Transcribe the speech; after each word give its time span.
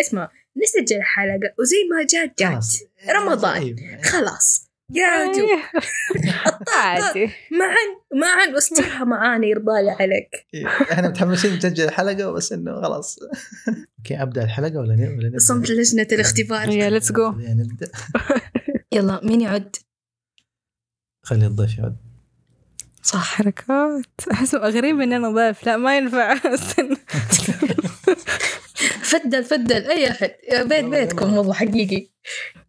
اسمع 0.00 0.30
نسجل 0.62 1.02
حلقة 1.02 1.54
وزي 1.58 1.76
ما 1.90 2.02
جات 2.06 2.38
جات 2.38 2.48
خلاص. 2.52 2.82
رمضان. 3.10 3.62
أيوة. 3.62 4.02
خلاص. 4.02 4.70
يا 4.94 5.32
جو. 5.32 5.46
عادي. 6.76 7.24
معا 7.52 7.76
معا 8.14 8.54
واسترها 8.54 9.04
معانا 9.04 9.46
يرضى 9.46 9.82
لي 9.82 9.90
عليك. 9.90 10.46
إحنا 10.92 11.08
متحمسين 11.08 11.56
نسجل 11.56 11.84
الحلقة 11.84 12.30
بس 12.30 12.52
إنه 12.52 12.82
خلاص. 12.82 13.18
okay 13.98 14.22
أبدأ 14.22 14.44
الحلقة 14.44 14.78
ولا 14.78 14.96
ن- 14.96 15.08
ولا 15.18 15.26
نبدأ؟ 15.28 15.38
صمت 15.38 15.70
لجنة 15.70 16.06
الاختبار. 16.12 16.68
يا 16.68 17.00
go. 17.00 17.20
خلينا 17.34 17.54
نبدأ. 17.54 17.88
يلا 18.92 19.20
مين 19.24 19.40
يعد؟ 19.40 19.76
خلي 21.22 21.46
الضيف 21.46 21.78
يعد. 21.78 21.96
صح. 23.02 23.24
حركات. 23.34 24.04
أحس 24.32 24.54
غريب 24.54 25.00
ان 25.00 25.12
أنا 25.12 25.30
ضيف. 25.30 25.66
لا 25.66 25.76
ما 25.76 25.96
ينفع. 25.96 26.32
استنى 26.54 26.96
فدل 29.10 29.44
فدل 29.44 29.90
أي 29.90 30.10
أحد. 30.10 30.30
يا 30.52 30.62
بيت 30.62 30.84
بيتكم 30.84 31.36
والله 31.36 31.52
حقيقي. 31.54 32.10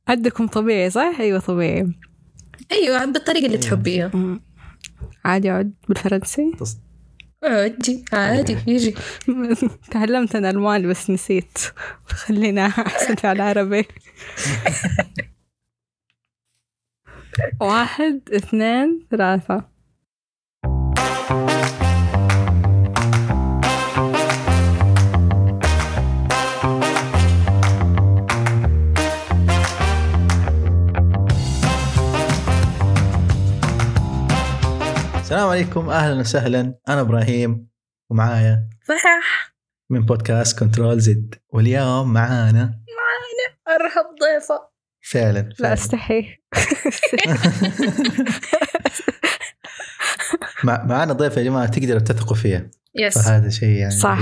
عندكم 0.08 0.48
طبيعي 0.48 0.90
صح؟ 0.90 1.16
أيوه 1.20 1.40
طبيعي. 1.40 1.88
أيوه 2.72 3.06
بالطريقة 3.06 3.46
اللي 3.46 3.58
أيوة. 3.58 3.70
تحبيها. 3.70 4.12
عادي 5.26 5.52
اعد 5.52 5.74
بالفرنسي؟ 5.90 6.52
عادي 7.44 8.06
عادي. 8.14 8.58
يجي. 8.68 8.96
تعلمت 9.92 10.36
أنا 10.36 10.50
ألماني 10.50 10.88
بس 10.88 11.10
نسيت. 11.10 11.58
خلينا 12.06 12.66
أحسن 12.66 13.16
في 13.16 13.32
العربي. 13.32 13.86
واحد 17.62 18.22
اثنين 18.36 19.08
ثلاثة. 19.12 19.71
السلام 35.32 35.50
عليكم. 35.50 35.90
أهلا 35.90 36.20
وسهلا. 36.20 36.76
أنا 36.90 37.02
إبراهيم 37.02 37.68
ومعايا 38.10 38.70
فرح 38.88 39.54
من 39.90 40.06
بودكاست 40.06 40.60
Control 40.60 41.00
Z. 41.00 41.36
واليوم 41.50 42.14
معانا 42.14 42.80
أرهب 43.68 44.06
ضيفة. 44.22 44.70
فعلا, 45.12 45.40
لا 45.40 45.54
فعلا. 45.56 45.74
أستحي. 45.74 46.26
مع 50.64 50.84
معانا 50.84 51.14
ضيف 51.14 51.38
يا 51.38 51.44
جماعة 51.44 51.68
تقدروا 51.68 52.00
تثقوا 52.00 52.36
فيها. 52.36 52.70
yes 52.96 53.18
فهذا 53.18 53.50
شيء 53.50 53.70
يعني 53.70 53.92
صح. 53.92 54.18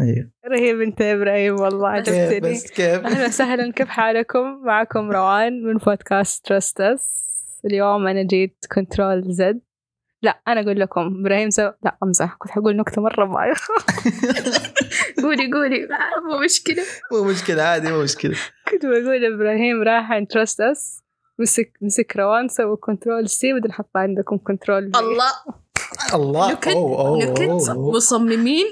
أيوه. 0.00 0.30
رهيب 0.46 0.80
أنت 0.80 1.00
يا 1.00 1.14
إبراهيم 1.14 1.60
والله 1.60 1.88
عجبتني 1.88 2.40
بس 2.40 2.70
كيف؟ 2.70 3.06
أهلا 3.06 3.26
وسهلا. 3.26 3.72
كيف 3.72 3.88
حالكم؟ 3.88 4.62
معكم 4.64 5.10
روان 5.10 5.62
من 5.62 5.76
بودكاست 5.76 6.46
Trust 6.46 7.05
Us 7.05 7.28
اليوم 7.64 8.06
أنا 8.06 8.22
جيت 8.22 8.64
Control 8.72 9.32
Z. 9.32 9.67
لا 10.22 10.40
أنا 10.48 10.60
أقول 10.60 10.80
لكم 10.80 11.20
إبراهيم 11.20 11.50
so 11.50 11.70
لا 11.84 11.96
أمزح. 12.02 12.34
كنت 12.38 12.50
حقول 12.52 12.76
نكتة 12.76 13.02
مرة 13.02 13.24
بايخه 13.24 13.74
قولي 15.22 15.52
قولي. 15.52 15.88
مو 16.30 16.38
مشكلة. 16.44 16.82
مو 17.12 17.24
مشكلة 17.24 17.62
عادي 17.62 17.92
مو 17.92 18.02
مشكلة. 18.02 18.36
كنت 18.70 18.86
بقول 18.86 19.34
إبراهيم 19.34 19.82
راح 19.82 20.12
عند 20.12 20.26
Trust 20.26 20.60
Us 20.60 21.02
مسك 21.38 21.72
مسك 21.82 22.16
روان 22.16 22.48
سوى 22.48 22.76
control 22.76 23.28
C 23.28 23.52
بدل 23.52 23.72
حطها 23.72 24.00
عندكم 24.00 24.38
control 24.38 24.78
الله. 24.96 25.30
الله. 26.14 26.52
نكت. 26.52 26.68
مصممين 27.76 28.66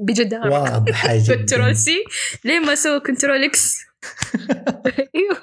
بجدارة. 0.00 0.50
واضحه 0.50 1.16
جدا. 1.16 1.36
control 1.36 1.76
C 1.76 2.04
ليه 2.44 2.58
ما 2.60 2.74
سووا 2.74 2.98
control 2.98 3.44
X 3.44 3.78
أيوه 5.14 5.40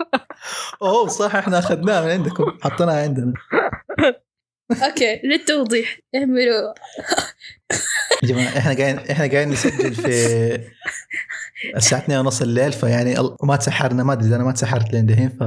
أوه 0.81 1.08
صح 1.08 1.36
إحنا 1.36 1.59
أخذناها 1.59 2.02
من 2.05 2.11
عندكم. 2.11 2.44
حطيناها 2.61 3.02
عندنا. 3.03 3.33
أوكي 4.84 5.22
للتوضيح. 5.23 6.00
اعملوا 6.16 6.73
يا 8.23 8.28
جماعة 8.28 8.58
إحنا 8.58 8.73
قاعدين 8.73 9.00
إحنا 9.00 9.28
قاعدين 9.28 9.50
نسجل 9.50 9.94
في 9.94 10.60
الساعة 11.76 12.00
2 12.00 12.20
ونص 12.20 12.42
الليل 12.42 12.73
فيعني 12.73 13.16
ما 13.44 13.56
تسحرنا 13.56 14.04
ما 14.04 14.14
أدري 14.14 14.28
إذا 14.28 14.36
أنا 14.36 14.44
ما 14.44 14.52
تسحرت 14.52 14.94
لين 14.94 15.06
دحين 15.06 15.30
ف 15.30 15.44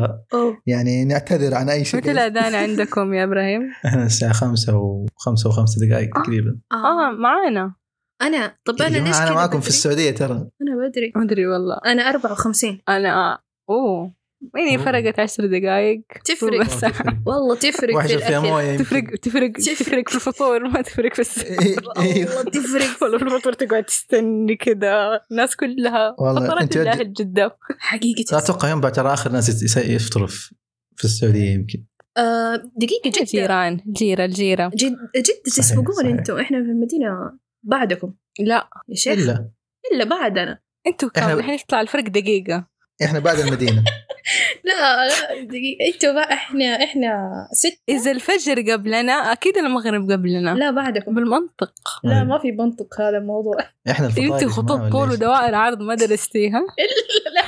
يعني 0.67 1.05
نعتذر 1.05 1.55
عن 1.55 1.69
أي 1.69 1.85
شيء. 1.85 2.01
متى 2.01 2.11
الأذان 2.13 2.55
عندكم 2.55 3.15
يا 3.15 3.25
إبراهيم؟ 3.25 3.73
إحنا 3.87 4.07
الساعة 4.07 4.33
5 4.33 4.77
و 4.77 5.07
5 5.17 5.51
و5 5.51 5.89
دقائق 5.89 6.11
تقريبا. 6.23 6.59
آه. 6.73 7.11
معانا. 7.11 7.75
أنا 8.23 8.57
طب 8.65 8.83
أنا 8.83 8.99
ليش 8.99 9.17
أنا 9.17 9.33
معكم 9.33 9.51
في 9.53 9.59
بدري؟ 9.59 9.69
السعودية 9.69 10.11
ترى. 10.11 10.35
أنا 10.35 10.89
بدري. 10.89 11.13
ما 11.17 11.25
أدري 11.25 11.47
والله. 11.47 11.79
أنا 11.87 12.03
54 12.09 12.81
أنا 12.89 13.33
آه. 13.33 13.39
أوه. 13.71 14.16
يعني. 14.57 14.79
فرقت 14.79 15.19
عشر 15.21 15.47
دقائق 15.47 16.01
تفرق. 16.25 16.61
بس. 16.61 16.85
والله 17.27 17.55
تفرق 17.57 18.01
في 18.07 18.19
فيها 18.19 18.41
موية 18.41 18.77
تفرق. 18.77 19.15
تفرق 19.17 19.53
تفرق. 19.53 19.77
تفرق 19.77 20.09
في 20.09 20.15
الفطور 20.17 20.69
ما 20.69 20.83
تفرق 20.83 21.15
في 21.15 21.23
أيوه. 21.99 22.37
والله 22.37 22.51
تفرق. 22.51 23.03
والله 23.03 23.19
في 23.19 23.25
الفطور 23.25 23.53
تقعد 23.53 23.85
تستني 23.85 24.57
كذا. 24.57 25.21
الناس 25.31 25.57
كلها. 25.57 26.17
فطرت 26.19 26.77
الله 26.77 27.01
الجدة. 27.01 27.57
حقيقة 27.79 28.25
لا 28.33 28.39
أتوقع 28.39 28.69
يوم 28.71 28.81
بعد 28.81 28.93
ترى 28.93 29.13
آخر 29.13 29.33
ناس 29.33 29.49
يس- 29.63 29.77
يفطروا 29.77 30.27
في 30.97 31.05
السعودية 31.05 31.51
يمكن. 31.55 31.85
آه 32.17 32.57
دقيقة 32.77 33.11
جدة. 33.11 33.25
جيران. 33.25 33.81
جيرة 33.93 34.25
الجيرة. 34.25 34.69
جد 34.75 34.97
جد 35.17 35.43
تسبقون. 35.45 36.07
أنتم 36.07 36.39
إحنا 36.39 36.59
في 36.63 36.71
المدينة 36.71 37.39
بعدكم. 37.63 38.15
لا. 38.41 38.69
يا 38.89 38.95
شيخ. 38.95 39.19
إلا. 39.19 39.51
إلا 39.93 40.05
بعدنا 40.05 40.59
أنتوا 40.87 41.09
كم؟ 41.09 41.21
إحنا- 41.23 41.31
الحين 41.31 41.55
يطلع 41.55 41.81
الفرق 41.81 42.09
دقيقة. 42.09 42.67
إحنا 43.05 43.19
بعد 43.19 43.39
المدينة. 43.39 43.85
لا 44.65 45.07
لا 45.07 45.45
دقيقة. 45.45 45.95
أنتوا 45.95 46.13
بقى 46.13 46.33
إحنا 46.33 46.85
إحنا 46.85 47.31
ست. 47.53 47.79
إذا 47.89 48.11
الفجر 48.11 48.73
قبلنا 48.73 49.13
أكيد 49.13 49.57
المغرب 49.57 50.11
قبلنا. 50.13 50.55
لا 50.55 50.71
بعدكم. 50.71 51.15
بالمنطق. 51.15 51.73
لا 52.05 52.25
ما 52.25 52.39
في 52.39 52.53
منطق 52.53 53.01
هذا 53.01 53.19
الموضوع. 53.19 53.57
إحنا 53.91 54.07
الفطاير 54.07 54.27
انت 54.35 54.43
يا 54.43 54.47
جماعة 54.49 54.57
خطوط 54.57 54.93
طول؟ 54.93 55.11
ودوائر 55.11 55.55
عرض 55.55 55.81
ما 55.83 55.95
درستيها؟ 55.95 56.61
لا. 57.37 57.43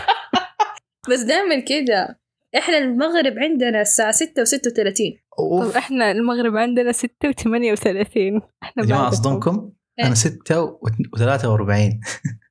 بس 1.10 1.20
دائما 1.20 1.60
كذا 1.60 2.14
إحنا 2.58 2.78
المغرب 2.78 3.38
عندنا 3.38 3.80
الساعة 3.80 4.10
6 4.12 4.44
و36 4.44 4.58
طب 5.38 5.44
أوف. 5.44 5.76
إحنا 5.76 6.10
المغرب 6.10 6.56
عندنا 6.56 6.92
ستة 6.92 7.28
وثمانية 7.28 7.72
وثلاثين. 7.72 8.40
إحنا 8.62 8.82
يا 8.84 8.88
بعدكم. 8.88 9.06
أصدمكم. 9.06 9.72
أنا 10.00 10.14
6 10.14 10.78
و43 11.16 11.98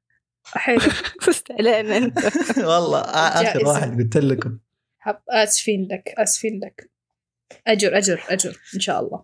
حلو. 0.54 0.80
فزت 1.24 1.52
علينا 1.52 1.98
أنت. 1.98 2.18
والله 2.58 3.00
آخر. 3.00 3.66
واحد 3.68 3.98
قلت 4.02 4.18
لكم. 4.18 4.58
حب 5.00 5.18
آسفين 5.30 5.88
لك 5.92 6.14
آسفين 6.18 6.60
لك. 6.64 6.92
أجر 7.68 7.98
أجر 7.98 8.24
أجر 8.30 8.60
إن 8.76 8.80
شاء 8.80 9.00
الله. 9.00 9.24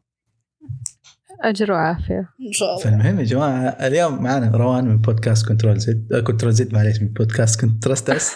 أجر 1.43 1.71
وعافية. 1.71 2.29
إن 2.47 2.51
شاء 2.51 2.69
الله. 2.69 2.83
فالمهم 2.83 3.19
يا 3.19 3.23
جماعة 3.23 3.67
اليوم 3.69 4.23
معنا 4.23 4.57
روان 4.57 4.85
من 4.85 4.97
بودكاست 5.01 5.47
Control 5.47 5.79
Z 5.79 6.23
Control 6.27 6.53
Z 6.53 6.73
معليش 6.73 7.01
من 7.01 7.07
بودكاست 7.07 7.61
Contrust 7.61 8.09
Us 8.09 8.35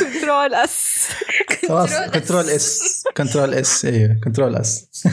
control 0.00 0.54
S 0.54 1.08
خلاص 1.68 1.90
control 2.14 2.44
S 2.50 3.04
control 3.16 3.54
S 3.54 3.84
أيوه 3.84 4.20
control 4.24 4.56
S 4.56 5.04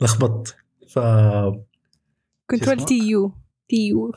لخبطت. 0.00 0.56
ف 0.88 0.98
control؟ 2.50 2.84
T 2.84 2.98
U 3.08 3.32
T 3.68 3.88
U 3.88 4.12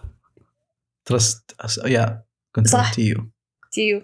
Trust. 1.05 1.55
Us... 1.59 1.77
يا 1.85 2.23
control 2.55 2.83
صح. 2.83 2.93
T 2.93 3.31
U. 3.71 3.83
T 3.83 3.89
U. 3.89 4.01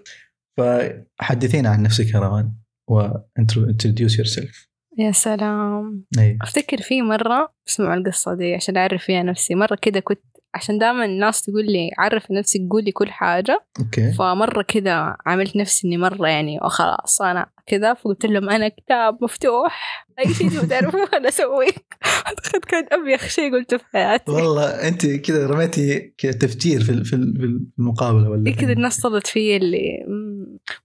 فحدثينا 0.56 1.68
عن 1.68 1.82
نفسك 1.82 2.14
يا 2.14 2.18
روان 2.18 2.52
و 2.88 4.18
introduce 4.18 4.26
yourself 4.26 4.68
يا 4.98 5.12
سلام. 5.12 6.04
أيوه 6.18 6.38
أفتكر 6.42 6.82
في 6.82 7.02
مرة 7.02 7.54
اسمعوا 7.68 7.94
القصة 7.94 8.34
دي 8.34 8.54
عشان 8.54 8.76
أعرف 8.76 9.04
فيها 9.04 9.22
نفسي. 9.22 9.54
مرة 9.54 9.78
كده 9.82 10.00
كنت 10.00 10.35
عشان 10.56 10.78
دائما 10.78 11.04
الناس 11.04 11.42
تقول 11.42 11.66
لي 11.66 11.90
عرف 11.98 12.30
نفسك 12.30 12.60
قولي 12.70 12.92
كل 12.92 13.10
حاجة. 13.10 13.64
okay. 13.80 14.12
فمرة 14.12 14.62
كده 14.62 15.16
عملت 15.26 15.56
نفسي 15.56 15.86
إني 15.86 15.96
مرة 15.96 16.28
يعني 16.28 16.58
خلاص 16.62 17.22
أنا 17.22 17.46
كذا. 17.66 17.94
فقلت 17.94 18.26
لهم 18.26 18.50
أنا 18.50 18.68
كتاب 18.68 19.18
مفتوح 19.22 20.06
أي 20.18 20.34
شيء 20.34 20.48
تبغوا 20.50 20.64
تعرفوه 20.66 21.08
أنا 21.16 21.28
أسويه. 21.28 21.72
أعتقد 22.26 22.64
كان 22.64 22.86
ابيخ 22.92 23.28
شيء 23.28 23.52
قلته 23.52 23.76
في 23.76 23.84
حياتي. 23.92 24.32
والله 24.32 24.88
أنت 24.88 25.06
كذا 25.06 25.46
رميتي 25.46 26.14
كذا 26.18 26.32
تفجير 26.32 26.80
في 26.80 27.04
في 27.04 27.16
المقابلة 27.78 28.30
ولا 28.30 28.46
إيه 28.46 28.56
كذا 28.56 28.72
الناس 28.72 29.00
طلت 29.00 29.26
في 29.26 29.56
اللي. 29.56 30.04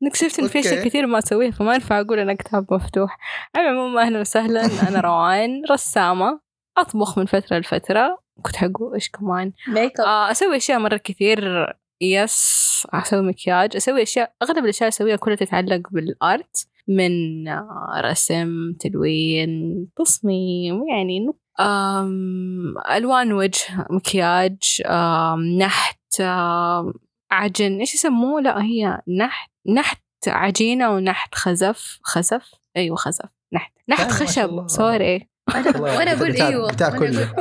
أنا 0.02 0.10
اكتشفت 0.10 0.40
إن 0.40 0.48
في 0.48 0.60
أشياء 0.60 0.78
okay. 0.78 0.90
كثير 0.90 1.06
ما 1.08 1.18
اسويها 1.18 1.52
فما 1.52 1.74
ينفع 1.74 2.00
أقول 2.00 2.20
أنا 2.20 2.34
كتاب 2.34 2.74
مفتوح. 2.74 3.18
على 3.56 3.70
العموم 3.70 3.98
أهلا 3.98 4.20
وسهلا 4.20 4.66
أنا 4.90 5.00
روان 5.02 5.62
رسامة 5.72 6.40
أطبخ 6.78 7.18
من 7.18 7.26
فترة 7.26 7.58
لفترة 7.58 8.18
كنت 8.42 8.56
حقول 8.56 8.94
إيش 8.94 9.10
كمان. 9.10 9.52
ميك 9.68 10.00
اب 10.00 10.06
آه، 10.06 10.32
أسوي 10.32 10.58
أشياء 10.58 10.80
مرة 10.80 10.98
كثير 10.98 11.66
yes 12.02 12.62
أسوي 12.94 13.22
مكياج 13.22 13.76
أسوي 13.76 14.04
أشياء 14.04 14.34
أغلب 14.44 14.64
الأشياء 14.64 14.88
أسويها 14.90 15.16
كلها 15.16 15.36
تتعلق 15.36 15.82
بال 15.92 16.22
art 16.22 16.68
من 16.88 17.48
آه، 17.48 18.02
رسم 18.06 18.74
تلوين 18.80 19.88
تصميم 19.98 20.88
يعني 20.88 21.32
آم، 21.60 22.74
ألوان 22.92 23.34
وجه 23.34 23.86
مكياج 23.90 24.82
آم، 24.86 25.44
نحت 25.58 26.00
آه، 26.22 26.94
عجن 27.32 27.80
إيش 27.80 27.94
يسموه؟ 27.94 28.42
لا 28.42 28.62
هي 28.64 29.02
نحت 29.18 29.52
نحت 29.76 30.02
عجينة 30.28 30.90
ونحت 30.92 31.36
خزف 31.36 32.00
خزف؟ 32.04 32.52
أيوه 32.78 32.96
خزف 32.96 33.30
نحت 33.54 33.72
نحت 33.90 34.02
شاء 34.02 34.28
خشب. 34.28 34.68
سوري 34.68 35.28
وأنا 35.80 36.12
أقول 36.14 36.32
إيوه 36.42 36.72
بتاع 36.72 36.88
وأنا 36.88 37.00
كله. 37.00 37.34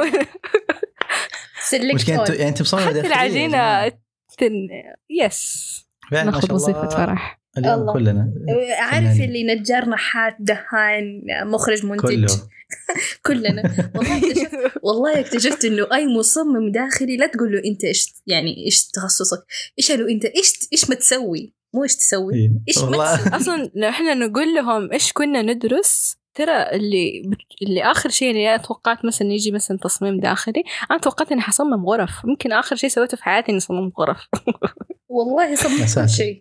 مشكلة 1.95 2.23
انت 2.23 2.29
سلكت 2.29 2.39
يعني 2.39 2.49
أنت 2.49 2.63
مصممة 2.63 2.87
حتى 2.87 2.99
يا 2.99 3.93
تن... 4.39 4.69
يس 5.11 5.71
ناخذ 6.13 6.51
الله 6.51 6.89
فرح. 6.89 7.41
اليوم 7.59 7.75
الله. 7.75 7.93
كلنا. 7.93 8.33
عارف 8.79 9.15
فنانين. 9.15 9.25
اللي 9.25 9.55
نجار 9.55 9.89
نحات 9.89 10.37
دهان 10.41 11.23
مخرج 11.45 11.87
منتج؟ 11.87 12.09
كله. 12.09 12.29
كلنا. 13.27 13.91
والله 13.95 14.19
اكتشفت 14.19 14.55
والله 14.85 15.21
اكتشفت 15.21 15.65
إنه 15.65 15.87
أي 15.93 16.07
مصمم 16.07 16.73
داخلي 16.73 17.17
لا 17.17 17.27
تقول 17.27 17.53
له 17.53 17.63
أنت 17.65 17.85
إيش 17.85 18.15
يعني 18.27 18.65
إيش 18.67 18.87
تخصصك؟ 18.87 19.45
إيش 19.79 19.93
له 19.93 20.09
أنت؟ 20.09 20.25
إيش 20.25 20.53
إيش 20.73 20.91
ما 20.91 20.95
تسوي؟ 20.95 21.55
مو 21.75 21.83
إيش 21.83 21.97
تسوي؟ 21.97 22.35
إيه. 22.35 22.51
إيش 22.69 22.79
ما 22.79 23.17
تسوي؟ 23.17 23.37
أصلا 23.37 23.71
لو 23.75 23.89
إحنا 23.89 24.15
نقول 24.15 24.55
لهم 24.55 24.93
إيش 24.93 25.13
كنا 25.13 25.43
ندرس 25.43 26.17
ترى 26.41 26.77
اللي 26.77 27.31
اللي 27.63 27.83
آخر 27.83 28.09
شيء 28.11 28.31
اللي 28.31 28.55
أنا 28.55 28.63
توقعت 28.63 29.05
مثلا 29.05 29.29
يجي 29.29 29.51
مثلا 29.51 29.79
تصميم 29.79 30.21
داخلي 30.21 30.65
أنا 30.91 30.99
توقعت 30.99 31.33
إني 31.33 31.41
حصمم 31.41 31.87
غرف. 31.87 32.25
ممكن 32.25 32.53
آخر 32.53 32.77
شيء 32.77 32.91
سويته 32.91 33.17
في 33.17 33.25
حياتي 33.25 33.53
إني 33.53 33.61
صممت 33.61 33.93
غرف. 33.99 34.29
والله 35.09 35.55
صممت. 35.55 35.95
كل 35.95 36.09
شيء. 36.09 36.41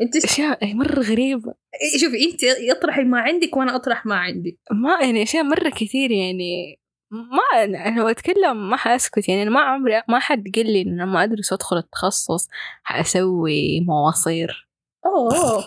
أنت 0.00 0.16
أشياء 0.16 0.64
أي 0.64 0.74
مرة 0.74 1.00
غريبة. 1.00 1.54
شوفي 2.00 2.30
أنت 2.30 2.44
اطرحي 2.70 3.02
ما 3.02 3.20
عندك 3.20 3.56
وأنا 3.56 3.76
أطرح 3.76 4.06
ما 4.06 4.14
عندي. 4.14 4.58
ما 4.70 4.98
يعني 5.02 5.22
أشياء 5.22 5.44
مرة 5.44 5.70
كثير 5.70 6.10
يعني 6.10 6.78
ما 7.12 7.64
أنا 7.64 8.00
لو 8.00 8.08
أتكلم 8.08 8.70
ما 8.70 8.76
حأسكت 8.76 9.28
يعني 9.28 9.42
أنا 9.42 9.50
ما 9.50 9.60
عمري 9.60 10.02
ما 10.08 10.18
حد 10.18 10.44
قال 10.56 10.72
لي 10.72 10.82
إن 10.82 11.00
لما 11.00 11.24
ادرس 11.24 11.52
وادخل 11.52 11.76
التخصص 11.76 12.48
حأسوي 12.82 13.80
مواصير. 13.80 14.71
أوه 15.06 15.64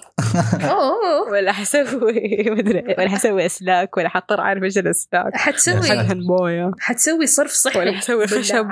اوه 0.72 1.22
ولا 1.32 1.52
حسوي 1.52 2.44
مدري 2.58 2.96
ولا 2.98 3.10
حسوي 3.10 3.46
أسلاك 3.46 3.98
ولا 3.98 4.10
حضطر 4.10 4.40
اعرف 4.40 4.64
إيش 4.64 4.78
الأسلاك 4.78 5.36
حتسوي. 5.36 6.16
مويه 6.16 6.72
حتسوي 6.80 7.28
صرف 7.28 7.52
صحي 7.52 7.80
ولا 7.80 7.92
حسوي 7.92 8.28
خشب. 8.28 8.68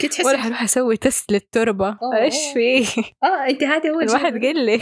كنت 0.00 0.12
تحسي 0.12 0.22
ولا 0.26 0.38
حروح 0.38 0.62
أسوي 0.62 0.96
تست 0.96 1.32
للتربة. 1.32 1.98
إيش 2.14 2.34
في 2.54 2.78
آه 3.22 3.46
أنت 3.50 3.62
هذا 3.64 3.90
هو 3.90 3.98
ما 3.98 4.18
حد 4.18 4.34
الشيء. 4.34 4.46
قال 4.46 4.66
لي 4.66 4.80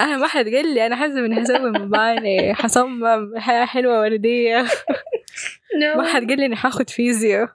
أنا 0.00 0.16
ما 0.16 0.26
حد 0.26 0.44
قال 0.48 0.74
لي 0.74 0.86
أنا 0.86 0.96
حاسه 0.96 1.18
إني 1.26 1.40
حسوي 1.40 1.70
مباني 1.70 2.54
حصمم 2.54 3.38
حياة 3.38 3.64
حلوة 3.64 4.00
ورديه. 4.00 4.66
ما 5.96 6.04
حد 6.06 6.28
قال 6.28 6.38
لي 6.38 6.46
إني 6.46 6.56
حاخذ 6.56 6.84
physio 6.88 7.48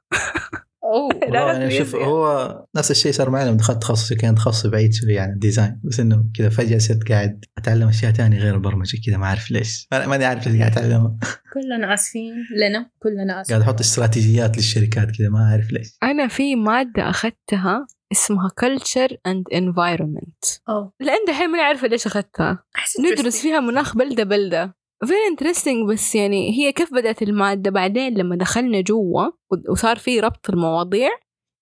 أوه. 0.92 1.20
يعني 1.36 1.78
شوف 1.78 1.92
فيزياء. 1.92 2.10
هو 2.10 2.66
نفس 2.76 2.92
الشيء 2.92 3.12
صار 3.12 3.30
معي 3.30 3.46
لما 3.46 3.58
دخلت 3.58 3.82
تخصصي 3.82 4.16
كان 4.16 4.36
تخصصي 4.36 4.70
بعيد 4.70 4.94
شوي 4.94 5.20
عن 5.20 5.30
ال 5.30 5.36
design. 5.36 5.82
بس 5.84 6.00
إنه 6.00 6.26
كذا 6.38 6.50
فجأة 6.50 6.78
صرت 6.78 7.10
قاعد 7.12 7.46
أتعلم 7.58 7.88
أشياء 7.88 8.12
ثانية 8.12 8.40
غير 8.40 8.56
البرمجة 8.56 8.98
كذا 9.08 9.18
ما 9.18 9.26
أعرف 9.26 9.52
ليش. 9.52 9.88
ما- 9.92 10.08
ماني 10.08 10.26
عارف 10.26 10.48
ليش 10.48 10.60
قاعد 10.60 10.72
اتعلمها 10.72 11.18
كلنا 11.54 11.94
آسفين 11.94 12.34
لنا 12.58 12.90
كلنا 13.00 13.42
آسفين. 13.42 13.56
قاعد 13.58 13.68
أحط 13.70 13.80
استراتيجيات 13.80 14.58
للشركات 14.58 15.12
كذا 15.18 15.30
ما 15.30 15.40
أعرف 15.52 15.72
ليش. 15.72 15.98
أنا 16.04 16.28
في 16.28 16.56
مادة 16.56 17.10
أخذتها 17.10 17.88
اسمها 18.12 18.50
culture 18.66 19.12
and 19.28 19.58
environment. 19.58 20.60
أوه. 20.70 20.94
لأن 21.00 21.18
دحين 21.28 21.50
ماني 21.50 21.64
عارفه 21.64 21.88
ليش 21.88 22.06
أخذتها. 22.08 22.64
أحس 22.76 23.00
ندرس. 23.00 23.42
فيها 23.42 23.60
مناخ 23.60 23.96
بلدة 23.98 24.24
بلدة. 24.24 24.76
Very 25.06 25.34
interesting 25.34 25.90
بس 25.90 26.16
يعني 26.16 26.60
هي 26.60 26.72
كيف 26.72 26.94
بدأت 26.94 27.22
المادة؟ 27.22 27.72
بعدين 27.72 28.18
لما 28.18 28.36
دخلنا 28.36 28.82
جوا 28.82 29.26
وصار 29.70 29.98
في 29.98 30.20
ربط 30.20 30.50
المواضيع 30.50 31.10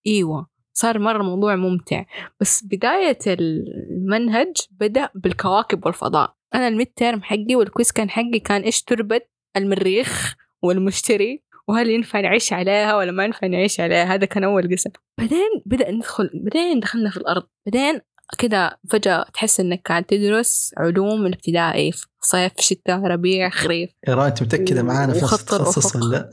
إيوه 0.07 0.47
صار 0.73 0.99
مرة 0.99 1.23
موضوع 1.23 1.55
ممتع. 1.55 2.05
بس 2.39 2.63
بداية 2.63 3.19
المنهج 3.27 4.55
بدأ 4.71 5.09
بالكواكب 5.15 5.85
والفضاء. 5.85 6.33
أنا 6.55 6.67
ال 6.67 6.87
midterm 6.87 7.21
حقي 7.21 7.55
وال 7.55 7.67
quiz 7.67 7.91
كان 7.91 8.09
حقي 8.09 8.39
كان 8.39 8.61
إيش 8.61 8.83
تربة 8.83 9.21
المريخ 9.57 10.35
والمشتري؟ 10.63 11.43
وهل 11.67 11.89
ينفع 11.89 12.19
نعيش 12.19 12.53
عليها 12.53 12.97
ولا 12.97 13.11
ما 13.11 13.23
ينفع 13.23 13.47
نعيش 13.47 13.79
عليها؟ 13.79 14.03
هذا 14.03 14.25
كان 14.25 14.43
أول 14.43 14.71
قسم. 14.71 14.89
بعدين 15.19 15.49
بدأ 15.65 15.91
ندخل 15.91 16.29
بعدين 16.33 16.79
دخلنا 16.79 17.09
في 17.09 17.17
الأرض. 17.17 17.43
بعدين 17.65 18.01
كده 18.37 18.79
فجأة 18.89 19.25
تحس 19.33 19.59
إنك 19.59 19.81
قاعد 19.87 20.03
تدرس 20.03 20.73
علوم 20.77 21.25
الابتدائي 21.25 21.91
صيف 22.21 22.51
شتاء 22.59 22.99
ربيع 22.99 23.49
خريف 23.49 23.89
يا 24.07 24.15
ران 24.15 24.25
أنت 24.25 24.43
متأكدة 24.43 24.83
معانا 24.83 25.13
في 25.13 25.19
نفس 25.23 25.41
التخصص. 25.41 25.95
ولا 25.95 26.29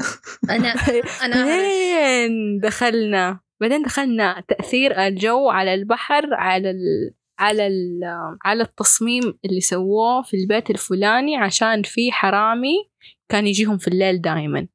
أنا 0.50 0.69
أنا 1.25 1.37
أعرف. 1.37 1.48
بعدين 1.48 2.58
دخلنا 2.62 3.40
بعدين 3.60 3.82
دخلنا 3.82 4.44
تأثير 4.48 5.06
الجو 5.06 5.48
على 5.48 5.75
البحر 5.75 6.34
على 6.34 6.70
ال... 6.70 7.14
على 7.38 7.66
ال... 7.66 8.00
على 8.44 8.62
التصميم 8.62 9.38
اللي 9.44 9.60
سووه 9.60 10.22
في 10.22 10.37
البيت 10.37 10.70
الفلاني 10.70 11.37
عشان 11.37 11.82
في 11.82 12.12
حرامي 12.12 12.90
كان 13.28 13.46
يجيهم 13.46 13.78
في 13.78 13.88
الليل 13.88 14.20
دائما 14.20 14.66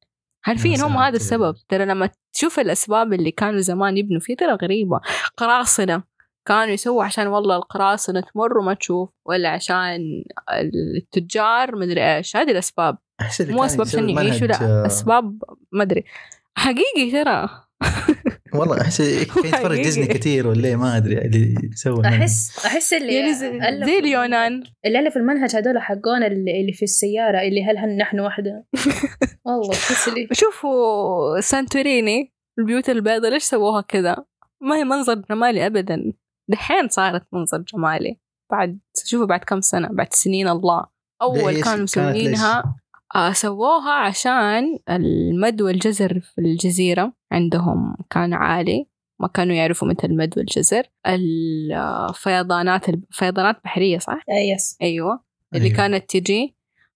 عارفين 0.46 0.82
هم 0.82 0.98
هذا. 0.98 1.16
السبب 1.16 1.56
ترى 1.70 1.86
لما 1.86 2.10
تشوف 2.34 2.60
الأسباب 2.60 3.14
اللي 3.14 3.32
كانوا 3.32 3.60
زمان 3.60 3.98
يبنوا 3.98 4.20
فيه 4.20 4.36
ترى 4.36 4.58
غريبة 4.62 5.00
قراصنة 5.38 6.04
كانوا 6.48 6.74
يسووا 6.74 7.04
عشان 7.04 7.28
والله 7.28 7.56
القراصنة 7.56 8.22
تمر 8.22 8.58
وما 8.58 8.74
تشوف 8.74 9.10
ولا 9.26 9.50
عشان 9.50 10.24
التجار 10.98 11.76
مدري 11.76 12.18
إيش. 12.18 12.36
هذه 12.36 12.52
الأسباب. 12.52 12.98
أحس 13.22 13.42
مو 13.42 13.66
أسباب 13.66 13.88
عشان 13.88 14.10
يعيشوا 14.10 14.48
لا 14.48 14.62
آه، 14.62 14.86
أسباب 14.86 15.44
ما 15.72 15.84
أدري. 15.84 16.04
حقيقي 16.58 17.12
ترى. 17.12 17.50
والله 18.54 18.82
أحس 18.82 19.00
يتفرج. 19.46 19.82
ديزني 19.82 20.08
كثير 20.08 20.48
ولا 20.48 20.68
إيه، 20.68 20.76
ما 20.76 20.98
أدري 20.98 21.18
اللي 21.18 21.56
المنهج. 21.86 22.06
احس 22.22 22.66
أحس 22.66 22.94
اللي 22.94 23.16
يعني 23.16 23.34
زي, 23.34 24.00
اليونان 24.00 24.64
اللي 24.86 25.00
ألف 25.00 25.18
المنهج 25.18 25.56
هذول 25.56 25.80
حقون 25.80 26.24
اللي 26.24 26.62
اللي 26.62 26.74
في 26.74 26.84
السيارة 26.84 27.42
اللي 27.42 27.64
هل 27.64 27.78
هل 27.78 27.98
نحن 27.98 28.20
وحدة؟ 28.20 28.66
والله 29.46 29.72
تحس 29.72 30.08
اللي 30.08 30.28
شوفوا 30.32 31.40
سانتوريني 31.40 32.34
البيوت 32.60 32.90
البيضاء 32.90 33.32
ليش 33.32 33.44
سووها 33.44 33.82
كذا؟ 33.82 34.26
ما 34.62 34.76
هي 34.76 34.84
منظر 34.84 35.16
جمالي 35.30 35.66
أبدا. 35.66 36.14
دحين 36.52 36.88
صارت 36.88 37.28
منظر 37.34 37.58
جمالي. 37.74 38.18
بعد 38.52 38.80
شوفوا 39.06 39.26
بعد 39.26 39.40
كم 39.40 39.62
سنة 39.62 39.88
بعد 39.92 40.14
سنين 40.14 40.48
الله. 40.48 40.86
أول؟ 41.22 41.64
كانوا 41.64 41.84
مسوينها 41.84 42.76
آه 43.16 43.32
سووها 43.32 43.92
عشان 43.92 44.80
المد 44.90 45.62
والجزر 45.62 46.20
في 46.20 46.42
الجزيرة 46.42 47.14
عندهم 47.32 47.96
كان 48.10 48.34
عالي. 48.34 48.88
ما 49.20 49.28
كانوا 49.28 49.56
يعرفوا 49.56 49.88
متى 49.88 50.08
المد 50.08 50.34
والجزر. 50.38 50.84
الفيضانات 51.08 52.90
الفيضانات 52.90 53.56
بحرية 53.64 53.98
صح؟ 53.98 54.24
آه، 54.30 54.54
yes 54.54 54.78
أيوة. 54.82 55.24
اللي 55.56 55.66
أيوة. 55.66 55.78
كانت 55.78 56.10
تجي 56.10 56.56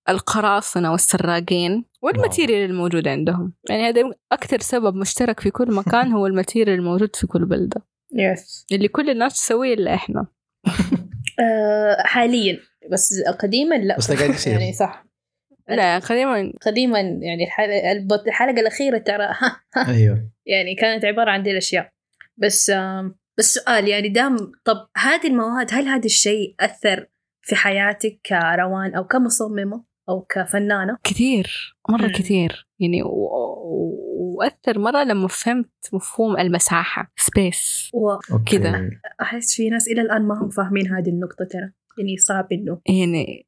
القراصنة 0.09 0.91
والسراقين 0.91 1.85
وال 2.01 2.15
material 2.15 2.69
الموجود 2.69 3.07
عندهم. 3.07 3.53
يعني 3.69 3.89
هذا 3.89 4.11
أكثر 4.31 4.59
سبب 4.59 4.95
مشترك 4.95 5.39
في 5.39 5.51
كل 5.51 5.73
مكان 5.73 6.11
هو 6.15 6.27
ال 6.27 6.33
material 6.33 6.79
الموجود 6.79 7.15
في 7.15 7.27
كل 7.27 7.45
بلدة. 7.45 7.81
yes 8.15 8.65
اللي 8.71 8.87
كل 8.87 9.09
الناس 9.09 9.33
تسويه 9.33 9.73
إلا 9.73 9.93
إحنا. 9.93 10.27
آه 11.39 11.97
حاليا. 11.99 12.57
بس 12.91 13.21
قديما 13.39 13.75
لا. 13.75 13.97
بس 13.97 14.11
ده 14.11 14.17
قاعد 14.17 14.29
يصير. 14.29 14.53
يعني 14.53 14.73
صح. 14.73 15.05
لا 15.69 15.99
قديما. 15.99 16.53
قديما 16.65 16.99
يعني 16.99 17.43
الحلقة, 17.43 17.91
الحلقة 18.27 18.59
الأخيرة 18.59 18.97
ترى. 18.97 19.27
أيوه. 19.95 20.29
يعني 20.45 20.75
كانت 20.75 21.05
عبارة 21.05 21.31
عن 21.31 21.43
دي 21.43 21.51
الأشياء. 21.51 21.89
بس 22.37 22.69
آم، 22.69 23.15
بس 23.37 23.53
سؤال 23.53 23.87
يعني 23.87 24.09
دام 24.09 24.37
طب 24.65 24.87
هذه 24.97 25.27
المواد 25.27 25.67
هل 25.71 25.87
هذا 25.87 26.05
الشيء 26.05 26.55
أثر 26.59 27.07
في 27.41 27.55
حياتك 27.55 28.19
كروان 28.25 28.95
أو 28.95 29.03
كمصممة 29.07 29.83
أو 30.09 30.21
كفنانة؟ 30.21 30.97
كثير. 31.03 31.75
مرة 31.89 32.05
مم. 32.07 32.11
كثير. 32.13 32.67
يعني 32.79 33.03
و... 33.03 33.29
وأثر 34.37 34.79
مرة 34.79 35.03
لما 35.03 35.27
فهمت 35.27 35.69
مفهوم 35.93 36.37
المساحة. 36.37 37.11
space 37.17 37.91
okay. 38.31 38.57
كذا. 38.57 38.89
وأحس 39.19 39.55
في 39.55 39.69
ناس 39.69 39.87
إلى 39.87 40.01
الآن 40.01 40.27
ما 40.27 40.35
هم 40.43 40.49
فاهمين 40.49 40.87
هذه 40.87 41.09
النقطة 41.09 41.45
ترى. 41.51 41.71
يعني 41.97 42.17
صعب 42.17 42.47
إنه. 42.51 42.81
يعني 42.85 43.47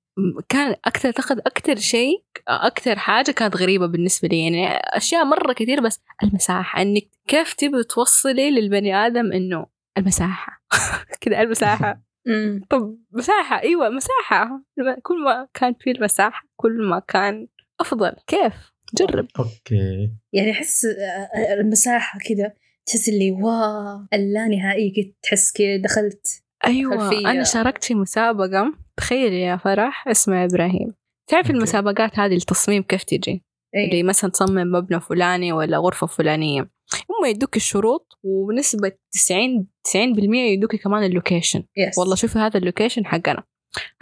كان 0.50 0.76
أكثر 0.86 1.08
أعتقد 1.08 1.40
أكثر 1.40 1.76
شيء 1.76 2.24
أكثر 2.48 3.00
حاجة 3.00 3.32
كانت 3.32 3.58
غريبة 3.58 3.86
بالنسبة 3.88 4.28
لي. 4.28 4.44
يعني 4.44 4.68
أشياء 4.78 5.26
مرة 5.26 5.54
كثير 5.54 5.82
بس 5.82 6.02
المساحة. 6.24 6.82
إنك 6.82 7.08
كيف 7.28 7.54
تبي 7.54 7.84
توصلي 7.84 8.52
للبني 8.52 8.96
آدم 8.96 9.32
إنه 9.32 9.66
المساحة؟ 9.98 10.62
كذا 11.22 11.42
المساحة. 11.42 12.02
مم. 12.28 12.62
طب 12.70 12.98
مساحة. 13.12 13.62
أيوة 13.62 13.90
مساحة. 13.90 14.62
كل 15.02 15.24
ما 15.24 15.48
كانت 15.54 15.82
في 15.82 15.92
المساحة 15.92 16.44
كل 16.56 16.88
ما 16.90 17.00
كان 17.00 17.48
أفضل. 17.80 18.12
كيف؟ 18.28 18.54
جرب. 18.94 19.28
okay. 19.40 20.12
يعني 20.34 20.52
أحس 20.52 20.86
آه، 20.86 21.54
المساحة 21.54 22.20
كذا 22.20 22.54
تحس 22.86 23.10
اللي 23.10 23.32
wow 23.32 24.06
اللانهائي 24.14 24.90
كده 24.90 25.14
تحس 25.24 25.52
كده 25.52 25.76
دخلت 25.76 26.44
أيوة 26.66 26.98
خلفية. 26.98 27.32
أنا 27.32 27.44
شاركت 27.44 27.84
في 27.84 27.96
مسابقة. 27.96 28.74
تخيل 28.98 29.34
يا 29.34 29.58
فرح 29.58 30.08
اسمها 30.08 30.46
إبراهيم. 30.46 30.94
تعرف. 31.28 31.50
المسابقات 31.50 32.20
هذه 32.20 32.36
التصميم 32.36 32.84
كيف 32.84 33.04
تجي؟ 33.04 33.44
إيه. 33.76 33.86
اللي 33.90 34.04
مثلا 34.04 34.32
تصمم 34.32 34.72
مبنى 34.72 35.00
فلاني 35.00 35.54
ولا 35.54 35.78
غرفة 35.78 36.08
فلانية. 36.08 36.62
هم 37.10 37.26
يدوك 37.30 37.56
الشروط 37.56 38.20
وبنسبة 38.24 38.92
90 39.12 39.68
90% 39.88 39.94
يدوك 40.36 40.76
كمان 40.76 41.04
ال 41.04 41.10
location. 41.10 41.64
yes 41.78 41.98
والله 41.98 42.16
شوفي 42.16 42.40
هذا 42.40 42.58
ال 42.58 42.63
location 42.63 43.06
حقنا. 43.06 43.44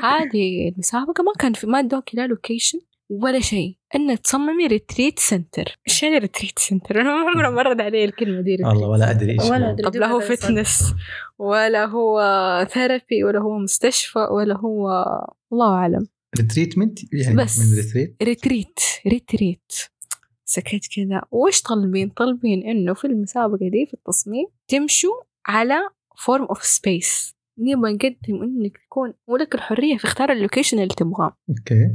هذه 0.02 0.70
المسابقة 0.70 1.24
ما 1.24 1.32
كان 1.40 1.54
في 1.54 1.68
ما 1.68 1.80
ادوك 1.80 2.16
لا 2.16 2.28
location 2.28 2.80
ولا 3.10 3.40
شيء. 3.40 3.78
انك 3.96 4.20
تصممي 4.20 4.68
retreat 4.68 5.20
center 5.20 5.80
إيش 5.88 6.04
يعني 6.04 6.18
retreat 6.18 6.60
center 6.60 6.96
أنا 7.02 7.24
ما 7.24 7.30
عمري 7.30 7.50
مرت 7.50 7.82
علي 7.82 8.06
الكلمة 8.06 8.42
دي. 8.42 8.58
والله 8.64 8.88
ولا 8.88 9.12
أدري 9.12 9.32
إيش 9.32 9.50
ولا 9.50 9.68
هو. 9.68 9.74
أدري. 9.74 9.84
طب 9.84 9.96
لا 9.96 10.08
هو. 10.08 10.20
fitness 10.20 10.94
ولا 11.40 11.86
هو 11.86 12.22
therapy 12.74 13.24
ولا 13.24 13.40
هو 13.40 13.58
مستشفى 13.58 14.20
ولا 14.32 14.58
هو 14.58 14.90
الله 15.54 15.74
أعلم. 15.74 16.08
retreatment 16.38 17.00
يعني 17.14 17.36
بس. 17.36 17.60
من 17.60 17.76
retreat 17.76 18.16
retreat 18.24 18.80
retreat 19.08 19.72
سكت 20.46 20.82
كذا. 20.96 21.22
وش 21.32 21.62
طالبين؟ 21.62 22.10
طالبين 22.10 22.64
إنه 22.70 22.94
في 22.94 23.08
المسابقة 23.08 23.70
دي 23.70 23.86
في 23.86 23.94
التصميم 23.94 24.48
تمشوا 24.68 25.14
على 25.46 25.76
form 26.18 26.46
of 26.46 26.64
space 26.64 27.36
نبغى 27.58 27.94
نقدم 27.94 28.44
إنك 28.44 28.78
تكون 28.78 29.14
ولك 29.28 29.56
الحرية 29.56 29.98
في 29.98 30.06
اختيار 30.06 30.32
ال 30.32 30.37
location 30.37 30.78
اللي 30.80 30.96
تبغاه. 30.98 31.38
okay. 31.50 31.92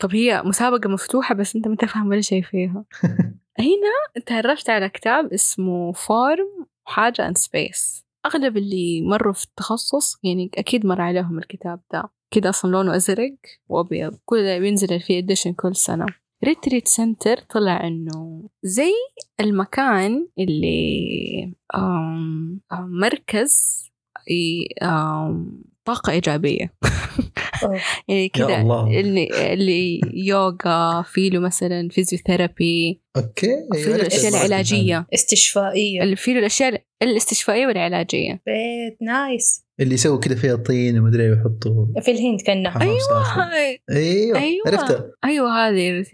طب 0.00 0.14
هي 0.14 0.42
مسابقة 0.42 0.88
مفتوحة 0.88 1.34
بس 1.34 1.56
أنت 1.56 1.68
ما 1.68 1.76
تفهم 1.76 2.08
ولا 2.08 2.20
شيء 2.20 2.42
فيها. 2.42 2.84
هنا 3.58 4.22
تعرفت 4.26 4.70
على 4.70 4.88
كتاب 4.88 5.32
اسمه 5.32 5.92
form 5.92 6.66
حاجة 6.84 7.26
and 7.28 7.38
space 7.38 8.04
أغلب 8.26 8.56
اللي 8.56 9.02
مروا 9.02 9.32
في 9.32 9.44
التخصص 9.44 10.18
يعني 10.24 10.50
أكيد 10.54 10.86
مر 10.86 11.00
عليهم 11.00 11.38
الكتاب 11.38 11.80
ده. 11.92 12.10
كده 12.30 12.48
أصلا 12.48 12.70
لونه 12.70 12.96
أزرق 12.96 13.36
وأبيض. 13.68 14.18
كل 14.24 14.42
ده 14.42 14.58
بينزل 14.58 15.00
فيه 15.00 15.18
edition 15.18 15.52
كل 15.52 15.76
سنة. 15.76 16.06
retreat 16.44 16.88
center 16.88 17.36
طلع 17.36 17.86
إنه 17.86 18.48
زي 18.62 18.92
المكان 19.40 20.28
اللي 20.38 21.54
آم 21.74 22.60
مركز 22.72 23.84
طاقة 25.84 26.12
إيجابية. 26.12 26.72
يعني 28.08 28.28
كذا. 28.28 28.60
اللي 29.00 29.28
اللي 29.52 30.00
يوغا 30.14 31.02
في 31.02 31.30
له 31.30 31.40
مثلا 31.40 31.88
physiotherapy 31.88 33.02
okay 33.16 33.56
في 33.74 33.88
له 33.90 33.96
الأشياء 33.96 34.28
العلاجية. 34.28 35.06
استشفائية. 35.14 36.02
اللي 36.02 36.16
في 36.16 36.32
له 36.32 36.38
الاشياء 36.38 36.82
الاستشفائية 37.02 37.66
والعلاجية. 37.66 38.32
بيت 38.46 38.98
nice. 39.02 39.66
اللي 39.80 39.94
يسووا 39.94 40.20
كذا 40.20 40.34
فيها 40.34 40.56
طين 40.56 40.98
ومدري 40.98 41.32
يحطوا 41.32 42.00
في 42.02 42.10
الهند 42.10 42.40
كنا. 42.46 42.70
حمام 42.70 42.98
ساخن. 43.08 43.40
هاي- 43.40 43.80
أيوه 43.90 44.38
أيوة. 44.38 44.62
عرفته. 44.66 45.04
أيوه 45.24 45.68
هذه 45.68 46.04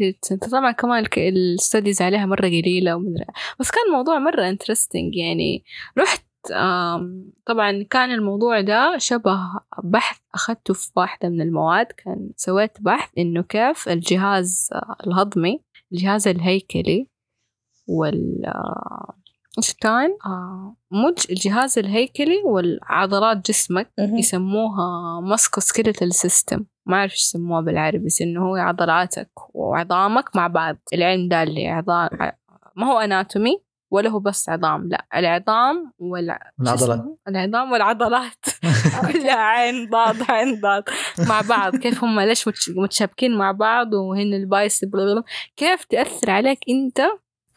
طبعا 0.53 0.73
كمان 0.73 1.05
ال 1.17 1.27
studies 1.27 2.03
عليها 2.03 2.27
مرة 2.27 2.47
قليلة 2.47 2.97
ومدري 2.97 3.25
بس 3.61 3.71
كان 3.71 3.83
الموضوع 3.89 4.19
مرة 4.19 4.49
interesting 4.49 5.17
يعني. 5.17 5.65
رحت 5.99 6.25
طبعا 7.47 7.83
كان 7.91 8.11
الموضوع 8.11 8.61
ده 8.61 8.99
شبه 8.99 9.39
بحث 9.85 10.19
أخذته 10.35 10.75
في 10.75 10.91
واحدة 10.97 11.29
من 11.29 11.41
المواد 11.41 11.87
كان 11.87 12.31
سويت 12.37 12.81
بحث 12.81 13.11
إنه 13.19 13.43
كيف 13.43 13.89
الجهاز 13.89 14.71
الهضمي 15.07 15.61
الجهاز 15.93 16.29
الهيكلي 16.29 17.09
وال 17.89 18.47
آه، 18.47 19.15
إيش 19.59 19.75
كان؟ 19.75 20.17
آه، 20.27 20.77
مج 20.91 21.27
الجهاز 21.31 21.79
الهيكلي 21.79 22.43
والعضلات 22.45 23.47
جسمك. 23.51 23.93
يسموها 23.99 25.21
musculoskeletal 25.21 26.15
system 26.15 26.65
ما 26.87 26.97
أعرف 26.97 27.13
إيش 27.13 27.21
يسموها 27.21 27.61
بالعربي 27.61 28.05
بس 28.07 28.23
إنه 28.23 28.49
هو 28.49 28.57
عضلاتك 28.57 29.31
وعظامك 29.55 30.37
مع 30.37 30.47
بعض 30.47 30.77
العلم 30.95 31.29
ده 31.29 31.43
اللي 31.43 31.69
عظام 31.69 32.09
ما 32.77 32.87
هو 32.87 32.99
anatomy 32.99 33.63
ولا 33.93 34.11
هو 34.11 34.19
بس 34.19 34.49
عظام 34.49 34.89
لا 34.89 35.07
العظام. 35.15 35.93
شو 36.01 36.17
العضلات. 36.61 37.05
العظام 37.29 37.73
والعضلات. 37.73 38.45
كلها 39.13 39.35
عين 39.37 39.91
ضاد 39.91 40.31
عين 40.31 40.61
ضاد 40.61 40.85
مع 41.29 41.41
بعض. 41.41 41.77
كيف 41.77 42.05
هم 42.05 42.21
ليش 42.21 42.49
متش- 42.49 42.71
متشابكين 42.77 43.39
مع 43.39 43.53
بعض 43.53 43.95
وهن 43.95 44.35
ال 44.35 44.45
bias 44.45 44.85
كيف 45.57 45.85
تأثر 45.85 46.31
عليك 46.31 46.59
أنت 46.69 47.01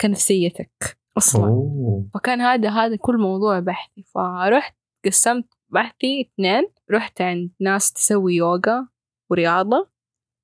كنفسيتك 0.01 0.97
أصلا؟ 1.17 1.43
أوه. 1.45 2.05
فكان 2.13 2.41
هذا 2.41 2.69
هذا 2.69 2.95
كل 2.95 3.17
موضوع 3.17 3.59
بحثي. 3.59 4.03
فرحت 4.15 4.75
قسمت 5.05 5.45
بحثي 5.69 6.21
اثنين. 6.21 6.63
رحت 6.91 7.21
عند 7.21 7.51
ناس 7.61 7.93
تسوي 7.93 8.35
يوغا 8.35 8.87
ورياضة. 9.31 9.94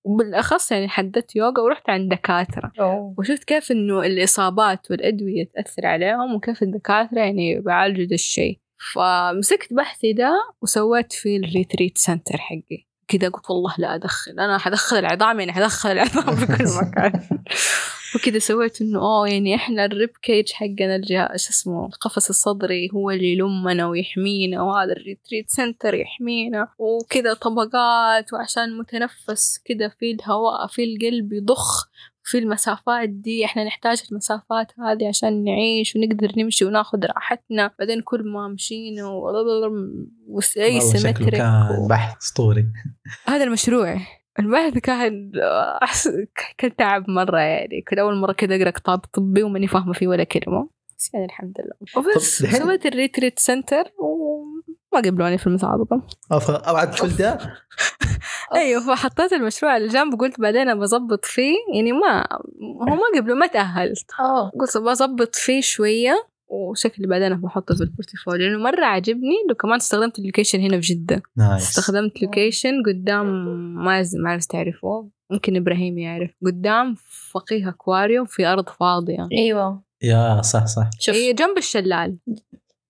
وبالأخص 0.04 0.72
يعني 0.72 0.90
حددت 0.90 1.36
يوغا 1.36 1.62
ورحت 1.62 1.90
عند 1.90 2.12
دكاترة. 2.12 2.72
أوه. 2.80 3.16
وشفت 3.18 3.44
كيف 3.44 3.72
إنه 3.72 4.02
الإصابات 4.02 4.92
والأدوية 4.92 5.50
تأثر 5.56 5.86
عليهم 5.86 6.36
وكيف 6.36 6.64
الدكاترة 6.64 7.20
يعني 7.20 7.60
بيعالجوا 7.60 8.06
ده 8.06 8.16
الشيء. 8.16 8.60
فمسكت 8.94 9.74
بحثي 9.74 10.14
ده 10.14 10.32
وسويت 10.62 11.14
فيه 11.14 11.38
ال 11.38 11.45
retreat 11.45 11.98
center 11.98 12.38
حقي. 12.38 12.91
كذا 13.12 13.30
قلت 13.30 13.50
والله 13.50 13.76
لا 13.78 13.96
أدخل 13.96 14.32
أنا 14.32 14.58
حدخل 14.58 14.96
العظام 14.96 15.40
يعني 15.40 15.54
حدخل 15.54 15.92
العظام 15.92 16.36
في 16.36 16.46
كل 16.46 16.64
مكان. 16.82 17.28
وكذا 18.16 18.40
سويت 18.40 18.82
إنه 18.82 19.00
آه 19.00 19.28
يعني 19.28 19.56
إحنا 19.56 19.86
ال 19.86 19.92
rib 19.92 20.10
cage 20.22 20.52
حقنا 20.52 20.96
الجهاز 20.96 21.42
شو 21.42 21.50
اسمه 21.50 21.86
القفص 21.86 22.30
الصدري 22.30 22.90
هو 22.94 23.12
اللي 23.12 23.34
يلمنا 23.34 23.88
ويحمينا 23.88 24.62
وهذا 24.62 24.92
ال 24.92 24.99
retreat 24.99 25.50
center 25.50 25.94
يحمينا 25.94 26.68
وكذا 26.78 27.34
طبقات 27.34 28.34
وعشان 28.34 28.78
متنفس 28.78 29.60
كذا 29.66 29.90
في 29.90 30.12
الهواء 30.12 30.68
في 30.68 30.84
القلب 30.84 31.34
يضخ 31.34 31.90
في 32.24 32.38
المسافات 32.38 33.10
دي 33.10 33.46
إحنا 33.46 33.64
نحتاج 33.64 34.04
المسافات 34.12 34.68
هذه 34.80 35.08
عشان 35.08 35.44
نعيش 35.44 35.96
ونقدر 35.96 36.32
نمشي 36.38 36.66
وناخذ 36.66 37.06
راحتنا. 37.06 37.72
بعدين 37.80 38.02
كل 38.02 38.24
ما 38.24 38.48
مشينا 38.48 39.06
وأي 40.28 40.82
symmetric 40.82 41.30
كان 41.38 41.88
بحث 41.90 42.18
أسطوري. 42.18 42.66
هذا 43.28 43.44
المشروع. 43.44 43.98
البحث 44.40 44.74
كان 44.78 45.32
كان 46.58 46.76
تعب 46.76 47.10
مرة 47.10 47.40
يعني. 47.40 47.82
كنت 47.90 48.00
أول 48.00 48.16
مرة 48.16 48.32
كذا 48.34 48.56
أقرأ 48.56 48.70
كتاب 48.70 49.00
طبي 49.00 49.44
وماني 49.44 49.68
فاهمة 49.68 49.94
فيه 49.94 50.08
ولا 50.08 50.24
كلمة. 50.24 50.70
بس 50.98 51.14
يعني 51.14 51.26
الحمد 51.26 51.54
لله. 51.60 52.04
وبس. 52.14 52.44
سويت 52.44 52.86
ال 52.86 52.92
retreat 52.92 53.40
center 53.40 53.84
وما 54.00 55.02
قبلوني 55.06 55.38
في 55.38 55.48
المسابقة. 55.48 56.08
أو 56.32 56.40
ف- 56.40 56.50
أبعد 56.52 56.96
كل 56.96 57.08
ده؟ 57.10 57.38
أيوة 58.56 58.82
فحطيت 58.82 59.34
المشروع 59.34 59.72
على 59.72 59.88
جنب 59.88 60.20
قلت 60.20 60.40
بعدين 60.40 60.62
أنا 60.62 60.76
بظبط 60.76 61.26
فيه. 61.26 61.56
يعني 61.76 61.92
ما 61.92 62.28
هو 62.62 62.96
ما 62.96 63.20
قبله 63.20 63.36
ما 63.36 63.48
تأهلت. 63.48 64.06
آه 64.20 64.50
قلت 64.60 64.78
بظبط 64.78 65.36
فيه 65.36 65.62
شوية 65.62 66.28
وشكلي 66.48 67.08
بعدين 67.08 67.42
بحطه 67.42 67.76
في 67.76 67.82
ال 67.82 67.88
portfolio. 67.88 68.48
لأنه 68.50 68.64
مرة 68.64 68.86
عجبني 68.86 69.36
لو 69.50 69.56
كمان 69.56 69.76
استخدمت 69.76 70.20
ال 70.20 70.24
location 70.24 70.60
هنا 70.60 70.82
في 70.82 70.94
جدة. 70.94 71.22
nice. 71.38 71.62
استخدمت 71.62 72.22
location 72.22 72.84
قدام 72.86 73.26
ما 73.76 74.04
ما 74.14 74.30
أعرف 74.30 74.46
تعرفوه. 74.46 75.10
ممكن 75.32 75.56
إبراهيم 75.56 75.98
يعرف. 75.98 76.32
قدام 76.46 76.96
فقيه 77.32 77.70
أكواريوم 77.70 78.26
في 78.26 78.46
أرض 78.46 78.70
فاضية. 78.70 79.28
أيوه. 79.32 79.82
يا 80.04 80.42
صح 80.42 80.66
صح. 80.66 80.90
شوف. 81.00 81.16
هي 81.16 81.34
جنب 81.34 81.58
الشلال. 81.58 82.18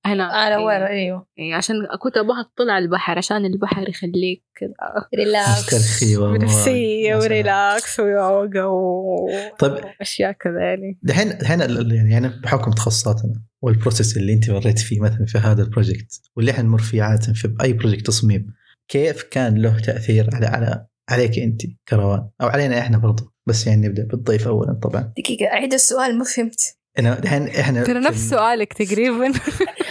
هنا 0.05 0.23
على 0.23 0.55
إيه. 0.55 0.63
وين 0.65 0.81
أيوه. 0.81 1.27
إيه، 1.39 1.55
عشان 1.55 1.75
كنت 1.99 2.17
أبغى 2.17 2.39
أطلع 2.41 2.73
على 2.73 2.85
البحر 2.85 3.17
عشان 3.17 3.45
البحر 3.45 3.89
يخليك 3.89 4.43
كذا 4.55 4.73
ريلاكس 5.15 5.73
مسترخي 5.73 6.17
و- 6.17 6.33
بنفسية 6.33 7.09
يا 7.09 7.19
سلام. 7.19 7.31
و 7.31 7.43
relax 7.43 7.99
ويوغا 7.99 8.63
و... 8.63 9.29
طيب. 9.59 9.77
أشياء 10.01 10.31
كذا 10.31 10.59
يعني. 10.59 10.99
دحين 11.03 11.37
دحين 11.37 11.59
يعني 11.59 12.11
يعني 12.11 12.27
بحكم 12.43 12.71
تخصصاتنا 12.71 13.33
وال 13.61 13.74
process 13.74 14.17
اللي 14.17 14.33
أنت 14.33 14.49
مريت 14.49 14.79
فيه 14.79 14.99
مثلا 14.99 15.25
في 15.25 15.37
هذا 15.37 15.63
ال 15.63 15.71
project 15.71 16.21
واللي 16.35 16.51
إحنا 16.51 16.63
نمر 16.63 16.79
فيه 16.81 17.03
عادة 17.03 17.33
في 17.33 17.55
أي 17.63 17.73
project 17.73 18.07
تصميم 18.07 18.53
كيف 18.87 19.23
كان 19.23 19.55
له 19.61 19.79
تأثير 19.79 20.29
على 20.35 20.45
على 20.45 20.85
عليك 21.09 21.39
أنت 21.39 21.61
كروان؟ 21.87 22.29
أو 22.41 22.47
علينا 22.47 22.79
إحنا 22.79 22.97
برضو. 22.97 23.31
بس 23.45 23.67
يعني 23.67 23.87
نبدأ 23.87 24.03
بالضيف 24.05 24.47
اولا 24.47 24.73
طبعا. 24.73 25.13
دقيقة 25.17 25.45
أعيد 25.47 25.73
السؤال 25.73 26.17
ما 26.17 26.23
فهمت. 26.23 26.77
أنا 26.99 27.19
دحين 27.19 27.47
إحنا 27.47 27.83
ترى 27.83 27.99
نفس 27.99 28.23
ال- 28.23 28.29
سؤالك 28.29 28.73
تقريبا. 28.73 29.25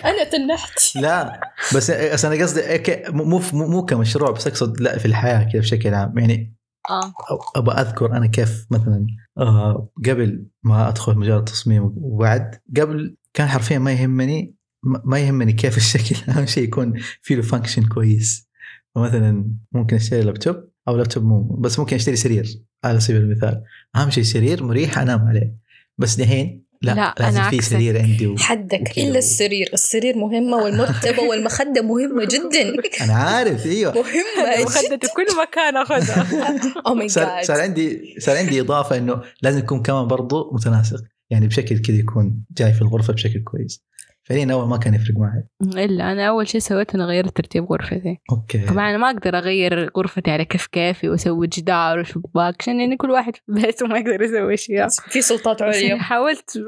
أنا 0.04 0.24
تنحت. 0.32 0.96
لا 0.96 1.40
بس 1.76 1.90
بس 1.90 2.24
أنا 2.24 2.42
قصدي 2.42 2.60
إيه 2.60 2.76
ك- 2.76 3.10
مو 3.10 3.24
مو 3.24 3.66
مو 3.68 3.84
كمشروع 3.84 4.30
بس 4.30 4.46
أقصد 4.46 4.80
لا 4.80 4.98
في 4.98 5.06
الحياة 5.06 5.48
كذا 5.52 5.60
بشكل 5.60 5.94
عام. 5.94 6.18
يعني 6.18 6.56
أو- 6.90 7.56
أبغى 7.56 7.74
أذكر 7.80 8.12
أنا 8.16 8.26
كيف 8.26 8.66
مثلا 8.70 9.06
آه 9.38 9.88
قبل 10.06 10.46
ما 10.62 10.88
أدخل 10.88 11.18
مجال 11.18 11.38
التصميم 11.38 11.92
وبعد 11.96 12.60
قبل 12.76 13.16
كان 13.34 13.48
حرفيا 13.48 13.78
ما 13.78 13.92
يهمني 13.92 14.54
ما 14.84 15.02
ما 15.04 15.18
يهمني 15.18 15.52
كيف 15.52 15.76
الشكل. 15.82 16.32
أهم 16.32 16.46
شيء 16.46 16.64
يكون 16.64 16.92
في 17.22 17.34
له 17.34 17.42
function 17.42 17.88
كويس. 17.88 18.48
فمثلا 18.94 19.50
ممكن 19.72 19.96
أشتري 19.96 20.22
لابتوب 20.22 20.56
أو 20.88 20.96
لابتوب 20.96 21.24
مو 21.24 21.42
بس 21.42 21.78
ممكن 21.78 21.96
أشتري 21.96 22.16
سرير. 22.16 22.46
على 22.84 23.00
سبيل 23.00 23.20
المثال. 23.22 23.62
أهم 23.96 24.10
شيء 24.10 24.24
سرير 24.24 24.62
مريح 24.64 24.98
أنام 24.98 25.20
عليه. 25.28 25.56
بس 25.98 26.14
دحين 26.16 26.64
لا, 26.82 26.94
لا، 26.94 27.14
لازم 27.18 27.38
أنا 27.40 27.50
في 27.50 27.56
عكسك. 27.56 27.70
سرير 27.70 28.02
عندي 28.02 28.26
و... 28.26 28.36
حدك. 28.36 28.98
إلا 28.98 29.18
السرير. 29.18 29.70
السرير 29.72 30.16
مهمة 30.16 30.56
والمرتبة 30.56 31.22
والمخدة 31.22 31.82
مهمة 31.82 32.24
جدا. 32.24 32.74
أنا 33.04 33.12
عارف 33.12 33.66
إيوه. 33.66 33.92
مهمة. 33.94 34.64
مخدة 34.64 34.98
في 35.02 35.14
كل 35.16 35.26
مكان 35.42 35.76
أخذها. 35.76 36.26
أو 36.86 36.94
ماي 36.94 37.08
صار, 37.08 37.42
صار 37.42 37.56
جاد 37.56 37.60
عندي 37.68 38.14
صار 38.18 38.36
عندي 38.36 38.60
إضافة 38.60 38.96
إنه 38.96 39.22
لازم 39.42 39.58
يكون 39.58 39.82
كمان 39.82 40.06
برضو 40.06 40.50
متناسق. 40.54 41.00
يعني 41.30 41.46
بشكل 41.46 41.78
كذا 41.78 41.96
يكون 41.96 42.44
جاي 42.58 42.72
في 42.72 42.82
الغرفة 42.82 43.12
بشكل 43.12 43.42
كويس. 43.42 43.84
فعليا 44.30 44.52
أول 44.52 44.68
ما 44.68 44.76
كان 44.76 44.94
يفرق 44.94 45.16
معي. 45.16 45.44
إلا 45.84 46.12
أنا 46.12 46.28
أول 46.28 46.48
شيء 46.48 46.60
سويته 46.60 46.96
أنا 46.96 47.04
غيرت 47.04 47.36
ترتيب 47.36 47.72
غرفتي. 47.72 48.18
أوكي. 48.32 48.66
طبعا 48.66 48.90
أنا 48.90 48.98
ما 48.98 49.10
أقدر 49.10 49.38
أغير 49.38 49.90
غرفتي 49.96 50.30
على 50.30 50.44
كيف 50.44 50.66
كيفي 50.66 51.08
وأسوي 51.08 51.46
جدار 51.46 51.98
وشباك 51.98 52.56
عشان 52.60 52.80
يعني 52.80 52.96
كل 52.96 53.10
واحد 53.10 53.36
في 53.36 53.42
بيته 53.48 53.86
ما 53.86 53.98
يقدر 53.98 54.22
يسوي 54.22 54.54
اشياء 54.54 54.88
في 54.88 55.22
سلطات 55.22 55.62
بس 55.62 55.76
يعني 55.76 55.90
عليا 55.90 56.02
حاولت 56.02 56.56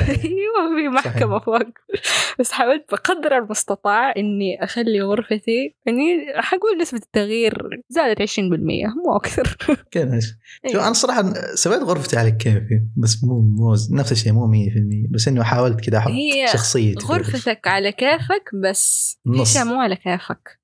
أيوه 0.00 0.76
في 0.76 0.88
محكمة 0.88 1.38
فوق. 1.38 1.62
بس 2.38 2.52
حاولت 2.52 2.84
بقدر 2.92 3.38
المستطاع 3.38 4.14
إني 4.16 4.64
أخلي 4.64 5.00
غرفتي 5.00 5.74
يعني 5.86 6.26
حقول 6.36 6.78
نسبة 6.80 6.98
التغيير 6.98 7.82
زادت 7.88 8.22
20% 8.22 8.40
مو 8.40 9.16
أكثر. 9.16 9.56
كذا. 9.92 10.20
شو 10.20 10.34
إيه. 10.64 10.86
أنا 10.86 10.92
صراحة 10.92 11.32
سويت 11.54 11.82
غرفتي 11.82 12.16
على 12.16 12.30
كيفي 12.30 12.82
بس 12.96 13.24
مو 13.24 13.40
مو 13.40 13.76
نفس 13.90 14.12
الشيء 14.12 14.32
مو 14.32 14.52
100% 14.52 15.10
بس 15.10 15.28
إنه 15.28 15.42
حاولت 15.42 15.80
كذا 15.80 15.98
أحط 15.98 16.10
هي 16.10 16.46
غرفتك 17.04 17.66
على 17.66 17.92
كيفك 17.92 18.50
بس. 18.54 19.16
في 19.24 19.30
نص. 19.30 19.50
اشياء 19.50 19.64
مو 19.64 19.80
على 19.80 19.96
كيفك 19.96 20.60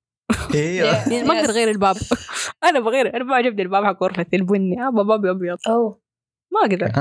أيوه 0.55 0.87
يعني 0.97 1.23
ما 1.23 1.39
أقدر 1.39 1.49
اغير 1.49 1.69
الباب. 1.71 1.95
أنا 2.69 2.79
بغير 2.79 3.15
أنا 3.15 3.23
ما 3.23 3.35
عجبني 3.35 3.61
الباب 3.61 3.85
حق 3.85 4.03
غرفتي 4.03 4.35
البني. 4.35 4.87
أبغى 4.87 5.03
بابي 5.03 5.31
أبيض 5.31 5.57
اوه 5.67 6.01
ما 6.53 6.59
أقدر. 6.61 6.91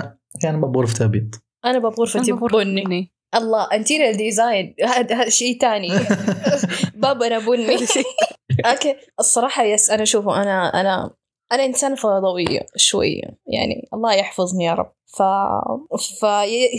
كان 0.43 0.61
باب 0.61 0.77
غرفتي 0.77 1.05
أبيض. 1.05 1.35
أنا 1.65 1.79
باب 1.79 1.93
غرفتي 2.01 2.33
بني. 2.33 3.13
الله 3.35 3.69
interior 3.77 4.17
design 4.17 4.75
هذا 4.85 5.29
شيء 5.29 5.59
ثاني 5.59 5.89
بابنا 6.95 7.39
بني. 7.39 7.77
Okay. 8.67 8.97
الصراحة 9.21 9.63
yes 9.63 9.91
أنا 9.91 10.05
شوفوا 10.05 10.43
أنا 10.43 10.81
أنا 10.81 11.11
أنا 11.53 11.65
إنسانة 11.65 11.95
فوضويه 11.95 12.61
شوية 12.77 13.23
يعني 13.47 13.89
الله 13.95 14.15
يحفظني 14.15 14.65
يا 14.65 14.75
رب. 14.75 14.93
ف... 15.07 15.23
ف... 16.21 16.25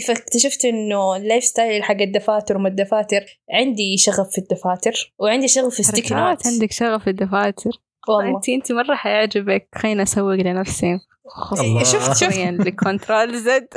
فاكتشفت 0.06 0.64
إنه 0.64 1.16
ال 1.16 1.44
lifestyle 1.44 1.82
حق 1.82 2.00
الدفاتر 2.00 2.56
وما 2.56 2.68
الدفاتر 2.68 3.40
عندي 3.52 3.96
شغف 3.96 4.28
في 4.30 4.38
الدفاتر 4.38 5.14
وعندي 5.18 5.48
شغف 5.48 5.80
في 5.80 6.14
note 6.14 6.46
عندك 6.46 6.72
شغف 6.72 7.02
في 7.02 7.10
الدفاتر؟ 7.10 7.70
والله. 8.08 8.36
انت 8.36 8.48
انت 8.48 8.72
مرة 8.72 8.94
حيعجبك. 8.94 9.68
خليني 9.74 10.02
أسوق 10.02 10.34
لنفسي. 10.34 10.98
الله. 11.60 11.84
شفت 11.84 12.12
شفت. 12.12 12.24
حرفيا 12.24 12.50
ل 12.50 12.61
Control 12.61 13.38
Z. 13.38 13.68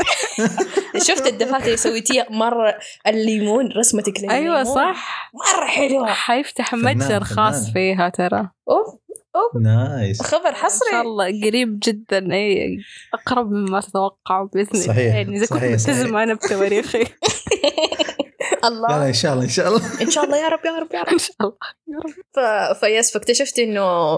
شفت 1.08 1.28
الدفاتر 1.28 1.66
اللي 1.66 1.78
سويتيها 1.78 2.26
مرة 2.30 2.80
الليمون 3.08 3.72
رسمتك 3.72 4.20
للليمون 4.20 4.36
أيوه 4.36 4.64
صح. 4.64 5.32
مرة 5.34 5.66
حلوة. 5.66 6.08
حيفتح 6.08 6.74
متجر 6.74 7.24
خاص. 7.24 7.70
فيها 7.70 8.10
ترى. 8.10 8.50
أوف. 8.70 9.01
Nice. 9.62 10.22
خبر 10.22 10.50
إن 10.50 10.54
شاء 10.54 10.64
حصري. 10.64 11.02
الله 11.02 11.26
قريب 11.26 11.80
جدا 11.84 12.34
إي 12.34 12.78
أقرب 13.14 13.52
مما 13.52 13.82
تتوقع 13.82 14.44
بإذن 14.44 14.70
الله. 14.74 14.88
صحيح، 14.88 15.16
يعني 15.16 15.38
إذا 15.38 15.46
كنت. 15.46 15.64
ملتزمه 15.64 16.24
أنا 16.24 16.34
بتواريخي. 16.34 17.04
لا 18.64 18.68
لا 18.68 18.68
الله 18.68 19.08
إن 19.08 19.14
شاء 19.14 19.34
الله 19.34 19.44
إن 19.44 19.50
شاء 19.50 19.68
الله. 19.68 20.02
إن 20.02 20.12
شاء 20.12 20.24
الله 20.24 20.38
يا 20.38 20.50
رب 20.50 20.66
يا 20.66 20.72
رب 20.72 20.94
يا 20.94 21.02
رب. 21.02 21.08
إن 21.08 21.18
شاء 21.18 21.36
الله. 21.42 21.54
ف... 22.34 22.40
ف 22.80 22.88
yes 22.88 23.12
فاكتشفت 23.14 23.60
إنه 23.60 24.14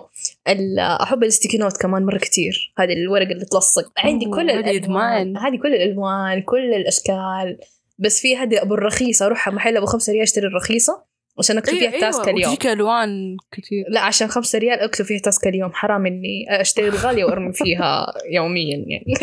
ال... 0.47 0.79
أحب 0.79 1.23
ال 1.23 1.28
sticky 1.28 1.57
note 1.57 1.77
كمان 1.77 2.05
مرة 2.05 2.17
كثير 2.17 2.73
هذه 2.77 2.93
الورقه 2.93 3.31
اللي 3.31 3.45
تلصق. 3.45 3.91
عندي 3.97 4.25
أوه، 4.25 4.35
كل 4.35 4.51
هذه 4.51 4.77
الألوان. 4.77 5.37
هذه 5.37 5.57
كل 5.57 5.73
الألوان 5.73 6.41
كل 6.41 6.73
الأشكال. 6.73 7.57
بس 7.99 8.19
في 8.19 8.37
هذه 8.37 8.61
أبو 8.61 8.73
الرخيصة 8.73 9.25
أروح 9.25 9.49
محل 9.49 9.77
أبو 9.77 9.85
خمسة 9.85 10.13
ريال 10.13 10.23
أشتري 10.23 10.47
الرخيصة. 10.47 11.12
عشان 11.39 11.57
أكتب 11.57 11.73
فيها 11.73 11.99
task 11.99 12.29
اليوم. 12.29 12.51
وتجيك 12.51 12.67
ألوان 12.67 13.37
كثير 13.51 13.85
لا 13.89 14.01
عشان 14.01 14.27
خمسة 14.27 14.59
ريال 14.59 14.79
أكتب 14.79 15.05
فيها 15.05 15.19
task 15.19 15.47
اليوم. 15.47 15.73
حرام 15.73 16.05
إني 16.05 16.61
أشتري 16.61 16.87
الغالية 16.87 17.25
وأرمي 17.25 17.53
فيها 17.53 18.13
يوميا 18.31 18.77
يعني. 18.87 19.13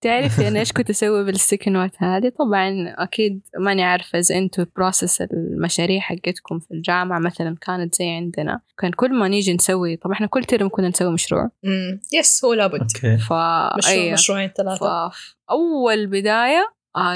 تعرفي 0.00 0.48
أنا 0.48 0.60
إيش 0.60 0.72
كنت 0.72 0.90
أسوي 0.90 1.24
بال 1.24 1.35
sticky 1.35 1.70
note 1.70 1.90
هذه؟ 1.98 2.32
طبعا 2.38 2.94
أكيد 2.98 3.40
ماني 3.58 3.82
عارفة 3.82 4.18
إذا 4.18 4.34
أنتوا 4.38 4.64
process 4.76 5.22
المشاريع 5.22 6.00
حقتكم 6.00 6.58
في 6.58 6.70
الجامعة 6.70 7.18
مثلا 7.18 7.56
كانت 7.60 7.94
زي 7.94 8.04
عندنا. 8.04 8.60
كان 8.78 8.90
كل 8.90 9.12
ما 9.12 9.28
نيجي 9.28 9.54
نسوي 9.54 9.96
طبعا 9.96 10.14
إحنا 10.14 10.26
كل 10.26 10.44
ترم 10.44 10.68
كنا 10.68 10.88
نسوي 10.88 11.12
مشروع. 11.12 11.50
امم 11.64 12.00
yes 12.12 12.44
هو 12.44 12.54
لابد. 12.54 12.80
Okay. 12.80 13.18
ف 13.18 13.32
مشروع 13.78 13.94
أيه. 13.94 14.12
مشروعين 14.12 14.50
ثلاثة. 14.56 15.10
فأول 15.48 16.06
بداية 16.06 16.74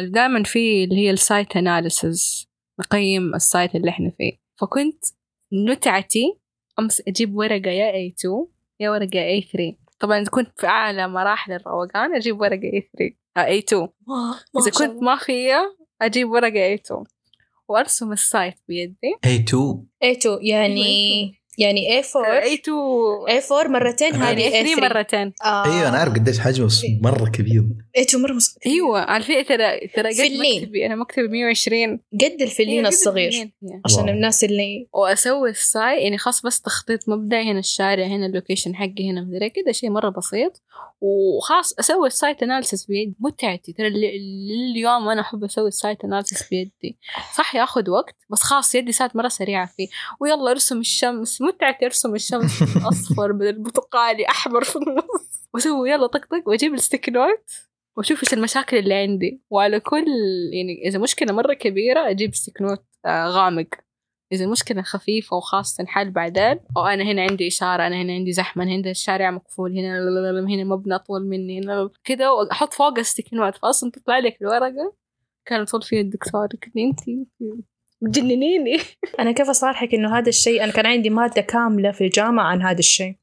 دائما 0.09 0.43
في 0.43 0.85
اللي 0.85 0.97
هي 0.97 1.11
ال 1.11 1.20
site 1.20 1.57
analysis 1.57 2.48
نقيم 2.81 3.35
ال 3.35 3.43
site 3.43 3.75
اللي 3.75 3.91
إحنا 3.91 4.11
فيه. 4.19 4.33
فكنت 4.61 5.05
متعتي 5.53 6.39
أمس 6.79 7.03
أجيب 7.09 7.37
ورقة 7.37 7.71
يا 7.71 7.93
A2 8.11 8.47
يا 8.81 8.91
ورقة 8.91 9.41
A3 9.41 9.75
طبعا 10.01 10.19
إذا 10.19 10.31
كنت 10.31 10.61
في 10.61 10.67
أعلى 10.67 11.09
مراحل 11.09 11.53
الروقان 11.53 12.15
أجيب 12.17 12.41
ورقة 12.41 12.71
A3 12.81 13.13
آه 13.37 13.61
A2 13.61 13.75
ما 13.75 13.89
ما 14.55 14.61
إذا 14.61 14.71
كنت. 14.71 15.03
ما 15.03 15.17
فيها 15.17 15.77
أجيب 16.03 16.31
ورقة 16.31 16.77
A2 16.77 17.05
وأرسم 17.69 18.13
ال 18.13 18.21
site 18.21 18.55
بيدي. 18.69 19.15
A2 19.27 19.57
A2 20.05 20.39
يعني 20.41 21.38
يعني 21.59 22.03
A4 22.03 22.45
A2 22.45 22.69
A4 23.29 23.69
مرتين 23.69 24.15
هذه 24.15 24.51
A3 24.51 24.77
A3 24.77 24.83
مرتين. 24.83 25.33
آه. 25.45 25.65
أيوه 25.65 25.89
أنا 25.89 25.99
أعرف 25.99 26.15
قديش 26.15 26.39
حجمه 26.39 26.67
بس 26.67 26.83
مرة 27.03 27.31
كبير. 27.31 27.63
A2 27.99 28.17
مرة 28.17 28.33
مس... 28.33 28.59
أيوه 28.67 29.01
عارفين 29.01 29.45
ترى 29.45 29.87
ترى 29.87 30.09
قد 30.09 30.15
فلين. 30.15 30.63
مكتبي. 30.63 30.87
أنا 30.87 30.97
مكتبي 30.97 31.29
120 31.29 32.01
قد 32.21 32.43
الفلين 32.43 32.85
هي 32.85 32.89
الصغير 32.89 33.29
الفلين. 33.29 33.53
عشان 33.85 34.03
wow. 34.03 34.09
الناس 34.09 34.45
اللي 34.45 34.89
وأسوي 34.93 35.51
ال 35.51 35.61
site 35.61 36.03
يعني 36.03 36.19
خلاص 36.19 36.43
بس 36.43 36.61
تخطيط 36.61 37.09
مبدئي 37.09 37.51
هنا 37.51 37.59
الشارع 37.59 38.07
هنا 38.07 38.27
ال 38.27 38.32
location 38.32 38.75
حقي 38.77 39.11
هنا 39.11 39.21
مدري 39.21 39.51
كذا 39.51 39.73
شيء 39.73 39.91
مرة 39.91 40.09
بسيط. 40.09 40.63
وخلاص 41.01 41.75
أسوي 41.79 42.07
ال 42.07 42.14
site 42.14 42.43
analysis 42.43 42.87
بيدي. 42.87 43.17
متعتي. 43.21 43.73
ترى 43.73 43.91
لليوم 43.91 45.09
أنا 45.09 45.21
أحب 45.21 45.45
أسوي 45.45 45.69
ال 45.69 45.76
site 45.76 46.05
analysis 46.05 46.49
بيدي. 46.51 46.99
صح 47.37 47.55
ياخذ 47.55 47.91
وقت 47.91 48.17
بس 48.31 48.43
خلاص 48.43 48.75
يدي 48.75 48.93
صارت 48.93 49.17
مرة 49.17 49.29
سريعة 49.29 49.67
فيه. 49.77 49.89
ويلا 50.21 50.51
أرسم 50.51 50.81
الشمس. 50.81 51.43
متعتي 51.49 51.87
ارسم 51.87 52.15
الشمس 52.15 52.63
اصفر 52.63 53.33
بدل 53.33 53.49
البرتقالي 53.49 54.29
أحمر 54.29 54.65
في 54.65 54.77
النص. 54.77 55.49
وأسوي 55.55 55.91
يلا 55.91 56.07
طق 56.07 56.27
طق 56.27 56.49
وأجيب 56.49 56.75
ال 56.75 56.80
sticky 56.80 57.09
note 57.09 57.51
وأشوف 57.97 58.23
إيش 58.23 58.35
المشاكل 58.35 58.77
اللي 58.77 58.95
عندي. 58.95 59.43
وعلى 59.51 59.81
كل 59.81 60.07
يعني 60.53 60.89
إذا 60.89 60.99
مشكلة 60.99 61.33
مرة 61.33 61.55
كبيرة 61.55 62.11
أجيب 62.11 62.35
sticky 62.35 62.63
note 62.63 62.85
آه، 63.07 63.29
غامق. 63.29 63.67
إذا 64.33 64.45
المشكلة 64.45 64.83
خفيفة 64.83 65.37
وخلاص 65.37 65.77
تنحل 65.85 66.11
بعدين 66.11 66.61
أو 66.77 66.87
أنا 66.87 67.05
هنا 67.05 67.23
عندي 67.23 67.49
إشارة 67.49 67.87
أنا 67.87 68.03
هنا 68.03 68.13
عندي 68.13 68.33
زحمة 68.33 68.65
هنا 68.65 68.91
الشارع 68.91 69.31
مقفول 69.31 69.79
هنا 69.79 69.99
هنا 70.55 70.65
مبنى 70.65 70.95
أطول 70.95 71.27
مني 71.27 71.61
هنا 71.61 71.91
كذا 72.05 72.31
وأحط 72.31 72.75
فوق 72.75 73.01
sticky 73.01 73.35
note 73.35 73.57
فأصلا 73.57 73.91
تطلع 73.91 74.19
لك 74.19 74.43
الورقة. 74.43 74.95
كان 75.47 75.63
يطول 75.63 75.83
فيها 75.83 76.01
الدكتور. 76.01 76.49
لي 76.75 76.85
أنت 76.85 77.01
تجننيني 78.05 78.79
أنا 79.21 79.33
كيف 79.33 79.49
أصارحك 79.51 79.95
إنه 79.95 80.19
هذا 80.19 80.29
الشيء 80.29 80.65
أنا 80.65 80.73
كان 80.73 80.87
عندي 80.87 81.11
مادة 81.11 81.43
كاملة 81.43 81.91
في 81.93 82.05
الجامعة 82.05 82.45
عن 82.45 82.63
هذا 82.63 82.79
الشيء. 82.79 83.15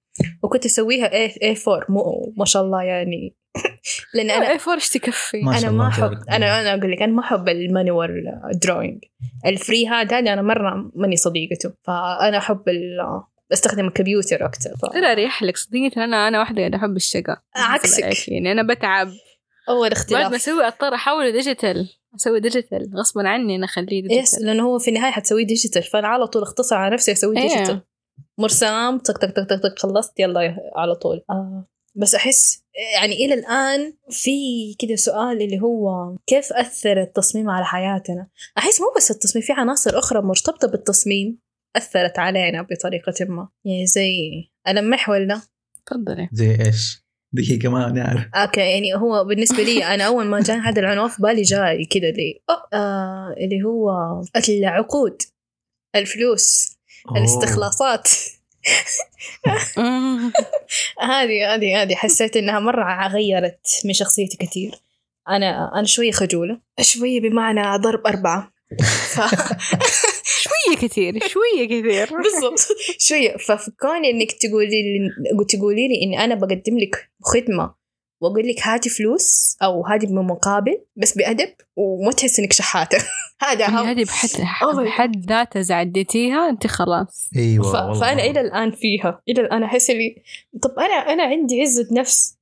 وكنت 0.44 0.66
أسويها 0.66 1.28
A 1.28 1.32
A4 1.32 1.90
مو 1.90 2.34
ما 2.38 2.46
شاء 2.46 2.64
الله 2.64 2.84
يعني. 2.84 3.36
لأن 4.14 4.30
أنا 4.32 4.48
أنا 4.52 4.58
فور 4.58 4.74
إيش 4.74 4.90
تكفي؟ 4.90 5.42
ما 5.42 5.54
شاء 5.54 5.62
أنا 5.64 5.72
ما 5.78 5.88
احب. 5.88 6.12
أنا 6.30 6.62
أنا 6.62 6.74
أقول 6.74 6.92
لك 6.92 7.02
أنا 7.02 7.12
ما 7.14 7.22
أحب 7.22 7.50
المانوال 7.50 8.24
دروينج 8.64 9.04
الفري 9.46 9.88
هذا 9.88 10.20
أنا 10.20 10.42
مرة 10.42 10.92
ماني 10.96 11.16
صديقته. 11.16 11.74
فأنا 11.84 12.38
أحب 12.38 12.70
ال- 12.70 13.22
أستخدم 13.54 13.88
الكمبيوتر 13.88 14.46
أكثر 14.46 14.70
ف... 14.70 14.94
ترى 14.94 15.12
أريح 15.12 15.44
لك. 15.44 15.58
صدقني 15.58 15.90
ترى 15.90 16.04
أنا 16.04 16.28
أنا 16.28 16.40
واحدة 16.40 16.66
اللي 16.66 16.78
أحب 16.78 16.96
الشقة. 16.96 17.42
عكسك. 17.56 18.30
يعني 18.30 18.52
أنا 18.52 18.74
بتعب. 18.74 19.08
أول 19.70 19.90
بعد 19.90 19.92
ما 19.92 19.98
اختلاف. 19.98 20.34
أسوي 20.34 20.68
أضطر 20.68 20.94
أحوله 20.96 21.30
ديجيتال 21.30 21.90
أسوي 22.15 22.39
ديجيتال 22.39 22.91
غصبا 22.95 23.28
عني 23.28 23.56
أنا 23.56 23.65
أخليه 23.65 24.04
يس 24.04 24.08
ديجيتال 24.08 24.45
لأنه 24.45 24.63
هو 24.63 24.80
في 24.80 24.88
النهاية 24.88 25.12
حتسويه 25.12 25.45
ديجيتال 25.45 25.84
فأنا 25.84 26.08
على 26.08 26.28
طول 26.28 26.41
اختصر 26.41 26.75
على 26.75 26.93
نفسي 26.93 27.12
أسوي 27.12 27.38
إيه. 27.38 27.47
ديجيتال 27.47 27.82
مرسام 28.38 28.97
طق 28.97 29.17
طق 29.17 29.30
طق 29.30 29.43
طق 29.43 29.56
طق 29.56 29.80
خلصت 29.80 30.19
يلا 30.19 30.58
على 30.75 30.95
طول. 30.95 31.25
آه. 31.30 31.67
بس 31.95 32.15
أحس 32.15 32.63
يعني 32.95 33.13
إلى 33.25 33.34
الآن 33.34 33.93
في 34.10 34.32
كده 34.80 34.95
سؤال 34.95 35.41
اللي 35.41 35.62
هو 35.62 36.15
كيف 36.28 36.54
أثر 36.54 37.01
التصميم 37.01 37.49
على 37.49 37.65
حياتنا؟ 37.65 38.28
أحس 38.58 38.82
مو 38.82 38.88
بس 38.97 39.12
التصميم 39.12 39.45
في 39.45 39.54
عناصر 39.54 39.99
أخرى 39.99 40.21
مرتبطة 40.21 40.67
بالتصميم 40.67 41.39
أثرت 41.75 42.19
علينا 42.19 42.62
بطريقة 42.62 43.25
ما. 43.25 43.49
يعني 43.65 43.86
زي 43.86 44.10
المح 44.67 45.10
ولا 45.10 45.41
تفضلي. 45.86 46.30
زي 46.34 46.65
إيش؟ 46.65 47.05
دقيقة 47.36 47.69
ما 47.69 47.91
نعرف 47.91 48.26
أوكي 48.36 48.60
يعني 48.60 48.95
هو 48.95 49.24
بالنسبة 49.24 49.63
لي 49.63 49.86
أنا 49.86 50.04
أول 50.04 50.26
ما 50.26 50.39
جاني 50.41 50.62
هذا 50.62 50.80
العنوان 50.80 51.10
في 51.10 51.21
بالي 51.21 51.41
جاي 51.41 51.86
كده 51.86 52.10
اللي 52.10 52.41
أوه. 52.50 52.67
آه 52.74 53.36
اللي 53.38 53.63
هو 53.63 53.91
العقود 54.50 55.21
الفلوس 55.95 56.78
أوه. 57.10 57.17
الاستخلاصات 57.17 58.10
هذه 61.02 61.56
هذه 61.56 61.82
هذه 61.82 61.95
حسيت 61.95 62.38
إنها 62.38 62.60
مرة 62.60 63.08
غيرت 63.08 63.67
من 63.86 63.93
شخصيتي 63.93 64.38
كثير 64.38 64.76
أنا 65.30 65.71
أنا 65.76 65.86
شوية 65.86 66.12
خجولة 66.12 66.60
شوية 66.82 67.21
بمعنى 67.21 67.78
ضرب 67.78 68.08
أربعة 68.08 68.52
ف... 69.13 69.19
شوية 70.76 70.88
كثير 70.90 71.20
شوية 71.28 71.66
كثير. 71.66 72.10
بالضبط. 72.24 72.60
شوية. 73.00 73.38
فكوني 73.38 74.10
إنك 74.10 74.32
تقولي 74.32 74.68
لي 74.68 75.46
تقولي 75.50 75.88
لي 75.88 76.04
اني 76.04 76.24
أنا 76.24 76.36
بقدم 76.36 76.78
لك 76.80 77.10
خدمة 77.24 77.76
وأقول 78.22 78.48
لك 78.48 78.68
هاتي 78.68 78.90
فلوس 78.90 79.58
أو 79.64 79.86
هاتي 79.86 80.08
بمقابل 80.08 80.78
بس 80.96 81.18
بأدب 81.18 81.50
وما 81.76 82.12
تحس 82.12 82.40
إنك 82.40 82.54
شحاتة. 82.54 82.98
هذا 83.42 83.70
هم 83.70 83.76
هذه 83.78 84.04
بحد 84.04 84.30
Oh 84.30 84.76
بحد 84.80 85.26
ذاتها 85.30 85.76
عديتيها 85.76 86.50
أنت 86.50 86.68
خلاص. 86.68 87.30
إيوه 87.36 87.72
ف... 87.72 87.76
والله. 87.76 88.00
فأنا 88.00 88.24
إلى 88.24 88.42
الآن 88.42 88.72
فيها. 88.72 89.22
إلى 89.30 89.42
الآن 89.42 89.64
أحس 89.64 89.90
لي 89.90 90.16
طب 90.62 90.80
أنا 90.80 90.94
أنا 91.14 91.24
عندي 91.24 91.62
عزة 91.62 91.88
نفس. 91.92 92.36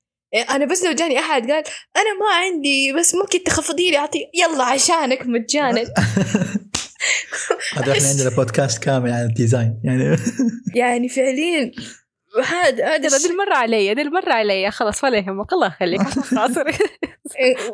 أنا 0.50 0.66
بس 0.66 0.84
لو 0.86 0.92
جاني 0.92 1.20
أحد 1.20 1.52
قال 1.52 1.64
أنا 1.98 2.20
ما 2.20 2.34
عندي 2.34 2.94
بس 2.94 3.16
ممكن 3.16 3.44
تخفضي 3.44 3.92
لي 3.92 3.98
أعطي 3.98 4.20
يلا 4.34 4.64
عشانك 4.64 5.28
مجانا. 5.28 5.84
هذا 7.78 7.92
إحنا 7.92 8.08
عندنا 8.08 8.30
بودكاست 8.36 8.84
كامل 8.84 9.12
عن 9.12 9.26
الديزاين 9.26 9.80
يعني. 9.84 10.18
يعني 10.76 11.10
فعليا 11.10 11.72
هذا 12.42 12.96
هذا 12.96 13.30
المرة 13.30 13.54
علي 13.54 13.92
هذه 13.92 14.02
المرة 14.02 14.34
علي. 14.34 14.72
خلاص 14.72 15.04
ولا 15.04 15.18
يهمك. 15.18 15.54
الله 15.54 15.68
يخليك. 15.68 16.02
خلاص 16.32 16.58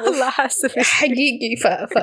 الله 0.07 0.29
حاسة 0.29 0.67
فيك. 0.67 0.83
حقيقي. 0.83 1.55
ف... 1.55 1.67
ف... 1.67 1.97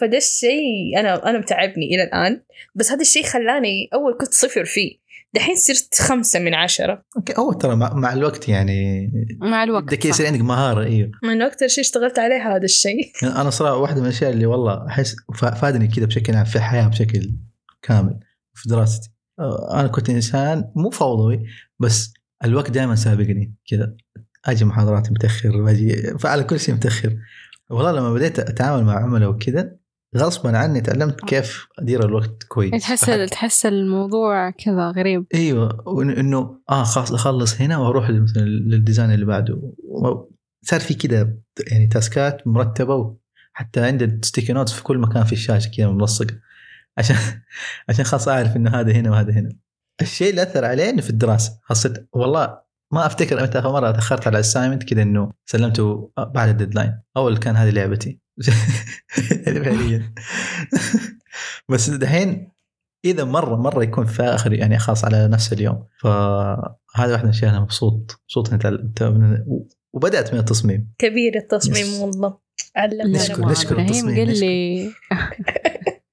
فده 0.00 0.16
الشيء 0.16 0.98
أنا 1.00 1.30
أنا 1.30 1.38
متعبني 1.38 1.86
إلى 1.94 2.02
الآن. 2.02 2.42
بس 2.74 2.90
هذا 2.92 3.00
الشيء 3.00 3.24
خلاني 3.24 3.88
أول 3.94 4.16
كنت 4.20 4.32
صفر 4.34 4.64
فيه. 4.64 5.00
دحين 5.34 5.56
صرت 5.56 5.94
خمسة 6.00 6.40
من 6.40 6.54
عشرة. 6.54 7.02
Okay. 7.16 7.34
هو 7.38 7.52
ترى 7.52 7.76
مع, 7.76 7.94
مع 7.94 8.12
الوقت 8.12 8.48
يعني 8.48 9.10
مع 9.40 9.62
الوقت 9.64 9.82
بدك. 9.84 10.04
يصير 10.04 10.26
عندك 10.26 10.40
مهارة 10.40 10.84
إيوه. 10.84 11.10
من 11.24 11.42
أكثر 11.42 11.68
شيء 11.68 11.84
اشتغلت 11.84 12.18
عليه 12.18 12.56
هذا 12.56 12.64
الشيء 12.64 13.10
أنا 13.40 13.50
صراحة 13.50 13.76
واحدة 13.76 14.00
من 14.00 14.06
الأشياء 14.06 14.30
اللي 14.30 14.46
والله 14.46 14.86
أحس 14.88 15.16
فا- 15.34 15.54
فادني 15.54 15.88
كذا 15.88 16.06
بشكل 16.06 16.34
عام 16.34 16.44
في 16.44 16.56
الحياة 16.56 16.88
بشكل 16.88 17.30
كامل 17.82 18.20
في 18.54 18.68
دراستي. 18.68 19.10
آه، 19.38 19.80
أنا 19.80 19.88
كنت 19.88 20.10
إنسان 20.10 20.64
مو 20.76 20.90
فوضوي 20.90 21.44
بس 21.78 22.12
الوقت 22.44 22.70
دائما 22.70 22.94
سابقني 22.94 23.54
كذا. 23.70 23.94
أجي 24.44 24.64
محاضرات 24.64 25.10
متأخر 25.12 25.56
واجي 25.56 26.18
فعلى 26.18 26.44
كل 26.44 26.60
شيء 26.60 26.74
متأخر. 26.74 27.16
والله 27.70 27.92
لما 27.92 28.12
بديت 28.14 28.38
أتعامل 28.38 28.84
مع 28.84 29.02
عملاء 29.04 29.30
وكذا 29.30 29.76
غصبا 30.16 30.58
عني 30.58 30.80
تعلمت 30.80 31.20
كيف 31.24 31.66
أدير 31.78 32.04
الوقت 32.04 32.42
كويس. 32.48 32.82
تحس 32.82 33.06
تحس 33.30 33.66
الموضوع 33.66 34.50
كذا 34.50 34.90
غريب. 34.90 35.26
أيوه 35.34 35.84
إنه 36.02 36.60
آه 36.70 36.84
خلاص 36.84 37.12
أخلص 37.12 37.60
هنا 37.60 37.78
وأروح 37.78 38.10
مثلا 38.10 38.42
لل 38.42 38.60
design 38.60 39.12
اللي 39.12 39.24
بعده. 39.24 39.72
صار 40.62 40.80
في 40.80 40.94
كذا 40.94 41.34
يعني 41.70 41.86
تاسكات 41.86 42.46
مرتبة 42.46 43.16
حتى 43.52 43.80
عندي 43.80 44.20
sticky 44.22 44.52
notes 44.52 44.72
في 44.72 44.82
كل 44.82 44.98
مكان 44.98 45.24
في 45.24 45.32
الشاشة 45.32 45.70
كذا 45.76 45.88
ملصقه 45.88 46.34
عشان 46.98 47.16
عشان 47.88 48.04
خلاص 48.04 48.28
أعرف 48.28 48.56
إنه 48.56 48.80
هذا 48.80 48.92
هنا 48.92 49.10
وهذا 49.10 49.32
هنا. 49.32 49.50
الشيء 50.02 50.30
اللي 50.30 50.42
أثر 50.42 50.64
علي 50.64 50.90
إنه 50.90 51.02
في 51.02 51.10
الدراسة 51.10 51.60
حصلت 51.64 52.08
والله 52.12 52.58
ما 52.92 53.06
أفتكر 53.06 53.42
متى 53.42 53.58
آخر 53.58 53.72
مرة 53.72 53.90
تأخرت 53.90 54.26
على 54.26 54.34
ال 54.34 54.38
assignment 54.38 54.82
كذا 54.84 55.02
إنه 55.02 55.32
سلمته 55.46 56.10
بعد 56.18 56.48
ال 56.48 56.54
deadline 56.54 57.00
أول 57.16 57.36
كان 57.36 57.56
هذه 57.56 57.70
لعبتي. 57.70 58.20
فعليا. 59.64 60.14
بس 61.70 61.90
دحين 61.90 62.48
إذا 63.04 63.24
مرة 63.24 63.56
مرة 63.56 63.82
يكون 63.82 64.06
في 64.06 64.22
آخر 64.22 64.52
يعني 64.52 64.78
خلاص 64.78 65.04
على 65.04 65.28
نفس 65.28 65.52
اليوم. 65.52 65.84
فهذا 66.00 66.76
واحدة 66.98 67.16
من 67.16 67.24
الأشياء 67.24 67.50
أنا 67.50 67.60
مبسوط 67.60 68.20
مبسوط 68.22 68.50
وبدأت 69.92 70.32
من 70.34 70.38
التصميم. 70.40 70.92
كبير 70.98 71.36
التصميم. 71.36 72.00
والله. 72.02 72.38
علمنا 72.76 73.04
نشكر- 73.18 73.50
نشكر. 73.50 73.72
إبراهيم 73.72 73.90
التصميم، 73.90 74.16
قال 74.16 74.40
لي 74.40 74.90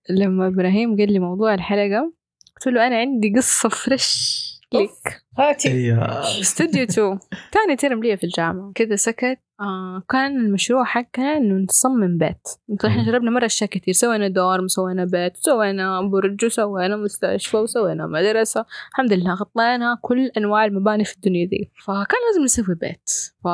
لما 0.24 0.48
إبراهيم 0.48 0.98
قال 0.98 1.14
لي 1.14 1.20
موضوع 1.20 1.54
الحلقة 1.54 2.14
قلت 2.56 2.68
له 2.76 2.88
أنا 2.88 2.98
عندي 2.98 3.34
قصة 3.38 3.70
fresh 3.70 4.38
لك 4.74 5.24
هاتي. 5.38 5.72
أيوه 5.72 6.20
استوديو 6.42 6.84
2 6.84 7.20
ثاني 7.54 7.76
ترم 7.76 8.04
لي 8.04 8.18
في 8.18 8.24
الجامعة. 8.24 8.72
كذا 8.76 8.96
سكت. 8.96 9.40
آه 9.62 10.04
كان 10.10 10.38
المشروع 10.38 10.84
حقنا 10.84 11.38
انه 11.38 11.64
نصمم 11.64 12.18
بيت. 12.18 12.48
طيب 12.80 12.92
إحنا. 12.92 13.06
جربنا 13.06 13.32
مرة 13.32 13.46
أشياء 13.46 13.70
كثير. 13.70 13.94
سوينا 13.94 14.28
dorm 14.28 14.68
سوينا 14.68 15.06
بيت 15.06 15.38
سوينا 15.38 16.02
برج 16.02 16.46
وسوينا 16.46 16.96
مستشفى 16.96 17.58
وسوينا 17.58 18.08
مدرسة. 18.08 18.66
الحمد 18.92 19.14
لله 19.14 19.34
غطينا 19.34 19.98
كل 20.02 20.26
أنواع 20.38 20.66
المباني 20.66 21.06
في 21.06 21.16
الدنيا 21.16 21.46
دي 21.46 21.72
فكان 21.86 22.20
لازم 22.28 22.44
نسوي 22.44 22.76
بيت. 22.76 23.10
ف... 23.44 23.48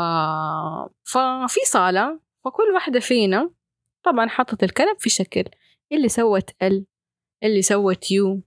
ففي 1.04 1.60
صالة 1.66 2.20
فكل 2.46 2.74
واحدة 2.74 3.00
فينا 3.00 3.50
طبعا 4.04 4.30
حطت 4.30 4.64
الكنب 4.64 4.96
في 5.00 5.10
شكل. 5.10 5.44
اللي 5.92 6.10
سوت 6.10 6.50
L 6.64 6.86
اللي 7.44 7.62
سوت 7.62 8.12
U. 8.12 8.42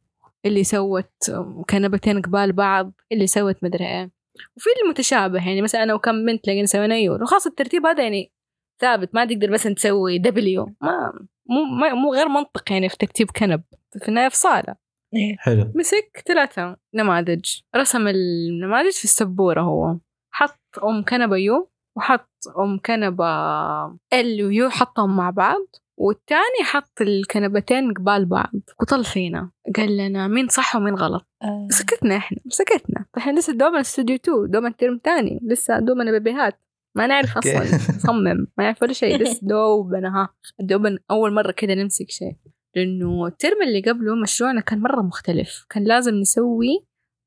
اللي 0.47 0.65
سوت 0.65 1.31
كنبتين 1.71 2.23
قبال 2.23 2.53
بعض 2.53 2.93
اللي 3.13 3.27
سوت 3.27 3.57
مدري 3.65 3.87
إيه. 3.87 4.11
وفي 4.57 4.69
المتشابه 4.85 5.49
يعني 5.49 5.63
مثلا 5.63 5.83
أنا 5.83 5.95
وكم 5.95 6.27
بنت 6.27 6.49
لقينا 6.49 6.67
سوينا 6.67 6.97
U. 6.97 7.27
خلاص 7.27 7.47
الترتيب 7.47 7.87
هذا 7.87 8.03
يعني 8.03 8.33
ثابت 8.81 9.15
ما 9.15 9.25
تقدر 9.25 9.51
مثلا 9.51 9.75
تسوي 9.75 10.19
W 10.19 10.75
ما 10.83 11.13
مو 11.49 11.65
ما 11.65 11.95
مو 11.95 12.15
غير 12.15 12.29
منطق 12.29 12.73
يعني 12.73 12.89
في 12.89 12.97
ترتيب 12.97 13.31
كنب. 13.31 13.63
في 14.03 14.09
النهاية 14.09 14.29
في 14.29 14.37
صالة. 14.37 14.77
إيه. 15.15 15.37
حلو. 15.39 15.73
مسك 15.75 16.23
ثلاثة 16.27 16.77
نماذج. 16.95 17.61
رسم 17.77 18.09
النماذج 18.09 18.93
في 18.93 19.05
السبورة 19.05 19.61
هو. 19.61 19.97
حط 20.35 20.85
أم 20.85 21.05
كنبة 21.05 21.37
U 21.37 21.71
وحط 21.97 22.31
أم 22.59 22.79
كنبة 22.87 23.27
L 24.13 24.45
و 24.45 24.58
U 24.58 24.71
حطهم 24.71 25.17
مع 25.17 25.31
بعض. 25.31 25.67
والتاني 25.99 26.65
حط 26.65 27.01
الكنبتين 27.01 27.93
قبال 27.93 28.27
بعض 28.27 28.53
وطل 28.81 29.05
فينا. 29.05 29.51
قال 29.77 29.97
لنا 29.97 30.29
مين 30.29 30.49
صح 30.49 30.77
ومين 30.77 30.95
غلط. 30.95 31.27
آه. 31.43 31.69
سكتنا 31.71 32.17
إحنا 32.17 32.39
سكتنا. 32.49 33.07
إحنا 33.19 33.39
لسه 33.39 33.53
دوبنا 33.53 33.81
استوديو 33.81 34.17
2 34.17 34.51
دوبنا 34.51 34.71
ترم 34.71 34.99
تاني. 34.99 35.41
لسه 35.43 35.79
دوبنا 35.79 36.11
بيبيهات 36.11 36.61
ما 36.97 37.07
نعرف. 37.07 37.39
أصلا 37.39 37.61
نصمم 37.97 38.25
ما 38.59 38.65
نعرف 38.65 38.83
ولا 38.83 38.93
شيء. 38.93 39.17
لسه 39.23 39.41
دوبنا 39.53 40.23
ها. 40.23 40.29
دوبنا 40.61 40.99
أول 41.11 41.35
مرة 41.35 41.53
كده 41.53 41.75
نمسك 41.75 42.11
شيء. 42.11 42.37
لأنه 42.77 43.27
الترم 43.27 43.63
اللي 43.63 43.81
قبله 43.81 44.15
مشروعنا 44.15 44.61
كان 44.61 44.81
مرة 44.81 45.03
مختلف. 45.03 45.67
كان 45.71 45.85
لازم 45.85 46.15
نسوي 46.15 46.87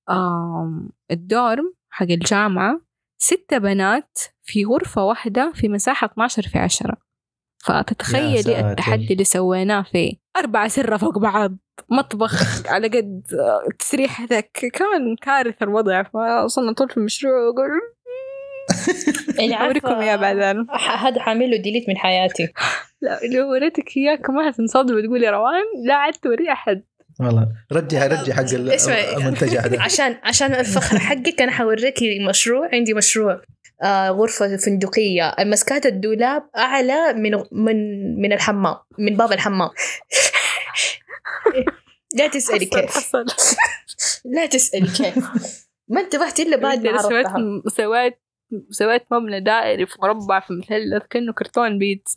آم 0.10 0.90
الدورم 1.12 1.74
حق 1.90 2.06
الجامعة. 2.06 2.82
ستة 3.22 3.58
بنات 3.58 4.18
في 4.44 4.66
غرفة 4.66 5.06
واحدة 5.06 5.52
في 5.56 5.70
مساحة 5.70 6.08
12 6.08 6.44
في 6.44 6.60
10 6.60 6.98
فتتخيلي. 7.64 8.72
التحدي 8.72 9.14
اللي 9.14 9.24
سويناه 9.24 9.86
فيه 9.92 10.14
أربعة 10.38 10.68
سرة 10.68 10.98
فوق 10.98 11.18
بعض. 11.20 11.58
مطبخ 11.90 12.44
على 12.74 12.88
قد 12.88 13.22
تسريحتك 13.80 14.52
كان 14.74 15.16
كارثة 15.22 15.64
الوضع 15.64 16.04
فوصلنا 16.04 16.72
طول 16.74 16.90
في 16.90 16.98
المشروع 16.98 17.34
وأقول 17.34 17.70
يعني 19.40 19.56
عارفة- 19.58 19.62
أوريكم 19.62 19.88
إياه 19.96 20.16
بعدين. 20.16 20.66
هذا 20.98 21.20
حامل 21.22 21.52
له 21.52 21.58
ديليت 21.58 21.90
من 21.90 21.98
حياتي. 21.98 22.48
لا 23.02 23.20
لو 23.34 23.52
وريتك 23.52 23.98
إياه 23.98 24.16
كمان 24.16 24.48
هتنصدم 24.48 24.96
وتقول 24.96 25.24
يا 25.24 25.32
روان 25.32 25.64
لا 25.86 25.94
عاد 25.94 26.14
توريه 26.14 26.52
أحد. 26.52 26.84
والله. 27.20 27.48
رجع 27.72 28.06
رجع 28.08 28.34
حق. 28.36 29.18
المنتجع 29.18 29.68
ده 29.68 29.82
عشان 29.82 30.16
عشان 30.24 30.54
الفخر 30.54 31.00
حقك 31.00 31.42
أنا 31.42 31.52
حوريكي 31.52 32.26
مشروع 32.30 32.70
عندي 32.74 32.94
مشروع. 32.94 33.34
آه 33.34 33.42
غرفة 33.86 34.58
فندقية. 34.58 35.36
مسكات 35.40 35.86
الدولاب 35.86 36.50
أعلى 36.58 37.14
من 37.14 37.44
من 37.52 37.76
من 38.22 38.34
الحمام 38.34 38.76
من 38.98 39.18
باب 39.18 39.32
الحمام. 39.32 39.70
لا 42.18 42.28
تسألي 42.28 42.66
كيف. 42.66 42.92
حصل. 42.92 43.26
لا 44.36 44.46
تسألي 44.46 44.88
كيف. 44.88 45.30
ما 45.88 46.02
انتبهت 46.02 46.40
إلا 46.40 46.58
بعد 46.58 46.88
ما 46.88 46.92
عرفتها. 46.92 47.62
سويت 47.68 48.20
سويت 48.70 49.04
مبنى 49.12 49.40
دائري 49.40 49.86
في 49.86 49.98
مربع 50.02 50.40
في 50.40 50.54
مثلث 50.54 51.04
كأنه 51.10 51.34
كرتون 51.34 51.80
بيت. 51.80 52.10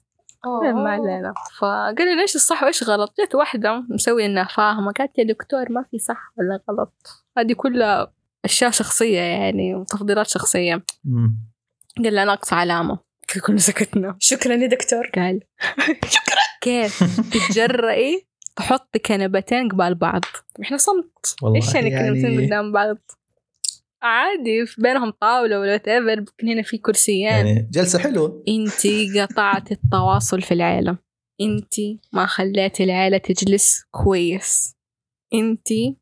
ما 0.74 0.90
علينا. 0.90 1.34
فقال 1.58 1.94
لي 1.98 2.16
ليش 2.16 2.34
الصح 2.34 2.62
وإيش 2.62 2.82
غلط؟ 2.82 3.14
جت 3.20 3.34
واحدة 3.34 3.84
مسوية 3.90 4.26
إنها 4.26 4.44
فاهمة. 4.44 4.92
قالت 4.92 5.18
يا 5.18 5.24
دكتور 5.24 5.72
ما 5.72 5.84
في 5.90 5.98
صح 5.98 6.32
ولا 6.38 6.60
غلط. 6.70 6.92
هذه 7.38 7.52
كلها 7.52 8.12
أشياء 8.44 8.70
شخصية 8.70 9.18
يعني 9.20 9.74
وتفضيلات 9.74 10.28
شخصية. 10.28 10.82
مم. 11.04 11.51
قال 11.96 12.14
لي 12.14 12.24
ناقص 12.24 12.52
علامة. 12.52 12.98
كلنا 13.46 13.58
سكتنا. 13.58 14.16
شكرا 14.20 14.54
يا 14.54 14.66
دكتور. 14.66 15.06
قال. 15.14 15.40
شكرا. 16.16 16.42
كيف؟ 16.60 17.02
تتجرئي 17.32 18.26
تحطي 18.56 18.98
كنبتين 18.98 19.68
قبال 19.68 19.94
بعض. 19.94 20.20
إحنا 20.62 20.76
صمت. 20.76 21.36
والله 21.42 21.56
إيش 21.56 21.74
يعني 21.74 21.90
كنبتين 21.90 22.32
يعني- 22.32 22.46
قدام 22.46 22.72
بعض؟ 22.72 22.96
عادي 24.02 24.66
في 24.66 24.82
بينهم 24.82 25.10
طاولة 25.10 25.60
ولا 25.60 25.72
ايفر 25.72 26.20
ممكن 26.20 26.48
هنا 26.48 26.62
في 26.62 26.78
كرسيين. 26.78 27.26
يعني 27.28 27.68
جلسة 27.72 27.98
حلوة. 27.98 28.44
إنتي 28.48 29.20
قطعت 29.20 29.72
التواصل 29.72 30.42
في 30.42 30.54
العيلة. 30.54 30.98
إنتي 31.40 32.00
ما 32.12 32.26
خليتي 32.26 32.84
العيلة 32.84 33.18
تجلس 33.18 33.84
كويس. 33.90 34.74
إنتي 35.34 35.96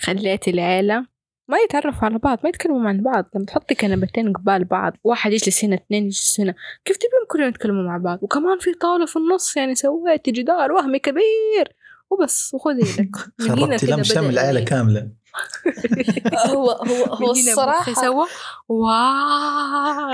خليتي 0.00 0.50
العيلة 0.50 1.06
ما 1.48 1.58
يتعرفوا 1.58 2.04
على 2.04 2.18
بعض 2.18 2.38
ما 2.42 2.48
يتكلموا 2.48 2.78
مع 2.80 2.98
بعض. 3.12 3.24
لما 3.34 3.44
تحطي 3.44 3.74
كنبتين 3.74 4.32
قبال 4.32 4.64
بعض 4.64 4.92
واحد 5.04 5.32
يجلس 5.32 5.64
هنا 5.64 5.74
اثنين 5.76 6.04
يجلس 6.04 6.40
هنا 6.40 6.54
كيف 6.84 6.96
تبيهم 6.96 7.26
كلهم 7.30 7.48
يتكلموا 7.48 7.82
مع 7.82 7.96
بعض؟ 7.96 8.18
وكمان 8.22 8.58
في 8.58 8.72
طاولة 8.74 9.06
في 9.06 9.16
النص 9.16 9.56
يعني 9.56 9.74
سويتي 9.74 10.30
جدار 10.30 10.72
وهمي 10.72 10.98
كبير. 10.98 11.72
وبس 12.10 12.54
وخذي 12.54 12.80
لك. 13.02 13.16
خربتي 13.48 13.86
لم 13.86 14.02
شمل 14.02 14.28
العائله 14.30 14.52
يعني. 14.58 14.64
كاملة. 14.70 15.08
هو 16.54 16.70
هو 16.70 17.04
هو 17.14 17.30
الصراحه 17.30 17.92
سوى 17.94 18.26
واو! 18.68 20.12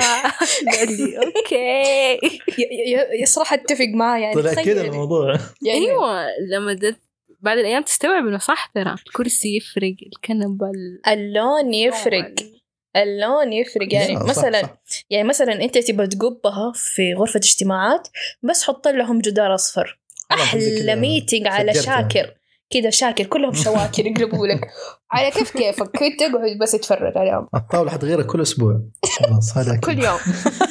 قال 0.79 0.89
لي 0.89 1.19
okay. 1.19 2.13
ي- 2.15 2.63
ي- 2.63 3.23
ي- 3.23 3.27
صراحة 3.27 3.55
أتفق 3.57 3.85
معاه 3.95 4.19
يعني 4.19 4.35
طلع 4.35 4.55
كذا 4.55 4.83
الموضوع. 4.85 5.33
يعني 5.63 5.79
أيوه 5.91 6.27
لما 6.51 6.73
دت 6.73 7.01
بعد 7.43 7.59
الأيام 7.59 7.83
تستوعب 7.83 8.27
إنه 8.27 8.39
صح 8.39 8.67
ترى. 8.75 8.95
الكرسي 9.07 9.57
يفرق 9.57 9.95
الكنبه 10.17 10.67
ال- 10.67 11.09
اللون 11.13 11.75
يفرق. 11.75 12.35
اللون 12.97 13.53
يفرق. 13.53 13.95
يعني 13.95 14.17
صح، 14.17 14.23
مثلا 14.23 14.63
صح. 14.63 14.77
يعني 15.11 15.29
مثلا 15.29 15.53
أنت 15.53 15.79
تبغى 15.79 16.07
تحطها 16.07 16.73
في 16.75 17.15
غرفة 17.15 17.39
اجتماعات 17.39 18.09
بس 18.43 18.63
حط 18.65 18.89
لهم 18.89 19.19
جدار 19.21 19.55
أصفر. 19.55 20.01
أحلى 20.33 20.97
meeting 20.97 21.47
على. 21.47 21.75
شاكر. 21.75 22.35
كذا 22.71 22.91
شاكر 22.91 23.25
كلهم 23.25 23.53
شواكر 23.55 24.07
يقلبوا 24.07 24.47
لك. 24.47 24.61
على 25.13 25.31
كيف 25.31 25.51
كيفك؟ 25.57 25.91
كنت 25.99 26.21
تقعد 26.21 26.59
بس 26.61 26.73
تتفرج 26.73 27.19
عليهم 27.19 27.49
الطاولة 27.55 27.91
حتغيرها 27.91 28.23
كل 28.25 28.41
أسبوع. 28.43 28.81
خلاص 29.19 29.57
هذا. 29.57 29.81
كل 29.85 30.05
يوم. 30.05 30.19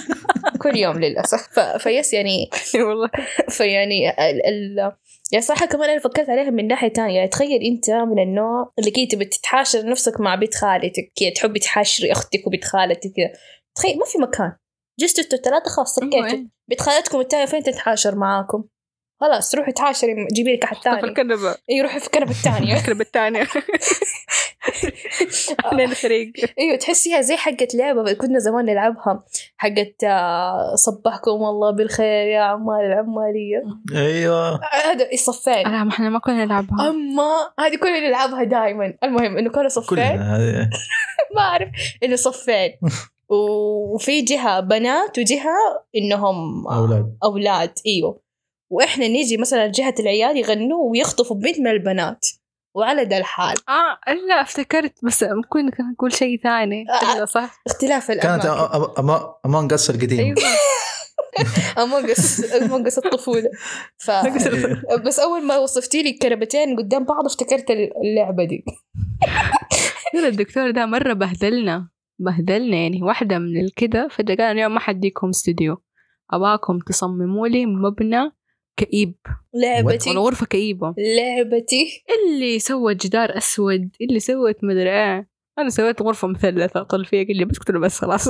كل 0.63 0.77
يوم 0.77 0.99
للأسف. 0.99 1.47
ف... 1.51 1.59
ف 1.59 1.73
yes 1.73 2.13
يعني 2.13 2.49
والله. 2.87 3.09
فيعني 3.49 4.09
ال... 4.09 4.45
ال... 4.45 4.91
يعني 5.31 5.45
صراحة 5.45 5.65
كمان 5.65 5.89
أنا 5.89 5.99
فكرت 5.99 6.29
عليها 6.29 6.49
من 6.49 6.67
ناحية 6.67 6.87
تانية. 6.87 7.15
يعني 7.15 7.27
تخيل 7.27 7.61
أنت 7.61 7.89
من 7.89 8.19
النوع 8.23 8.73
اللي 8.79 8.91
كي 8.91 9.05
تبي 9.05 9.25
تتحاشر 9.25 9.85
نفسك 9.89 10.19
مع 10.19 10.35
بنت 10.35 10.55
خالتك 10.55 11.11
كي 11.15 11.31
تحبي 11.31 11.59
تحاشري 11.59 12.11
أختك 12.11 12.47
وبنت 12.47 12.63
خالتك. 12.63 13.11
كذا 13.17 13.31
تخيل 13.75 13.97
ما 13.97 14.05
في 14.05 14.17
مكان. 14.17 14.55
just 14.99 15.19
أنتوا 15.19 15.37
الثلاثة 15.37 15.69
خلاص 15.69 15.95
سكيتوا. 15.95 16.47
بنت 16.69 16.81
خالتكم 16.81 17.19
الثانية 17.19 17.45
فين 17.45 17.63
تتحاشر 17.63 18.15
معاكم؟ 18.15 18.63
خلاص 19.21 19.55
روحي 19.55 19.71
تحاشري 19.71 20.27
جيبي 20.33 20.53
لك 20.55 20.63
أحد 20.63 20.75
في 20.75 20.81
ثاني 20.81 21.03
الكنبة. 21.03 21.55
إي 21.69 21.81
روحي 21.81 21.99
في 21.99 22.05
الكنبة 22.05 22.31
الثانية 22.31 22.75
الكنبة 22.79 23.01
الثانية 23.01 23.47
إحنا 25.65 25.87
فريق 25.87 26.31
أيوه 26.59 26.75
تحسيها 26.75 27.21
زي 27.21 27.35
حقة 27.35 27.67
لعبة. 27.73 28.13
كنا 28.13 28.39
زمان 28.39 28.65
نلعبها 28.65 29.23
حقة 29.57 29.93
آه، 30.03 30.75
صبحكم 30.75 31.31
الله 31.31 31.71
بالخير 31.71 32.27
يا 32.27 32.41
عمال 32.41 32.85
العمالية. 32.85 33.63
أيوه. 33.95 34.59
هذا 34.85 35.09
صفين 35.15 35.71
لا 35.71 35.83
ما 35.83 35.89
إحنا 35.89 36.09
ما 36.09 36.19
كنا 36.19 36.45
نلعبها. 36.45 36.89
أما 36.89 37.51
هذه 37.59 37.75
كنا 37.75 37.99
نلعبها 37.99 38.43
دائما 38.43 38.93
المهم 39.03 39.37
إنه 39.37 39.49
كانوا 39.49 39.69
صفين. 39.69 39.97
ما 41.35 41.41
أعرف 41.41 41.69
إنه 42.03 42.15
صفين. 42.15 42.71
وفي 43.29 44.21
جهة 44.21 44.59
بنات 44.59 45.19
وجهة 45.19 45.83
إنهم 45.95 46.67
أولاد. 46.67 47.17
أولاد 47.23 47.73
أيوه. 47.87 48.21
وإحنا 48.69 49.07
نيجي 49.07 49.37
مثلا 49.37 49.67
جهة 49.67 49.95
العيال 49.99 50.37
يغنوا 50.37 50.91
ويخطفوا 50.91 51.35
بنت 51.35 51.59
من 51.59 51.67
البنات. 51.67 52.27
وعلى 52.75 53.03
ذا 53.03 53.17
الحال. 53.17 53.55
آه 53.69 54.13
لا 54.27 54.41
افتكرت 54.41 55.05
بس 55.05 55.23
ممكن 55.23 55.69
كان 55.69 55.91
نقول 55.91 56.13
شيء 56.13 56.41
ثاني. 56.43 56.85
آه. 56.89 57.17
لا 57.17 57.25
صح؟ 57.25 57.61
اختلاف 57.67 58.11
كانت 58.11 58.45
الاماكن 58.45 59.25
Among 59.45 59.73
Us 59.73 59.89
القديم. 59.89 60.19
أيوه. 60.19 60.37
Among 61.83 62.33
Us 62.33 62.53
Among 62.53 62.85
Us 62.85 62.97
الطفولة. 62.97 63.49
ف 63.97 64.11
بس 65.05 65.19
أول 65.19 65.43
ما 65.43 65.57
وصفتي 65.57 66.03
لي 66.03 66.13
كربتين 66.13 66.77
قدام 66.77 67.03
بعض 67.03 67.25
افتكرت 67.25 67.71
اللعبة 67.71 68.43
دي. 68.43 68.65
ترى 70.13 70.27
الدكتور 70.27 70.71
ده 70.71 70.85
مرة 70.85 71.13
بهدلنا 71.13 71.89
بهدلنا 72.19 72.77
يعني 72.77 73.03
واحدة 73.03 73.37
من 73.39 73.61
الكده 73.61 74.07
فجأة 74.11 74.35
قال 74.35 74.57
اليوم 74.57 74.73
ما 74.73 74.79
حديكم 74.79 75.29
استوديو 75.29 75.81
أباكم 76.31 76.79
تصمموا 76.79 77.47
لي 77.47 77.65
مبنى 77.65 78.31
كئيب. 78.77 79.15
لعبتي. 79.53 80.09
ولا 80.09 80.19
غرفة 80.19 80.45
كئيبة. 80.45 80.95
لعبتي. 80.97 82.03
اللي 82.09 82.59
سوى 82.59 82.95
جدار 82.95 83.37
أسود 83.37 83.89
اللي 84.01 84.19
سوت 84.19 84.63
مدري 84.63 84.89
إيه. 84.91 85.29
أنا 85.59 85.69
سويت 85.69 86.01
غرفة 86.01 86.27
مثلثة 86.27 86.83
طل 86.83 87.05
فيها 87.05 87.23
قال 87.27 87.37
لي 87.37 87.45
بس 87.45 87.57
له 87.69 87.79
بس 87.79 87.97
خلاص. 87.97 88.27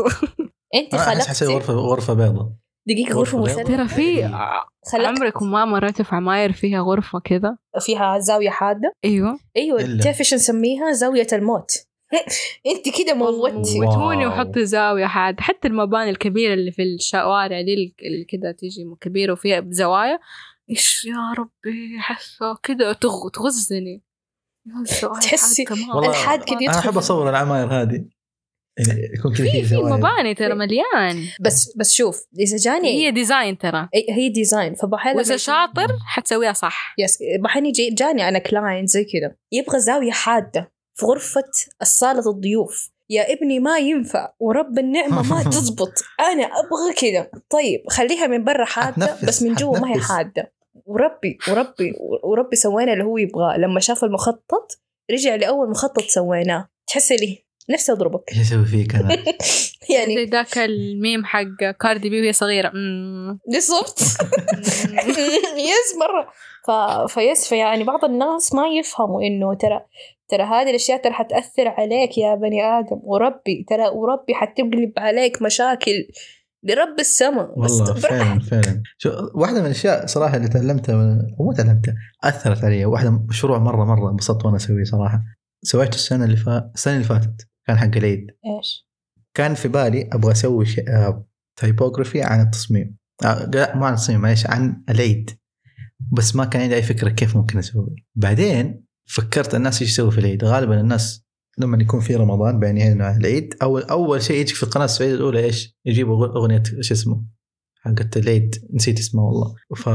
أنت 0.76 0.94
أنا 0.94 1.04
أحس 1.04 1.28
حسوي 1.28 1.48
خلقتي 1.48 1.72
غرفه 1.72 1.74
غرفة 1.74 2.14
بيضاء 2.14 2.52
دقيقة 2.88 3.14
غرفة 3.14 3.38
غرفة 3.38 3.62
مثلثة؟ 3.62 3.76
ترى 3.78 3.88
في 3.88 4.22
خلقت 4.92 5.20
عمركم 5.20 5.52
ما 5.52 5.66
مريتوا 5.66 6.06
في 6.06 6.16
عماير 6.16 6.52
فيها 6.52 6.82
غرفة 6.82 7.20
كذا؟ 7.20 7.58
فيها 7.80 8.20
زاوية 8.20 8.50
حادة؟ 8.50 8.94
أيوه. 9.06 9.40
أيوه 9.58 9.82
إلا. 9.82 10.04
تعرف 10.04 10.20
إيش 10.20 10.34
نسميها؟ 10.34 10.92
زاوية 10.92 11.28
الموت. 11.34 11.72
انت 12.68 12.98
كده 13.00 13.14
موتي. 13.14 13.80
موتوني 13.80 14.28
وحطي 14.28 14.66
زاوية 14.66 15.06
حاد. 15.06 15.40
حتى 15.40 15.68
المباني 15.68 16.10
الكبيرة 16.10 16.54
اللي 16.54 16.72
في 16.72 16.84
الشوارع 16.84 17.62
دي 17.62 17.96
اللي 18.02 18.26
كده 18.26 18.52
تيجي 18.52 18.86
كبيرة 19.02 19.34
وفيها 19.34 19.66
زوايا 19.70 20.20
إيش 20.70 21.06
يا 21.06 21.34
ربي 21.38 22.00
حاسة 22.00 22.58
كده 22.64 22.94
تغ... 22.94 23.30
تغزني. 23.30 24.04
تحسي- 25.22 25.66
الحاد 26.06 26.44
كده 26.44 26.58
أنا 26.60 26.80
أحب 26.80 26.98
أصور 26.98 27.30
العماير 27.30 27.68
هذه. 27.82 28.06
يعني 28.78 29.02
يكون 29.18 29.34
كذا 29.34 29.64
في 29.64 29.76
مباني 29.76 30.34
ترى 30.34 30.56
مليان. 30.56 31.28
بس 31.42 31.78
بس 31.78 31.94
شوف 31.94 32.28
إذا 32.40 32.58
جاني 32.58 32.88
هي 32.88 33.12
design 33.12 33.58
ترى. 33.58 33.90
هي, 33.94 34.06
هي 34.10 34.30
design. 34.30 34.76
فبحال 34.76 35.18
وإذا 35.18 35.38
شاطر 35.38 35.88
حتسويها 36.06 36.54
صح. 36.54 36.96
yes 36.98 37.18
دحين 37.44 37.66
يجي 37.66 37.90
جاني 37.90 38.28
أنا 38.28 38.40
client 38.40 38.86
زي 38.86 39.04
كذا. 39.04 39.36
يبغى 39.52 39.80
زاوية 39.80 40.12
حادة. 40.12 40.72
في 41.02 41.08
غرفة 41.08 41.52
الصالة 41.82 42.32
الضيوف. 42.32 42.90
يا 43.10 43.34
ابني 43.34 43.60
ما 43.60 43.78
ينفع 43.78 44.34
ورب 44.40 44.80
النعمة 44.80 45.22
ما 45.34 45.44
تزبط. 45.52 45.94
أنا 46.20 46.44
أبغى 46.44 46.94
كذا. 46.98 47.42
طيب 47.50 47.84
خليها 47.90 48.28
من 48.28 48.44
برا 48.44 48.66
حادة 48.66 49.06
حتنفس، 49.06 49.26
بس 49.26 49.44
من 49.44 49.54
جوا 49.54 49.80
ما 49.80 49.96
هي. 49.96 50.00
حادة. 50.00 50.54
وربي 50.86 51.38
وربي 51.50 51.94
وربي 52.24 52.56
سوينا 52.56 52.94
اللي 52.94 53.04
هو 53.04 53.18
يبغاه. 53.18 53.58
لما 53.58 53.80
شاف 53.80 54.04
المخطط 54.04 54.80
رجع 55.12 55.36
لأول 55.36 55.70
مخطط 55.70 56.04
سويناه. 56.04 56.70
تحسي 56.88 57.16
لي 57.16 57.44
نفسي 57.70 57.92
أضربك. 57.92 58.24
إيش 58.32 58.42
أسوي 58.42 58.66
فيك 58.66 58.96
أنا؟ 58.96 59.16
زي 59.16 59.96
يعني 59.96 60.26
ذاك 60.26 60.58
الميم 60.58 61.26
حق 61.26 61.72
كاردي 61.82 62.10
بي 62.10 62.22
وهي 62.22 62.34
صغيرة. 62.34 62.72
مم. 62.74 63.40
بالضبط. 63.52 64.00
yes 65.72 65.96
مرة. 66.00 66.32
ف... 66.68 66.72
ف 67.14 67.22
yes 67.22 67.48
فيعني 67.48 67.84
بعض 67.84 68.06
الناس 68.06 68.54
ما 68.54 68.68
يفهموا 68.68 69.22
إنه 69.22 69.54
ترى 69.54 69.86
ترى 70.32 70.44
هذه 70.44 70.70
الأشياء 70.70 71.02
ترى 71.02 71.14
حتأثر 71.14 71.68
عليك 71.68 72.18
يا 72.18 72.36
بني 72.36 72.64
آدم. 72.64 73.00
وربي 73.04 73.66
ترى 73.70 73.88
وربي 73.88 74.34
حتقلب 74.34 74.94
عليك 74.98 75.42
مشاكل 75.42 76.08
لرب 76.64 77.00
السماء. 77.00 77.60
والله 77.60 77.94
فعلا 77.94 78.40
فعلا. 78.40 78.84
شو 78.98 79.10
واحدة 79.34 79.60
من 79.60 79.66
الأشياء 79.66 80.06
صراحة 80.06 80.38
اللي 80.38 80.48
تعلمتها 80.48 80.96
مو 81.40 81.54
تعلمتها 81.54 81.96
أثرت 82.24 82.64
علي. 82.64 82.86
واحدة 82.86 83.12
مشروع 83.12 83.58
مرة 83.58 83.86
مرة 83.86 84.10
انبسطت 84.12 84.46
وأنا 84.46 84.58
أسويه 84.58 84.84
صراحة. 84.84 85.24
سويته 85.64 85.96
السنة 85.96 86.26
اللي 86.26 86.38
فا... 86.38 86.72
السنة 86.76 86.94
اللي 86.94 87.06
فاتت. 87.06 87.48
كان 87.68 87.78
حق 87.78 87.98
العيد. 87.98 88.28
إيش؟ 88.58 88.88
كان 89.34 89.54
في 89.54 89.68
بالي 89.68 90.10
أبغى 90.14 90.32
أسوي 90.32 90.66
شيء 90.66 90.90
آه، 90.90 91.28
typography 91.60 92.24
عن 92.24 92.42
التصميم. 92.42 92.98
آه، 93.26 93.50
لا 93.54 93.76
مو 93.78 93.86
عن 93.86 93.94
التصميم 93.94 94.20
معلش 94.20 94.48
عن 94.48 94.84
العيد. 94.90 95.30
بس 96.12 96.36
ما 96.36 96.46
كان 96.46 96.62
عندي 96.62 96.76
أي 96.76 96.82
فكرة 96.82 97.10
كيف 97.10 97.38
ممكن 97.38 97.58
أسوي. 97.58 97.96
بعدين 98.16 98.91
فكرت 99.14 99.56
الناس 99.56 99.82
إيش 99.82 99.92
يسوي 99.92 100.12
في 100.12 100.18
العيد. 100.18 100.44
غالبا 100.44 100.80
الناس 100.80 101.26
لما 101.58 101.78
يكون 101.82 102.00
في 102.00 102.16
رمضان 102.16 102.60
بين 102.60 103.02
على 103.02 103.18
العيد 103.18 103.56
اول 103.62 103.84
أول 103.84 104.22
شيء 104.22 104.38
يجيك 104.38 104.56
في 104.56 104.64
القناه 104.64 104.86
السعودية 104.86 105.16
الأولى 105.16 105.44
إيش؟ 105.44 105.78
يجيبوا 105.86 106.28
أغنية 106.28 106.64
شو 106.82 106.94
اسمه؟ 106.94 107.26
حقت 107.82 108.18
العيد. 108.18 108.70
نسيت 108.74 109.00
اسمها 109.00 109.24
والله. 109.24 109.56
ف 109.76 109.90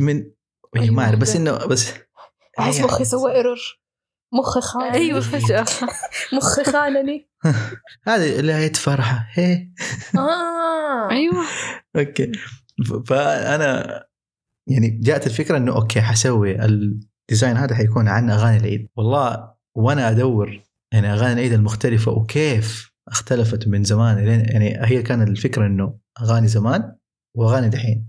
من 0.00 0.30
هي 0.76 0.90
ما 0.90 1.04
أعرف 1.04 1.18
بس 1.18 1.36
إنه 1.36 1.66
بس 1.66 1.92
أحس 2.58 2.80
مخي 2.80 3.04
سوى 3.04 3.32
error 3.32 3.58
مخي 4.32 4.60
خانني. 4.60 4.94
أيوه 4.94 5.20
فجأة. 5.20 5.66
مخي 6.32 6.64
خانني. 6.64 7.30
هذه 8.08 8.40
اللي 8.40 8.52
هي 8.52 8.70
فرحه 8.70 9.28
هي. 9.32 9.72
آه. 10.18 11.10
أيوه. 11.10 11.44
okay. 11.96 12.32
فأنا 13.06 14.02
يعني 14.68 14.88
جاءت 14.88 15.26
الفكرة 15.26 15.56
إنه 15.56 15.76
okay 15.76 16.00
حسوي 16.00 16.58
ال 17.30 17.34
design 17.34 17.56
هذا 17.56 17.74
حيكون 17.74 18.08
عن 18.08 18.30
أغاني 18.30 18.56
العيد. 18.56 18.88
والله 18.96 19.54
وأنا 19.74 20.10
أدور 20.10 20.62
يعني 20.92 21.12
أغاني 21.12 21.32
العيد 21.32 21.52
المختلفة 21.52 22.12
وكيف 22.12 22.92
اختلفت 23.08 23.68
من 23.68 23.84
زمان. 23.84 24.24
لين 24.24 24.40
يعني 24.40 24.86
هي 24.86 25.02
كان 25.02 25.22
الفكرة 25.22 25.66
إنه 25.66 25.98
أغاني 26.20 26.48
زمان 26.48 26.96
وأغاني 27.36 27.68
دحين. 27.68 28.08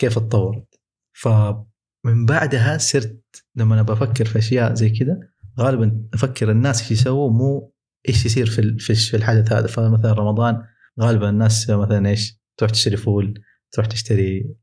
كيف 0.00 0.16
اتطورت 0.16 0.80
فمن 1.12 2.26
بعدها 2.26 2.78
صرت 2.78 3.44
لما 3.54 3.74
أنا 3.74 3.82
بفكر 3.82 4.24
في 4.24 4.38
أشياء 4.38 4.74
زي 4.74 4.90
كذا 4.90 5.20
غالبا 5.60 6.08
أفكر 6.14 6.50
الناس 6.50 6.80
إيش 6.80 6.90
يسووا 6.90 7.30
مو 7.30 7.72
إيش 8.08 8.26
يصير 8.26 8.46
في 8.46 8.78
في 8.78 9.16
الحدث 9.16 9.52
هذا. 9.52 9.66
فمثلا 9.66 10.12
رمضان 10.12 10.62
غالبا 11.00 11.30
الناس 11.30 11.70
مثلا 11.70 12.08
إيش؟ 12.08 12.40
تروح 12.56 12.70
تشتري 12.70 12.96
فول 12.96 13.42
تروح 13.72 13.86
تشتري 13.86 14.54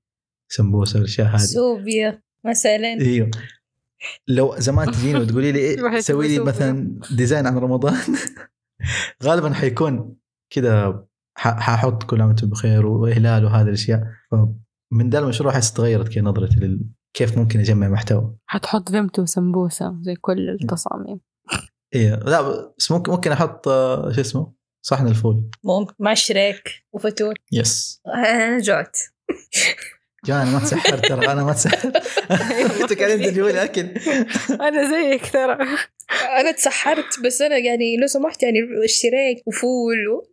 سمبوسة 0.49 0.99
والأشياء 0.99 1.27
هذه. 1.27 1.37
سوبيا 1.37 2.21
مثلا. 2.45 3.01
إيوه. 3.01 3.31
لو 4.27 4.55
زمان 4.59 4.91
تجيني 4.91 5.19
وتقولي 5.19 5.51
لي 5.51 5.59
إيه 5.65 5.99
سوي 5.99 6.27
لي 6.27 6.39
مثلا 6.43 6.99
design 7.11 7.47
عن 7.47 7.57
رمضان. 7.57 7.97
غالبا 9.23 9.53
حيكون 9.53 10.15
كذا 10.53 11.03
ح- 11.37 11.59
حاحط 11.59 12.03
كل 12.03 12.21
عام 12.21 12.27
وأنتم 12.29 12.49
بخير 12.49 12.85
وهلال 12.85 13.45
وهذه 13.45 13.67
الأشياء. 13.67 14.03
فمن 14.31 15.09
ذا 15.09 15.19
المشروع 15.19 15.53
حس 15.53 15.73
تغيرت 15.73 16.07
كذا 16.13 16.23
نظرتي 16.23 16.55
لل 16.59 16.85
كيف 17.13 17.37
ممكن 17.37 17.59
اجمع 17.59 17.87
محتوى. 17.87 18.35
حتحط 18.45 18.89
فيمتو 18.91 19.21
وسمبوسة 19.21 19.97
زي 20.01 20.15
كل 20.15 20.49
التصاميم. 20.49 21.19
إيه. 21.95 22.15
لا 22.15 22.41
بس 22.77 22.91
ممكن 22.91 23.11
ممكن 23.11 23.31
أحط 23.31 23.67
آه، 23.67 24.11
شو 24.11 24.21
اسمه؟ 24.21 24.53
صحن 24.85 25.07
الفول. 25.07 25.49
ممكن. 25.63 25.93
مع 25.99 26.13
شريك 26.13 26.69
وفتور 26.93 27.33
yes 27.51 28.01
أنا 28.15 28.59
جعت 28.59 28.97
جا 30.25 30.41
أنا 30.41 30.51
ما 30.51 30.59
تسحرت 30.59 31.05
ترى 31.05 31.31
أنا 31.31 31.43
ما 31.43 31.53
تسحرت 31.53 31.95
أنت 32.81 32.99
قاعدين 32.99 33.31
تجيبوا 33.31 33.49
لي 33.49 33.63
اكل 33.63 33.87
أنا 34.51 34.89
زيك 34.89 35.31
ترى. 35.31 35.57
أنا 36.39 36.51
تسحرت 36.51 37.19
بس 37.25 37.41
أنا 37.41 37.57
يعني 37.57 37.97
لو 37.97 38.07
سمحت 38.07 38.43
يعني 38.43 38.59
الشريك 38.83 39.43
وفول 39.47 40.07
و... 40.07 40.27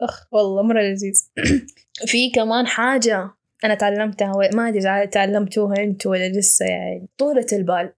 أخ 0.00 0.26
والله 0.32 0.62
مرة 0.62 0.80
لذيذ. 0.82 1.22
في 2.10 2.30
كمان 2.30 2.66
حاجة 2.66 3.30
أنا 3.64 3.74
تعلمتها 3.74 4.32
ما 4.54 4.68
أدري 4.68 5.06
تعلمتوها 5.06 5.76
أنتوا 5.78 6.10
ولا 6.10 6.28
لسه 6.28 6.66
يعني. 6.66 7.08
طولة 7.18 7.46
البال. 7.52 7.92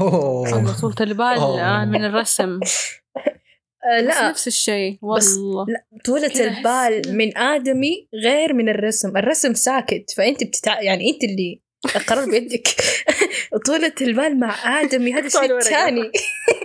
أوه. 0.00 0.80
طولة 0.80 0.94
البال. 1.00 1.38
آه 1.38 1.84
من 1.84 2.04
الرسم. 2.04 2.60
آه 3.84 4.00
بس 4.00 4.06
لا 4.06 4.28
نفس 4.28 4.46
الشيء. 4.46 4.98
بس- 5.16 5.36
والله. 5.36 5.66
لا 5.68 5.84
طولة 6.04 6.32
البال 6.40 7.16
من 7.16 7.38
آدمي 7.38 8.08
غير 8.24 8.52
من 8.52 8.68
الرسم. 8.68 9.16
الرسم 9.16 9.54
ساكت 9.54 10.10
فأنت 10.16 10.44
بتتع... 10.44 10.80
يعني 10.80 11.10
أنت 11.10 11.24
اللي 11.24 11.60
القرار 11.96 12.30
بيدك. 12.30 12.68
طولة 13.66 13.92
البال 14.00 14.40
مع 14.40 14.80
آدمي 14.82 15.12
هذا 15.14 15.28
شيء. 15.28 15.60
تاني. 15.60 16.10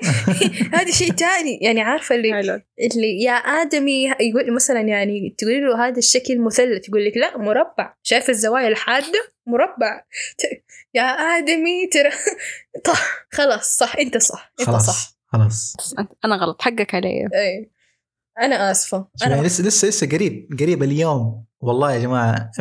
هذا 0.73 0.91
شيء 0.91 1.11
تاني. 1.11 1.57
يعني 1.61 1.81
عارفة 1.81 2.15
اللي 2.15 2.33
حلو. 2.33 2.61
اللي 2.95 3.21
يا 3.23 3.31
آدمي 3.33 4.05
يقول 4.19 4.53
مثلا 4.53 4.79
يعني 4.81 5.35
تقولي 5.37 5.59
له 5.61 5.87
هذا 5.87 5.97
الشكل 5.99 6.39
مثلث 6.39 6.89
يقول 6.89 7.05
لك 7.05 7.17
لا 7.17 7.37
مربع. 7.37 7.93
شايف 8.03 8.29
الزوايا 8.29 8.67
الحادة؟ 8.67 9.33
مربع. 9.47 10.03
يا 10.93 11.03
آدمي 11.37 11.87
ترى 11.87 12.09
طه 12.85 12.93
خلاص 13.31 13.77
صح 13.77 13.95
أنت 13.99 14.17
صح 14.17 14.53
أنت 14.59 14.69
صح. 14.69 15.12
خلاص. 15.33 15.75
أنا 16.25 16.35
غلط 16.35 16.61
حقك 16.61 16.95
علي. 16.95 17.29
أنا 18.41 18.71
آسفة. 18.71 19.07
يعني 19.21 19.33
أنا 19.33 19.47
لسه 19.47 19.63
لسه 19.63 19.87
لسه 19.87 20.07
قريب 20.07 20.49
قريب 20.59 20.83
اليوم. 20.83 21.45
والله 21.59 21.93
يا 21.93 21.99
جماعة 21.99 22.51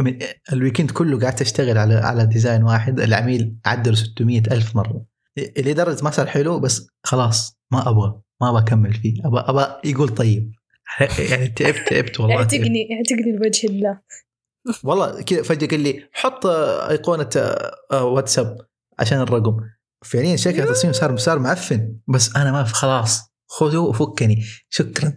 ال 0.52 0.57
weekend 0.57 0.90
كله 0.90 1.20
قعدت 1.20 1.40
اشتغل 1.40 1.78
على 1.78 1.94
على 1.94 2.26
design 2.26 2.62
واحد. 2.62 3.00
العميل 3.00 3.56
عدل 3.66 3.96
600 3.96 4.42
ألف 4.52 4.76
مرة. 4.76 5.04
لدرجة 5.36 6.04
ما 6.04 6.10
صار 6.10 6.26
حلو 6.26 6.60
بس 6.60 6.86
خلاص 7.04 7.56
ما 7.70 7.88
أبغى 7.88 8.20
ما 8.40 8.48
أبغى 8.50 8.62
أكمل 8.62 8.94
فيه. 8.94 9.14
أبغى 9.24 9.40
أبغى 9.40 9.80
يقول 9.84 10.08
طيب. 10.08 10.52
يعني 11.30 11.48
تعبت 11.48 11.88
تعبت 11.88 12.20
والله. 12.20 12.36
اعتقني 12.36 12.88
اعتقني 12.96 13.32
لوجه 13.32 13.66
الله 13.66 14.00
والله 14.84 15.22
كذا 15.22 15.42
فجأة 15.42 15.68
قال 15.68 15.80
لي 15.80 16.08
حط 16.12 16.46
أيقونة 16.46 17.30
آه، 17.92 18.04
واتساب 18.04 18.58
عشان 18.98 19.20
الرقم. 19.20 19.56
فعليا 20.04 20.36
شكل 20.36 20.60
التصميم 20.60 20.92
صار 20.92 21.16
صار 21.16 21.38
معفن. 21.38 21.96
بس 22.08 22.36
أنا 22.36 22.52
ما 22.52 22.64
في 22.64 22.74
خلاص 22.74 23.32
خذوا 23.46 23.88
وفكني. 23.88 24.44
شكرا. 24.70 25.14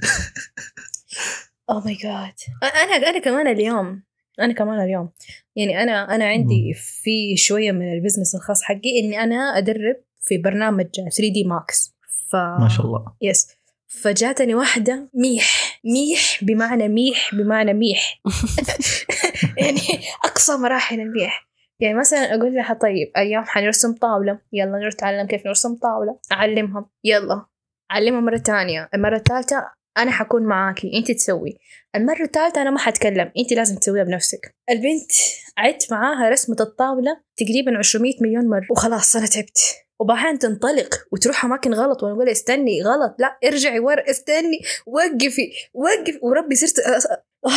oh 1.69 1.85
my 1.85 1.93
god 1.93 2.33
أنا 2.63 3.09
أنا 3.09 3.19
كمان 3.19 3.47
اليوم 3.47 4.03
أنا 4.39 4.53
كمان 4.53 4.79
اليوم. 4.83 5.09
يعني 5.55 5.83
أنا 5.83 6.15
أنا 6.15 6.25
عندي 6.25 6.73
في 6.73 7.37
شوية 7.37 7.71
من 7.71 7.93
ال 7.93 7.98
business 7.98 8.35
الخاص 8.35 8.63
حقي 8.63 8.99
إني 9.03 9.23
أنا 9.23 9.57
أدرب 9.57 9.95
في 10.21 10.37
برنامج 10.37 10.85
3D 10.95 11.43
Max. 11.43 11.95
ف 12.31 12.35
ما 12.35 12.69
شاء 12.77 12.85
الله. 12.85 13.05
yes 13.21 13.47
فجاتني 13.87 14.55
واحدة 14.55 15.09
ميح 15.13 15.79
ميح 15.85 16.43
بمعنى 16.43 16.87
ميح 16.87 17.35
بمعنى 17.35 17.73
ميح. 17.73 18.21
يعني 19.61 19.81
أقصى 20.25 20.57
مراحل 20.57 20.99
الميح. 20.99 21.44
يعني 21.79 21.97
مثلا 21.97 22.35
أقول 22.35 22.55
لها 22.55 22.73
طيب 22.73 23.11
اليوم 23.17 23.43
حنرسم 23.43 23.93
طاولة 23.93 24.39
يلا 24.53 24.89
نتعلم 24.89 25.27
كيف 25.27 25.45
نرسم 25.45 25.75
طاولة 25.75 26.19
أعلمهم. 26.31 26.85
يلا 27.03 27.45
أعلمها 27.91 28.19
مرة 28.21 28.37
تانية 28.37 28.89
المرة 28.93 29.15
الثالثة 29.15 29.71
أنا 29.97 30.11
حكون 30.11 30.43
معاكي. 30.43 30.91
أنت 30.97 31.11
تسوي. 31.11 31.57
المرة 31.95 32.21
الثالثة 32.21 32.61
أنا 32.61 32.69
ما 32.69 32.79
حتكلم. 32.79 33.31
أنت 33.37 33.53
لازم 33.53 33.75
تسويها 33.75 34.03
بنفسك. 34.03 34.55
البنت 34.69 35.11
عدت 35.57 35.91
معاها 35.91 36.29
رسمة 36.29 36.55
الطاولة 36.59 37.21
تقريبا 37.37 37.71
200 37.71 38.17
مليون 38.21 38.49
مرة. 38.49 38.67
وخلاص 38.71 39.15
أنا 39.15 39.25
تعبت. 39.25 39.57
وبعدين 39.99 40.39
تنطلق 40.39 40.89
وتروح 41.11 41.45
أماكن 41.45 41.73
غلط. 41.73 42.03
وأنا 42.03 42.15
أقول 42.15 42.29
استني 42.29 42.81
غلط. 42.83 43.15
لا 43.19 43.37
ارجعي 43.45 43.79
ورا 43.79 44.09
استني 44.09 44.59
وقفي 44.87 45.51
وقفي. 45.73 46.19
وربي 46.21 46.55
صرت 46.55 46.79
أ- 46.79 47.11
أ- 47.47 47.55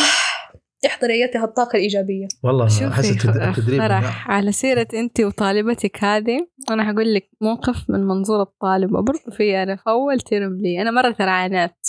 احضري 0.85 1.23
ايتها 1.23 1.45
الطاقة 1.45 1.75
الإيجابية. 1.75 2.27
والله 2.43 2.65
أحس 2.65 3.25
التدريب 3.25 3.81
فرح 3.81 4.29
على 4.31 4.51
سيرة 4.51 4.87
أنت 4.93 5.19
وطالبتك 5.19 6.03
هذه 6.03 6.47
أنا 6.71 6.83
حقول 6.83 7.13
لك 7.13 7.29
موقف 7.41 7.89
من 7.89 7.99
منظور 7.99 8.41
الطالبة 8.41 9.01
برضو 9.01 9.31
في 9.31 9.63
أنا 9.63 9.75
في 9.75 9.83
أول 9.89 10.19
ترم 10.19 10.57
لي 10.57 10.81
أنا 10.81 10.91
مرة 10.91 11.11
ترى 11.11 11.29
عانيت 11.29 11.87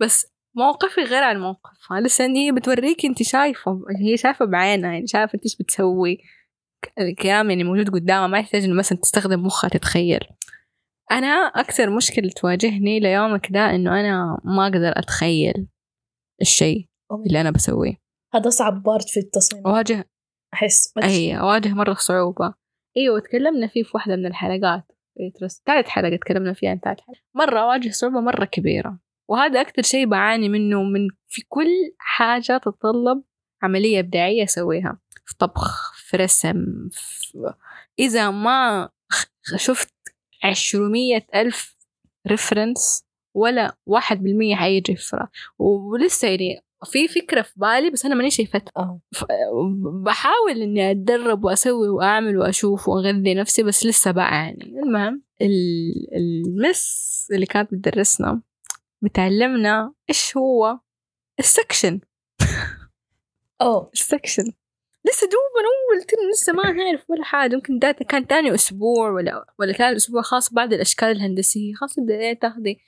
بس 0.00 0.26
موقفي 0.56 1.00
غير 1.00 1.22
عن 1.22 1.40
موقفها 1.40 2.00
لسه 2.00 2.26
هي 2.26 2.52
بتوريك 2.52 3.04
أنت 3.04 3.22
شايفة 3.22 3.80
هي 4.00 4.16
شايفة 4.16 4.44
بعينها 4.44 4.92
يعني 4.92 5.06
شايفة 5.06 5.34
أنت 5.34 5.44
إيش 5.44 5.56
بتسوي. 5.56 6.18
الكلام 7.00 7.50
يعني 7.50 7.64
موجود 7.64 7.90
قدامها 7.90 8.26
ما 8.26 8.38
يحتاج 8.38 8.64
إنه 8.64 8.74
مثلا 8.74 8.98
تستخدم 8.98 9.42
مخها 9.46 9.68
تتخيل. 9.70 10.20
أنا 11.12 11.28
أكثر 11.28 11.90
مشكلة 11.90 12.30
تواجهني 12.36 13.00
ليومك 13.00 13.52
ده 13.52 13.74
إنه 13.74 14.00
أنا 14.00 14.40
ما 14.44 14.66
أقدر 14.66 14.92
أتخيل 14.98 15.66
الشيء. 16.40 16.88
اللي 17.12 17.40
أنا 17.40 17.50
بسويه. 17.50 17.96
هذا 18.34 18.48
أصعب 18.48 18.82
بارت 18.82 19.08
في 19.08 19.20
التصميم. 19.20 19.66
أواجه 19.66 20.08
أحس. 20.54 20.92
أي 21.02 21.38
أواجه 21.38 21.68
مرة 21.68 21.94
صعوبة. 21.94 22.54
أيوة 22.96 23.20
تكلمنا 23.20 23.66
فيه 23.66 23.82
في 23.82 23.90
واحدة 23.94 24.16
من 24.16 24.26
الحلقات. 24.26 24.84
ثالث 25.66 25.88
حلقة 25.88 26.16
تكلمنا 26.16 26.52
فيها 26.52 26.70
عن 26.70 26.78
ثالث 26.78 27.00
حلقة 27.00 27.20
مرة 27.34 27.60
أواجه 27.60 27.90
صعوبة 27.90 28.20
مرة 28.20 28.44
كبيرة. 28.44 28.98
وهذا 29.30 29.60
أكثر 29.60 29.82
شيء 29.82 30.06
بعاني 30.06 30.48
منه 30.48 30.82
من 30.82 31.08
في 31.28 31.42
كل 31.48 31.94
حاجة 31.98 32.58
تتطلب 32.58 33.22
عملية 33.62 34.00
إبداعية 34.00 34.44
أسويها. 34.44 34.98
في 35.26 35.34
طبخ 35.38 35.94
في 35.94 36.16
رسم 36.16 36.88
في 36.92 37.54
إذا 37.98 38.30
ما 38.30 38.88
شفت 39.56 39.94
عشرمية 40.44 41.26
ألف 41.34 41.76
ريفرنس 42.26 43.04
ولا 43.34 43.76
واحد 43.86 44.22
بالمية 44.22 44.56
حيجي 44.56 44.96
ولسه 45.58 46.28
يعني 46.28 46.65
في 46.84 47.08
فكرة 47.08 47.42
في 47.42 47.52
بالي 47.56 47.90
بس 47.90 48.04
أنا 48.04 48.14
ماني 48.14 48.30
شايفتها 48.30 48.72
آه. 48.76 49.00
بحاول 50.04 50.62
إني 50.62 50.90
أتدرب 50.90 51.44
وأسوي 51.44 51.88
وأعمل 51.88 52.38
وأشوف 52.38 52.88
وأغذي 52.88 53.34
نفسي 53.34 53.62
بس 53.62 53.86
لسه 53.86 54.10
بعاني 54.10 54.64
المهم 54.82 55.22
ال- 55.42 56.08
المس 56.16 57.28
اللي 57.32 57.46
كانت 57.46 57.74
بتدرسنا 57.74 58.42
بتعلمنا 59.02 59.92
إيش 60.10 60.36
هو 60.36 60.78
ال 61.38 61.45
section. 61.45 62.00
أوه. 63.60 63.90
ال 63.94 64.00
section. 64.00 64.52
لسه 65.04 65.26
دوبا 65.26 65.66
أول 65.66 66.02
ترم 66.02 66.30
لسه 66.32 66.52
ما 66.52 66.72
نعرف 66.72 67.10
ولا 67.10 67.24
حاجة. 67.24 67.54
يمكن 67.54 67.78
كان 68.08 68.26
تاني 68.26 68.54
أسبوع 68.54 69.10
ولا 69.10 69.46
ولا 69.58 69.72
ثالث 69.72 69.96
أسبوع 69.96 70.22
خاص 70.22 70.52
بعد 70.52 70.72
الأشكال 70.72 71.08
الهندسية. 71.08 71.74
خلاص 71.74 72.00
بدأت 72.00 72.42
تاخذي 72.42 72.78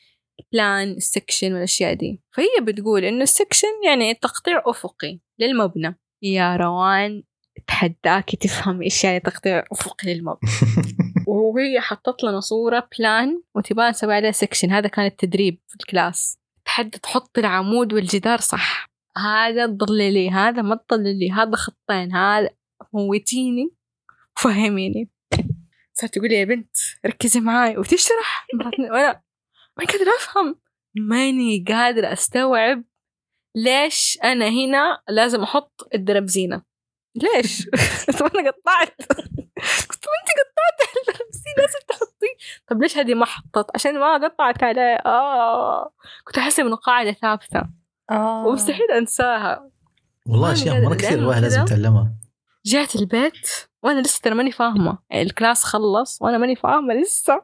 plan 0.53 0.90
ال 0.90 0.98
section 0.98 1.53
والاشياء 1.53 1.94
دي. 1.94 2.22
فهي 2.37 2.46
بتقول 2.62 3.05
إنه 3.05 3.22
ال 3.22 3.28
section 3.28 3.68
يعني 3.85 4.14
تقطيع 4.14 4.62
أفقي 4.66 5.20
للمبنى. 5.38 5.98
يا 6.22 6.57
روان 6.57 7.22
تحداكي 7.66 8.37
تفهم 8.37 8.83
إيش 8.83 9.05
يعني 9.05 9.20
تقطيع 9.20 9.64
أفقي 9.72 10.14
للمبنى. 10.14 10.51
وهي 11.29 11.81
حطت 11.81 12.24
لنا 12.24 12.40
صورة 12.40 12.88
plan 12.98 13.42
وتبغى 13.55 13.90
نسوي 13.90 14.14
عليها 14.14 14.33
section 14.33 14.70
هذا 14.70 14.88
كان 14.88 15.07
التدريب 15.07 15.61
في 15.68 15.77
الكلاس. 15.81 16.38
تحدى 16.64 16.98
تحط 16.98 17.38
العمود 17.38 17.92
والجدار 17.92 18.38
صح. 18.38 18.90
هذا 19.16 19.66
تضللي 19.66 20.31
هذا 20.31 20.62
ما 20.62 20.81
تضللي 20.88 21.33
هذا 21.33 21.57
خطين 21.57 22.12
هذا 22.12 22.51
موتيني 22.92 23.70
فهميني. 24.37 25.11
صارت 25.92 26.14
تقول 26.14 26.33
يا 26.33 26.44
بنت 26.44 26.77
ركزي 27.07 27.40
معاي 27.40 27.79
وتشرح. 27.79 28.46
وأنا 28.92 29.22
ما 29.79 29.85
قادرة 29.85 30.11
أفهم. 30.19 30.61
ماني 30.97 31.64
قادرة 31.69 32.12
أستوعب 32.12 32.85
ليش 33.57 34.19
أنا 34.25 34.49
هنا 34.49 35.03
لازم 35.09 35.43
أحط 35.43 35.89
الدربزينة. 35.95 36.62
ليش؟ 37.14 37.64
طب 38.18 38.26
أنا 38.37 38.51
قطعت. 38.51 38.97
قلت 39.89 40.05
انت 40.18 40.31
قطعت 40.39 40.89
الدربزينة 40.99 41.55
لازم 41.59 41.79
تحطيه 41.89 42.37
طب 42.68 42.83
ليش 42.83 42.99
هذه 42.99 43.14
ما 43.14 43.24
حطت؟ 43.26 43.66
عشان 43.74 43.99
ما 43.99 44.14
قطعت 44.26 44.62
عليه. 44.62 44.97
آه. 45.07 45.93
كنت 46.24 46.39
أحس 46.39 46.61
إنه 46.61 46.76
قاعدة 46.76 47.12
ثابتة. 47.12 47.62
آه. 48.11 48.47
ومستحيل 48.47 48.91
أنساها. 48.91 49.70
والله 50.26 50.53
نقدر- 50.53 50.81
مرة 50.89 50.95
كثير 50.95 51.18
الواحد 51.18 51.43
لازم 51.43 51.62
يتعلمها. 51.62 52.14
رجعت 52.66 52.97
البيت 52.97 53.49
وأنا 53.83 54.01
لسه 54.01 54.20
ترى 54.22 54.35
ماني 54.35 54.53
فاهمة. 54.53 54.99
الكلاس 55.14 55.64
خلص 55.64 56.22
وأنا 56.22 56.39
ماني 56.39 56.57
فاهمة 56.57 56.95
لسه. 56.95 57.43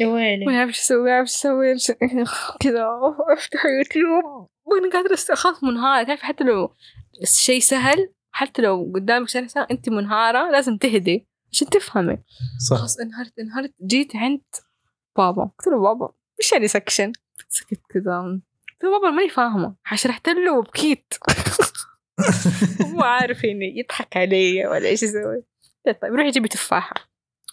يا 0.00 0.06
ويلي 0.06 0.46
ما 0.46 0.58
اعرف 0.58 0.68
إيش 0.68 0.78
أسوي 0.78 1.02
ما 1.04 1.10
اعرف 1.10 1.28
إيش 1.28 1.34
أسوي 1.90 2.24
كذا 2.60 2.86
افتح 3.38 3.62
يوتيوب 3.66 4.48
وأنا 4.64 4.90
قادره 4.92 5.16
أس- 5.16 5.30
اخاف 5.30 5.64
منهارة. 5.64 6.04
تعرف 6.06 6.20
حتى 6.22 6.44
لو 6.44 6.74
الشيء 7.22 7.60
سهل 7.60 8.12
حتى 8.30 8.62
لو 8.62 8.92
قدامك 8.94 9.28
شيء 9.28 9.46
سهل 9.46 9.66
أنت 9.70 9.88
منهارة 9.88 10.50
لازم 10.50 10.76
تهدي 10.76 11.26
عشان 11.52 11.68
تفهمي. 11.68 12.18
صح. 12.70 12.76
خلاص 12.76 13.00
انهارت 13.00 13.38
انهارت. 13.38 13.74
جيت 13.86 14.16
عند 14.16 14.40
بابا. 15.16 15.42
قلت 15.58 15.66
له 15.68 15.80
بابا 15.82 16.12
إيش 16.42 16.52
يعني 16.52 16.68
section 16.68 17.12
سكت 17.48 17.80
كذا. 17.90 18.18
قلت 18.20 18.84
له 18.84 18.90
بابا 18.98 19.10
ماني 19.10 19.28
فاهمة. 19.28 19.74
شرحت 19.94 20.28
له 20.28 20.58
وبكيت. 20.58 21.14
هو 22.94 23.02
عارف 23.02 23.44
إني 23.44 23.78
يضحك 23.78 24.16
علي 24.16 24.66
ولا 24.66 24.88
إيش 24.88 25.02
يسوي. 25.02 25.42
قلت 25.86 26.02
طيب 26.02 26.12
روحي 26.14 26.30
جيبي 26.30 26.48
تفاحة. 26.48 26.94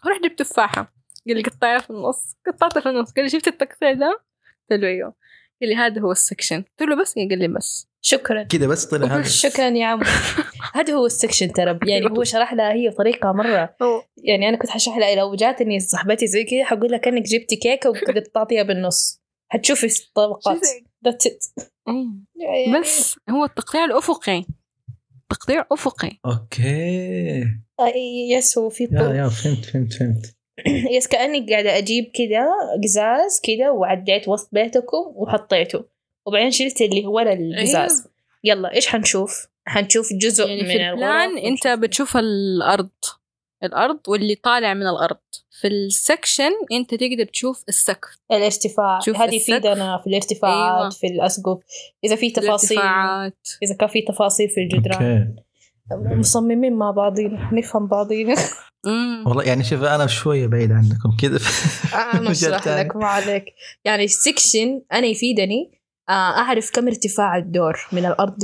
رحت 0.07 0.23
جبت 0.23 0.39
تفاحة. 0.39 0.96
قال 1.27 1.37
لي 1.37 1.43
قطعيها 1.43 1.79
في 1.79 1.89
النص. 1.89 2.35
قطعتها 2.47 2.81
في 2.81 2.89
النص. 2.89 3.11
قال 3.11 3.23
لي 3.25 3.29
شفت 3.29 3.47
التقطيع 3.47 3.93
ده؟ 3.93 4.21
قلت 4.71 4.81
له 4.81 4.87
أيوه. 4.87 5.13
قال 5.61 5.69
لي 5.69 5.75
هذا 5.75 6.01
هو 6.01 6.11
ال 6.11 6.17
section. 6.17 6.63
قلت 6.79 6.89
له 6.89 7.01
بس؟ 7.01 7.15
قال 7.15 7.39
لي 7.39 7.47
بس. 7.47 7.87
شكرا. 8.01 8.43
كذا 8.43 8.67
بس 8.67 8.85
طلع 8.85 9.07
هذا. 9.07 9.23
شكرا 9.23 9.67
يا 9.69 9.85
عم 9.85 10.01
هذا 10.75 10.93
هو 10.93 11.05
ال 11.05 11.11
section 11.11 11.53
ترى. 11.53 11.79
يعني 11.87 12.09
هو 12.09 12.23
شرح 12.23 12.53
لها 12.53 12.73
هي 12.73 12.89
بطريقه 12.89 13.31
مرة. 13.31 13.75
يعني 14.17 14.49
أنا 14.49 14.57
كنت 14.57 14.69
حشرح 14.69 14.97
لها 14.97 15.15
لو 15.15 15.35
جاتني 15.35 15.79
صاحبتي 15.79 16.27
زي 16.27 16.43
كذا 16.43 16.63
حقول 16.65 16.91
لها 16.91 16.97
كأنك 16.99 17.23
جبتي 17.23 17.55
كيكة 17.55 17.89
وقطعتيها 17.89 18.63
بالنص. 18.69 19.21
حتشوفي 19.51 19.85
الطبقات. 19.85 20.61
that's 21.05 21.27
it 21.27 21.45
أيوة. 21.87 22.79
بس 22.79 23.19
هو 23.29 23.45
التقطيع 23.45 23.85
الأفقي. 23.85 24.45
تقطيع 25.29 25.65
أفقي. 25.71 26.11
أوكي. 26.25 27.43
يس 28.31 28.57
هو 28.57 28.69
في 28.69 28.83
yeah 28.91 29.01
yeah 29.01 29.29
فهمت 29.29 29.65
فهمت 29.65 29.93
فهمت. 29.93 30.36
yes 30.95 31.07
كأني 31.07 31.45
قاعدة 31.49 31.77
أجيب 31.77 32.11
كذا 32.13 32.45
قزاز 32.83 33.41
كذا 33.43 33.69
وعديت 33.69 34.27
وسط 34.27 34.49
بيتكم 34.51 35.11
وحطيته. 35.15 35.85
وبعدين 36.27 36.51
شلت 36.51 36.81
اللي 36.81 37.05
هو 37.05 37.15
ورا 37.15 37.33
القزاز. 37.33 38.07
يلا 38.43 38.73
إيش 38.73 38.87
حنشوف؟ 38.87 39.47
حنشوف 39.67 40.13
جزء 40.13 40.47
يعني 40.47 40.61
من 40.61 40.67
في 40.67 40.73
ال 40.89 40.97
plan 40.97 41.29
ونشوف- 41.29 41.67
بتشوف 41.79 42.17
الأرض. 42.17 42.89
الأرض 43.63 43.99
واللي 44.07 44.35
طالع 44.35 44.73
من 44.73 44.87
الأرض. 44.87 45.17
في 45.61 45.67
ال 45.67 45.78
section 45.78 46.51
أنت 46.71 46.95
تقدر 46.95 47.23
تشوف 47.23 47.63
السقف. 47.69 48.17
الارتفاع. 48.31 48.99
هذه. 49.15 49.35
يفيدنا 49.35 49.97
في 49.97 50.07
الارتفاعات 50.07 50.79
أيوة. 50.81 50.89
في 50.89 51.07
الأسقف. 51.07 51.59
إذا 52.03 52.15
في 52.15 52.31
تفاصيل 52.31 52.77
الارتفاعات. 52.77 53.47
إذا 53.63 53.75
كان 53.75 53.89
في 53.89 54.01
تفاصيل 54.01 54.49
في 54.49 54.61
الجدران. 54.61 55.35
okay. 55.37 55.46
مصممين 55.91 56.73
مع 56.73 56.91
بعضينا 56.91 57.49
نفهم 57.53 57.87
بعضينا. 57.87 58.35
والله 59.25 59.43
يعني 59.43 59.63
شوف 59.63 59.83
أنا 59.83 60.07
شوية 60.07 60.47
بعيد 60.47 60.71
عنكم 60.71 61.17
كذا. 61.21 61.39
أنا 62.13 62.31
أشرح 62.31 62.63
تاني. 62.63 62.83
لك 62.83 62.95
ما 62.95 63.05
عليك. 63.07 63.45
يعني 63.85 64.03
ال 64.03 64.13
section 64.13 64.81
أنا 64.93 65.07
يفيدني 65.07 65.71
آه، 66.09 66.11
أعرف 66.11 66.71
كم 66.71 66.87
ارتفاع 66.87 67.37
الدور 67.37 67.77
من 67.91 68.05
الأرض 68.05 68.37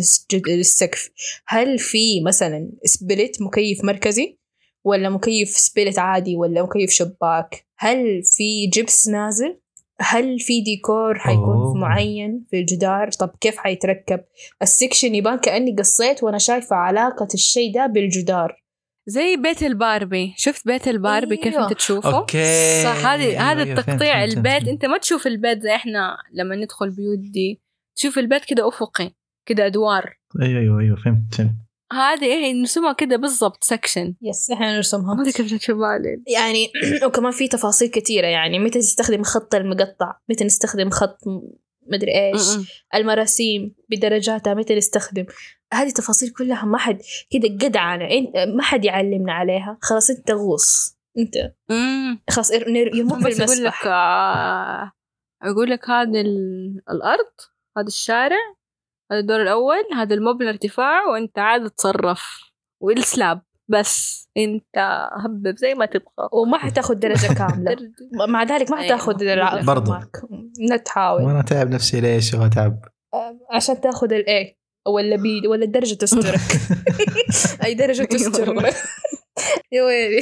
للسقف. 0.48 1.10
هل 1.48 1.80
في 1.80 2.22
مثلا 2.22 2.72
split 2.86 3.42
مكيف 3.42 3.84
مركزي؟ 3.84 4.40
ولا 4.84 5.10
مكيف 5.10 5.50
split 5.50 6.00
عادي؟ 6.00 6.36
ولا 6.36 6.64
مكيف 6.64 6.90
شباك؟ 6.92 7.68
هل 7.78 8.24
في 8.24 8.68
جبس 8.68 9.08
نازل؟ 9.08 9.60
هل 10.00 10.40
في 10.40 10.62
ديكور 10.62 11.20
حيكون 11.20 11.44
أوه. 11.44 11.74
في 11.74 11.80
معين 11.80 12.44
في 12.50 12.60
الجدار؟ 12.60 13.12
طب 13.12 13.32
كيف 13.42 13.58
حيتركب؟ 13.58 14.20
ال 14.62 14.68
section 14.68 15.16
يبان 15.16 15.40
كأني 15.40 15.76
قصيت 15.80 16.24
وأنا 16.24 16.38
شايفة 16.38 16.76
علاقة 16.76 17.28
الشيء 17.34 17.74
ده 17.74 17.86
بالجدار. 17.86 18.64
زي 19.06 19.36
بيت 19.36 19.64
الباربي. 19.64 20.34
شفت 20.38 20.68
بيت 20.68 20.88
الباربي 20.88 21.38
كيف 21.38 21.54
أيوة. 21.54 21.70
أنت 21.70 21.74
تشوفه؟ 21.74 22.16
okay. 22.18 22.84
صح 22.84 23.06
هذه 23.06 23.22
أيوة، 23.24 23.42
هذا 23.42 23.64
التقطيع 23.64 24.20
فهمت، 24.20 24.38
البيت 24.38 24.54
فهمت. 24.54 24.68
أنت 24.68 24.86
ما 24.86 24.98
تشوف 24.98 25.28
البيت 25.28 25.62
زي 25.62 25.76
إحنا 25.76 26.18
لما 26.34 26.56
ندخل 26.56 26.90
بيوت 26.90 27.20
دي 27.20 27.62
تشوف 27.96 28.18
البيت 28.18 28.46
كده 28.46 28.68
أفقي 28.68 29.12
كده 29.46 29.66
أدوار. 29.66 30.18
أيوه 30.42 30.62
أيوه 30.62 30.80
أيوه 30.80 30.96
فهمت 30.96 31.36
فهمت. 31.36 31.52
هذه 31.94 32.26
إيه 32.26 32.54
نرسمها 32.54 32.94
كده 32.94 33.16
بالضبط 33.16 33.64
section 33.64 34.16
yes 34.22 34.52
إحنا 34.52 34.76
نرسمها. 34.76 35.16
ما 35.16 35.22
أدري 35.22 35.32
كيف 35.32 35.48
في 35.48 35.60
يعني 36.28 36.72
وكمان 37.06 37.32
في 37.32 37.48
تفاصيل 37.48 37.90
كثيرة 37.90 38.28
يعني 38.28 38.60
متى 38.60 38.80
تستخدم 38.80 39.20
الخط 39.20 39.56
المقطع؟ 39.56 40.16
متى 40.30 40.44
نستخدم 40.44 40.90
خط 40.90 41.18
مدري 41.88 42.12
إيش. 42.12 42.42
المراسيم 42.96 43.76
بدرجاتها 43.90 44.54
متى 44.54 44.76
نستخدم؟ 44.76 45.26
هذه 45.74 45.90
تفاصيل 45.90 46.30
كلها 46.30 46.66
ما 46.66 46.78
حد 46.78 47.02
كده 47.32 47.48
إنت- 48.10 48.56
ما 48.56 48.64
حد 48.64 48.86
يعلمنا 48.86 49.34
عليها. 49.34 49.78
خلاص 49.82 50.10
أنت 50.10 50.32
غوص. 50.32 50.98
أنت. 51.18 51.54
خلاص 52.30 52.52
يمر 52.96 53.30
بس 53.30 53.42
أقول 53.42 53.64
لك 53.64 53.86
آه، 53.88 54.92
أقول 55.44 55.70
لك 55.70 55.90
هذا 55.90 56.22
ال- 56.22 56.82
الأرض 56.92 57.34
هذا 57.78 57.88
الشارع. 57.88 58.38
هذا 59.12 59.20
الدور 59.20 59.42
الأول 59.42 59.84
هذا 59.96 60.16
المبنى 60.16 60.50
ارتفاع 60.50 61.06
وأنت 61.06 61.40
عاد 61.40 61.70
تصرف 61.70 62.40
والسلاب 62.82 63.42
بس. 63.68 64.24
أنت 64.38 64.66
هبب 65.26 65.56
زي 65.58 65.74
ما 65.74 65.86
تبغى. 65.86 66.30
وما 66.34 66.58
حتاخذ 66.58 66.94
درجة 66.94 67.34
كاملة. 67.40 67.76
مع 68.28 68.44
ذلك 68.44 68.72
ما 68.72 68.78
أيوة. 68.78 68.88
حتاخذ 68.88 69.24
الع- 69.24 69.62
برضو. 69.62 69.94
لا 70.70 70.78
تحاول. 70.78 71.22
وأنا 71.24 71.42
تعب 71.42 71.70
نفسي 71.70 72.02
ليش 72.02 72.34
واتعب 72.34 72.80
عشان 73.52 73.82
تاخذ 73.82 74.14
الاي 74.14 74.58
ولا 74.88 75.16
بي 75.16 75.48
ولا 75.48 75.66
الدرجة 75.66 75.96
تسترك. 75.96 76.40
أي 77.66 77.74
درجة 77.74 78.04
تستر 78.14 78.56
يا 79.72 79.84
ويلي. 79.84 80.22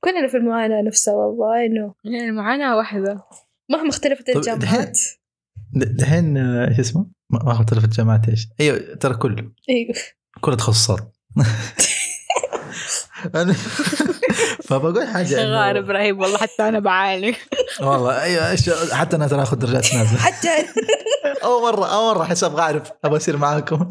كلنا 0.00 0.28
في 0.28 0.36
المعاناة 0.36 0.82
نفسها 0.82 1.14
والله 1.14 1.66
إنه 1.66 1.94
يعني 2.04 2.30
معانا 2.32 2.74
واحدة. 2.76 3.22
مهما 3.70 3.88
اختلفت 3.88 4.28
الجامعات. 4.28 4.98
دحين 5.72 6.36
آه، 6.38 6.68
إيش 6.68 6.78
اسمه؟ 6.80 7.06
ما 7.30 7.42
ما 7.44 7.52
اختلف 7.52 7.84
الجامعات 7.84 8.28
إيش؟ 8.28 8.48
أيوه 8.60 8.78
ترى 9.00 9.14
كله 9.14 9.50
أيوه. 9.70 9.94
كل 10.40 10.52
التخصصات 10.52 11.12
أنا- 13.36 13.52
فبقول 14.68 15.06
حاجة 15.08 15.26
شغال 15.26 15.76
إبراهيم 15.76 16.20
والله 16.20 16.38
حتى 16.38 16.68
أنا 16.68 16.78
بعاني. 16.78 17.34
والله 17.80 18.22
أيوه 18.22 18.56
حتى 18.92 19.16
أنا 19.16 19.28
ترى 19.28 19.42
آخذ 19.42 19.56
درجات 19.58 19.94
نازله 19.94 20.18
حتى 20.26 20.48
أول 21.44 21.62
مرة 21.62 21.86
أول 21.94 22.14
مرة 22.14 22.22
أحس 22.22 22.44
أبغى 22.44 22.62
أعرف 22.62 22.90
أبغى 23.04 23.16
أصير 23.16 23.36
معاكم. 23.36 23.88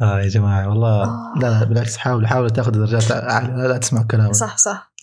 آه 0.00 0.20
يا 0.20 0.28
جماعة 0.28 0.68
والله 0.68 1.04
لا 1.40 1.46
لا 1.60 1.64
بالعكس 1.64 1.96
حاولوا 1.96 2.28
حاولوا 2.28 2.48
تاخذوا 2.48 2.86
درجات 2.86 3.10
أعلى 3.10 3.48
لا, 3.62 3.68
لا 3.68 3.78
تسمعوا 3.78 4.06
كلامي. 4.06 4.32
صح 4.34 4.56
صح. 4.56 4.93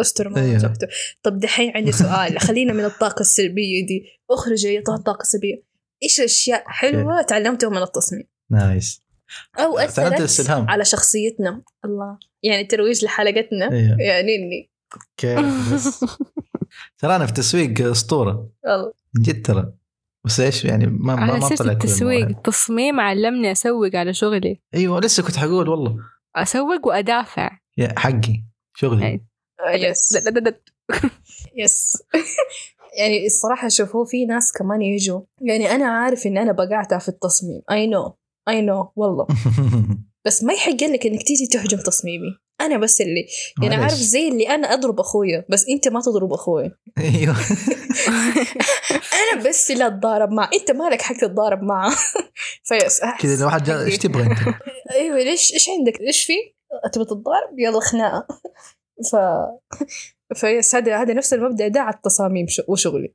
أستر 0.00 0.28
ما 0.28 0.40
أيوة. 0.40 0.54
وجهته 0.54 0.88
طب 1.22 1.38
دحين 1.38 1.72
عندي 1.76 1.92
سؤال 2.02 2.40
خلينا 2.40 2.72
من 2.72 2.84
الطاقة 2.84 3.20
السلبية 3.20 3.86
دي. 3.86 4.04
اخرجي 4.30 4.74
يا 4.74 4.78
الطاقة 4.78 5.20
السلبية 5.20 5.62
إيش 6.02 6.20
اشياء 6.20 6.64
حلوة 6.66 7.22
تعلمتها 7.22 7.68
من 7.70 7.82
التصميم؟ 7.82 8.24
نايس. 8.50 9.02
أو 9.58 9.78
أثرت 9.78 10.50
على 10.50 10.84
شخصيتنا. 10.84 11.62
الله. 11.84 12.18
يعني 12.42 12.64
ترويج 12.64 13.04
لحلقتنا. 13.04 13.72
أيوه. 13.72 13.96
يعني 14.00 14.34
إني. 14.36 14.70
كيف 15.16 15.38
ترى 16.98 17.16
أنا 17.16 17.26
في 17.26 17.30
التسويق 17.32 17.90
أسطورة. 17.90 18.50
الله. 18.66 18.92
من 19.16 19.22
جد 19.22 19.46
ترى. 19.46 19.72
بس 20.26 20.40
إيش 20.40 20.64
يعني 20.64 20.86
ما 20.86 21.14
ما, 21.16 21.38
ما 21.38 21.48
طلع 21.56 21.72
التسويق. 21.72 22.26
التصميم 22.26 23.00
علمني 23.00 23.52
أسوق 23.52 23.96
على 23.96 24.14
شغلي. 24.14 24.60
أيوه 24.74 25.00
لسه 25.00 25.22
كنت 25.22 25.36
حقول 25.36 25.68
والله. 25.68 25.96
أسوق 26.36 26.86
وأدافع. 26.86 27.58
يا 27.78 27.94
حقي 27.98 28.44
شغلي. 28.76 29.06
أي. 29.06 29.24
yes 29.68 30.16
د- 30.16 30.54
yes 31.56 32.02
يعني 32.98 33.26
الصراحة 33.26 33.68
شوف 33.68 33.96
هو 33.96 34.04
في 34.04 34.26
ناس 34.26 34.52
كمان 34.52 34.82
يجوا. 34.82 35.20
يعني 35.40 35.70
أنا 35.74 35.86
عارف 35.86 36.26
إن 36.26 36.38
أنا 36.38 36.52
بقعتها 36.52 36.98
في 36.98 37.08
التصميم. 37.08 37.62
أي 37.70 37.86
نو 37.86 38.16
أي 38.48 38.62
نو 38.62 38.92
والله. 38.96 39.26
بس 40.26 40.44
ما 40.44 40.52
يحق 40.52 40.70
لك 40.84 41.06
إنك 41.06 41.22
تيجي 41.22 41.46
تهجم 41.46 41.78
تصميمي. 41.78 42.36
أنا 42.60 42.78
بس 42.78 43.00
اللي 43.00 43.26
يعني. 43.62 43.74
عارف 43.74 43.94
زي 43.94 44.28
اللي 44.28 44.48
أنا 44.48 44.72
أضرب 44.74 45.00
أخويا 45.00 45.44
بس 45.50 45.68
أنت 45.68 45.88
ما 45.88 46.00
تضرب 46.00 46.32
أخويا. 46.32 46.76
أيوه. 46.98 47.36
أنا 49.20 49.42
بس 49.48 49.70
اللي 49.70 49.86
أتضارب 49.86 50.30
معه. 50.30 50.50
أنت 50.60 50.70
مالك 50.70 51.02
حق 51.02 51.16
تتضارب 51.16 51.62
معه؟ 51.62 51.90
فيس 52.64 53.00
كذا 53.20 53.40
لو 53.40 53.46
واحد. 53.46 53.70
إيش 53.70 53.98
تبغى 53.98 54.22
أنت؟ 54.22 54.38
أيوه 54.90 55.16
ليش 55.18 55.52
إيش 55.54 55.68
عندك؟ 55.68 56.00
إيش 56.00 56.24
في؟ 56.24 56.32
تبغى 56.92 57.04
تتضارب؟ 57.04 57.58
يلا 57.58 57.80
خناقة. 57.80 58.26
ف 59.12 59.16
فيس 60.34 60.74
هذا 60.74 61.02
هذا 61.02 61.14
نفس 61.14 61.34
المبدأ 61.34 61.68
ده 61.68 61.80
على 61.80 61.94
التصاميم 61.94 62.46
وشغلي. 62.68 63.14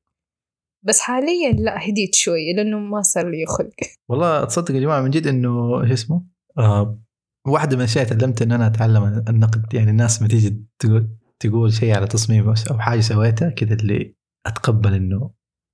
بس 0.83 0.99
حاليا 0.99 1.51
لا 1.51 1.89
هديت 1.89 2.15
شوي 2.15 2.53
لأنه 2.53 2.79
ما 2.79 3.01
صار 3.01 3.29
لي 3.29 3.45
خلق. 3.45 3.73
والله 4.09 4.45
تصدق 4.45 4.75
يا 4.75 4.79
جماعة 4.79 5.01
من 5.01 5.09
جد 5.09 5.27
إنه 5.27 5.81
إيش 5.83 5.91
اسمه؟ 5.91 6.23
آه 6.57 6.99
واحدة 7.47 7.75
من 7.75 7.81
الأشياء 7.81 8.05
تعلمت 8.05 8.41
إن 8.41 8.51
أنا 8.51 8.67
أتعلم 8.67 9.23
النقد. 9.29 9.73
يعني 9.73 9.91
الناس 9.91 10.21
ما 10.21 10.27
تيجي 10.27 10.63
تقول 10.79 11.09
تقول 11.39 11.73
شيء 11.73 11.95
على 11.95 12.07
تصميم 12.07 12.55
أو- 12.55 12.71
أو 12.71 12.79
حاجة 12.79 12.99
سويتها 12.99 13.49
كذا 13.49 13.73
اللي 13.73 14.15
أتقبل 14.45 14.93
إنه 14.93 15.31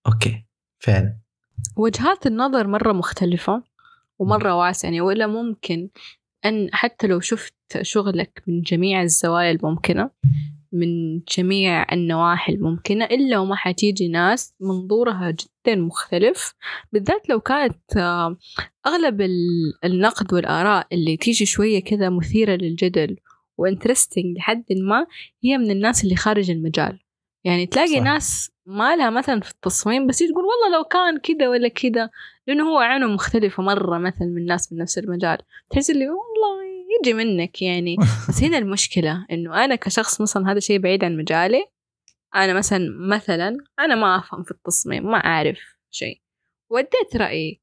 أوكي 0.08 0.46
فعلا. 0.80 1.18
وجهات 1.76 2.28
النظر 2.28 2.68
مرة 2.68 2.92
مختلفة 2.92 3.64
ومرة 4.20 4.56
واسع 4.56 4.88
يعني 4.88 5.02
ولا 5.02 5.28
ممكن 5.28 5.90
أن 6.46 6.70
حتى 6.74 7.08
لو 7.08 7.20
شفت 7.20 7.54
شغلك 7.82 8.44
من 8.48 8.62
جميع 8.62 9.02
الزوايا 9.02 9.52
الممكنة 9.52 10.10
من 10.74 11.20
جميع 11.38 11.94
النواحي 11.94 12.54
الممكنة 12.54 13.06
إلا 13.06 13.40
وما 13.40 13.56
حتيجي 13.56 14.08
ناس 14.08 14.56
منظورها 14.62 15.32
جدا 15.32 15.76
مختلف 15.76 16.54
بالذات 16.92 17.30
لو 17.30 17.40
كانت 17.40 17.98
آه، 17.98 18.38
أغلب 18.88 19.22
ال- 19.22 19.74
النقد 19.86 20.34
والآراء 20.34 20.88
اللي 20.92 21.18
تيجي 21.18 21.46
شوية 21.46 21.80
كذا 21.84 22.10
مثيرة 22.10 22.56
للجدل 22.56 23.16
وانترستنج 23.58 24.38
لحد 24.38 24.64
ما 24.88 25.06
هي 25.44 25.58
من 25.58 25.72
الناس 25.72 26.04
اللي 26.04 26.16
خارج 26.16 26.52
المجال. 26.52 27.00
يعني 27.44 27.66
تلاقي 27.66 27.96
صح. 27.96 28.04
ناس 28.04 28.52
ما 28.66 28.96
لها 28.96 29.10
مثلا 29.10 29.40
في 29.42 29.52
التصميم 29.52 30.08
بس 30.08 30.20
تقول 30.20 30.44
والله 30.46 30.78
لو 30.78 30.84
كان 30.84 31.18
كذا 31.18 31.50
ولا 31.50 31.68
كذا 31.68 32.10
لأنه 32.48 32.70
هو 32.70 32.78
عينه 32.80 33.08
مختلفة 33.08 33.64
مرة 33.64 33.98
مثلا 33.98 34.28
من 34.28 34.46
ناس 34.46 34.74
من 34.74 34.80
نفس 34.80 34.98
المجال. 34.98 35.38
تحس 35.70 35.90
اللي 35.90 36.10
والله 36.10 36.62
يجي 37.00 37.14
منك 37.14 37.62
يعني. 37.62 37.96
بس 38.30 38.44
هنا 38.44 38.58
المشكلة 38.58 39.26
إنه 39.32 39.66
أنا 39.66 39.76
كشخص 39.76 40.22
مثلا 40.22 40.52
هذا 40.52 40.60
شيء 40.60 40.80
بعيد 40.80 41.04
عن 41.04 41.18
مجالي 41.18 41.66
أنا 42.36 42.54
مثلا 42.54 42.80
مثلا 43.16 43.58
أنا 43.80 43.96
ما 43.96 44.18
أفهم 44.20 44.44
في 44.44 44.52
التصميم 44.52 45.12
ما 45.12 45.18
أعرف 45.18 45.60
شيء. 45.92 46.22
وديت 46.70 47.16
رأيي 47.16 47.62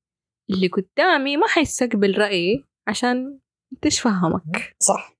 اللي 0.51 0.69
قدامي 0.69 1.37
ما 1.37 1.47
حيستقبل 1.47 2.19
رأيي 2.19 2.65
عشان 2.89 3.39
إيش 3.85 4.01
فهمك؟ 4.01 4.77
صح. 4.81 5.18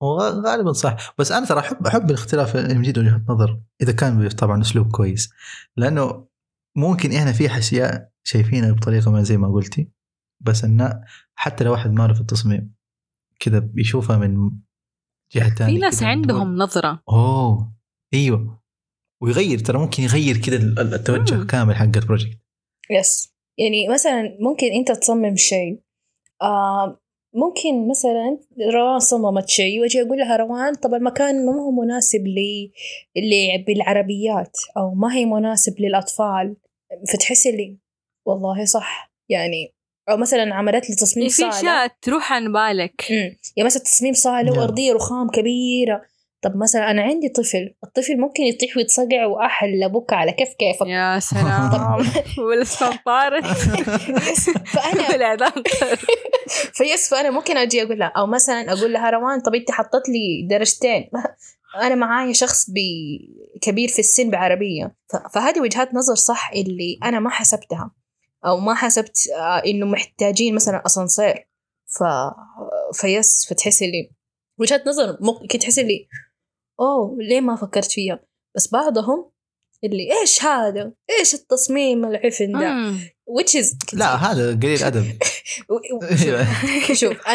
وغالبا 0.00 0.72
صح. 0.72 1.14
بس 1.18 1.32
أنا 1.32 1.46
ترى 1.46 1.58
أحب 1.58 1.86
أحب 1.86 2.10
الاختلاف 2.10 2.54
يمديد 2.54 2.98
وجهة 2.98 3.24
نظر 3.28 3.60
إذا 3.82 3.92
كان 3.92 4.28
طبعا 4.28 4.60
أسلوب 4.60 4.90
كويس. 4.92 5.30
لأنه 5.76 6.26
ممكن 6.76 7.12
إحنا 7.12 7.32
في 7.32 7.58
أشياء 7.58 8.10
شايفينها 8.24 8.72
بطريقة 8.72 9.10
ما 9.10 9.22
زي 9.22 9.36
ما 9.36 9.52
قلتي 9.52 9.90
بس 10.40 10.64
إن 10.64 11.02
حتى 11.34 11.64
لو 11.64 11.72
واحد 11.72 11.90
ما 11.90 12.06
له 12.06 12.14
في 12.14 12.20
التصميم 12.20 12.74
كذا 13.40 13.58
بيشوفها 13.58 14.16
من 14.18 14.50
جهة 15.34 15.54
ثانية 15.54 15.74
في 15.74 15.80
ناس 15.80 16.02
عندهم 16.02 16.56
نظرة. 16.56 17.02
أوه! 17.08 17.72
أيوه. 18.14 18.60
ويغير 19.22 19.58
ترى 19.58 19.78
ممكن 19.78 20.02
يغير 20.02 20.36
كذا 20.36 20.56
ال- 20.56 20.94
التوجه 20.94 21.34
مم. 21.34 21.46
كامل 21.46 21.74
حق 21.76 21.82
البروجكت 21.96 22.38
يس 22.90 23.34
يعني 23.58 23.88
مثلا 23.88 24.22
ممكن 24.40 24.66
أنت 24.66 24.92
تصمم 24.92 25.36
شيء 25.36 25.82
آه 26.42 27.00
ممكن 27.34 27.88
مثلا 27.88 28.38
روان 28.74 28.98
صممت 28.98 29.48
شيء 29.48 29.80
وأجي 29.80 30.02
أقول 30.02 30.18
لها 30.18 30.36
روان 30.36 30.74
طب 30.74 30.94
المكان 30.94 31.46
ما 31.46 31.52
هو 31.52 31.70
مناسب 31.70 32.26
لي 32.26 32.72
اللي 33.16 33.64
بالعربيات 33.66 34.56
أو 34.76 34.94
ما 34.94 35.14
هي 35.14 35.24
مناسب 35.24 35.80
للأطفال. 35.80 36.56
فتحسي 37.12 37.52
لي 37.52 37.78
والله 38.26 38.64
صح. 38.64 39.10
يعني 39.28 39.74
أو 40.10 40.16
مثلا 40.16 40.54
عملت 40.54 40.90
لي 40.90 40.96
تصميم 40.96 41.28
في 41.28 41.34
صالة. 41.34 41.58
أشياء 41.58 41.90
تروح 42.02 42.32
عن 42.32 42.52
بالك. 42.52 43.04
امم 43.10 43.36
يعني 43.56 43.66
مثلا 43.66 43.82
تصميم 43.82 44.12
صالة 44.12 44.50
نعم. 44.50 44.58
وأرضية 44.58 44.92
رخام 44.92 45.28
كبيرة. 45.30 46.02
طب 46.42 46.56
مثلا 46.56 46.90
أنا 46.90 47.02
عندي 47.02 47.28
طفل 47.28 47.74
الطفل 47.84 48.20
ممكن 48.20 48.42
يطيح 48.42 48.76
ويتصقع 48.76 49.26
واحلى 49.26 49.88
بكى 49.88 50.14
على 50.14 50.32
كيف 50.32 50.48
كيفك. 50.58 50.86
يا 50.86 51.18
سلام. 51.18 51.70
طارت 53.06 53.44
yes، 54.08 54.50
فأنا 54.74 55.36
فيس 56.78 57.10
فأنا 57.10 57.30
ممكن 57.30 57.56
أجي 57.56 57.82
أقول 57.82 57.98
لها 57.98 58.12
أو 58.16 58.26
مثلا 58.26 58.72
أقول 58.72 58.92
لها 58.92 59.10
روان 59.10 59.40
طب 59.40 59.54
أنت 59.54 59.70
حطت 59.70 60.08
لي 60.08 60.46
درجتين. 60.50 61.10
أنا 61.82 61.94
معايا 61.94 62.32
شخص 62.32 62.70
بي 62.70 63.18
كبير 63.62 63.88
في 63.88 63.98
السن 63.98 64.30
بعربية. 64.30 64.96
فهذه 65.34 65.60
وجهات 65.60 65.94
نظر 65.94 66.14
صح 66.14 66.50
اللي 66.54 66.98
أنا 67.02 67.20
ما 67.20 67.30
حسبتها. 67.30 67.90
أو 68.46 68.60
ما 68.60 68.74
حسبت 68.74 69.18
آه، 69.36 69.62
إنه 69.66 69.86
محتاجين 69.86 70.54
مثلا 70.54 70.82
أسانسير. 70.86 71.48
ف 71.86 72.04
فيس 73.00 73.46
فتحسي 73.50 73.90
لي 73.90 74.10
وجهات 74.58 74.86
نظر 74.86 75.18
ممكن 75.20 75.58
تحسي 75.58 75.82
لي 75.82 76.08
أوه 76.80 77.16
ليه 77.18 77.40
ما 77.40 77.56
فكرت 77.56 77.92
فيها؟ 77.92 78.20
بس 78.56 78.72
بعضهم 78.72 79.30
اللي 79.84 80.20
إيش 80.20 80.44
هذا؟ 80.44 80.92
إيش 81.18 81.34
التصميم 81.34 82.04
العفن 82.04 82.52
ده؟ 82.52 82.92
which 83.30 83.62
is 83.62 83.76
لا 83.92 84.14
هذا 84.14 84.60
قليل 84.60 84.84
أيوة. 85.70 86.46
شوف 87.00 87.16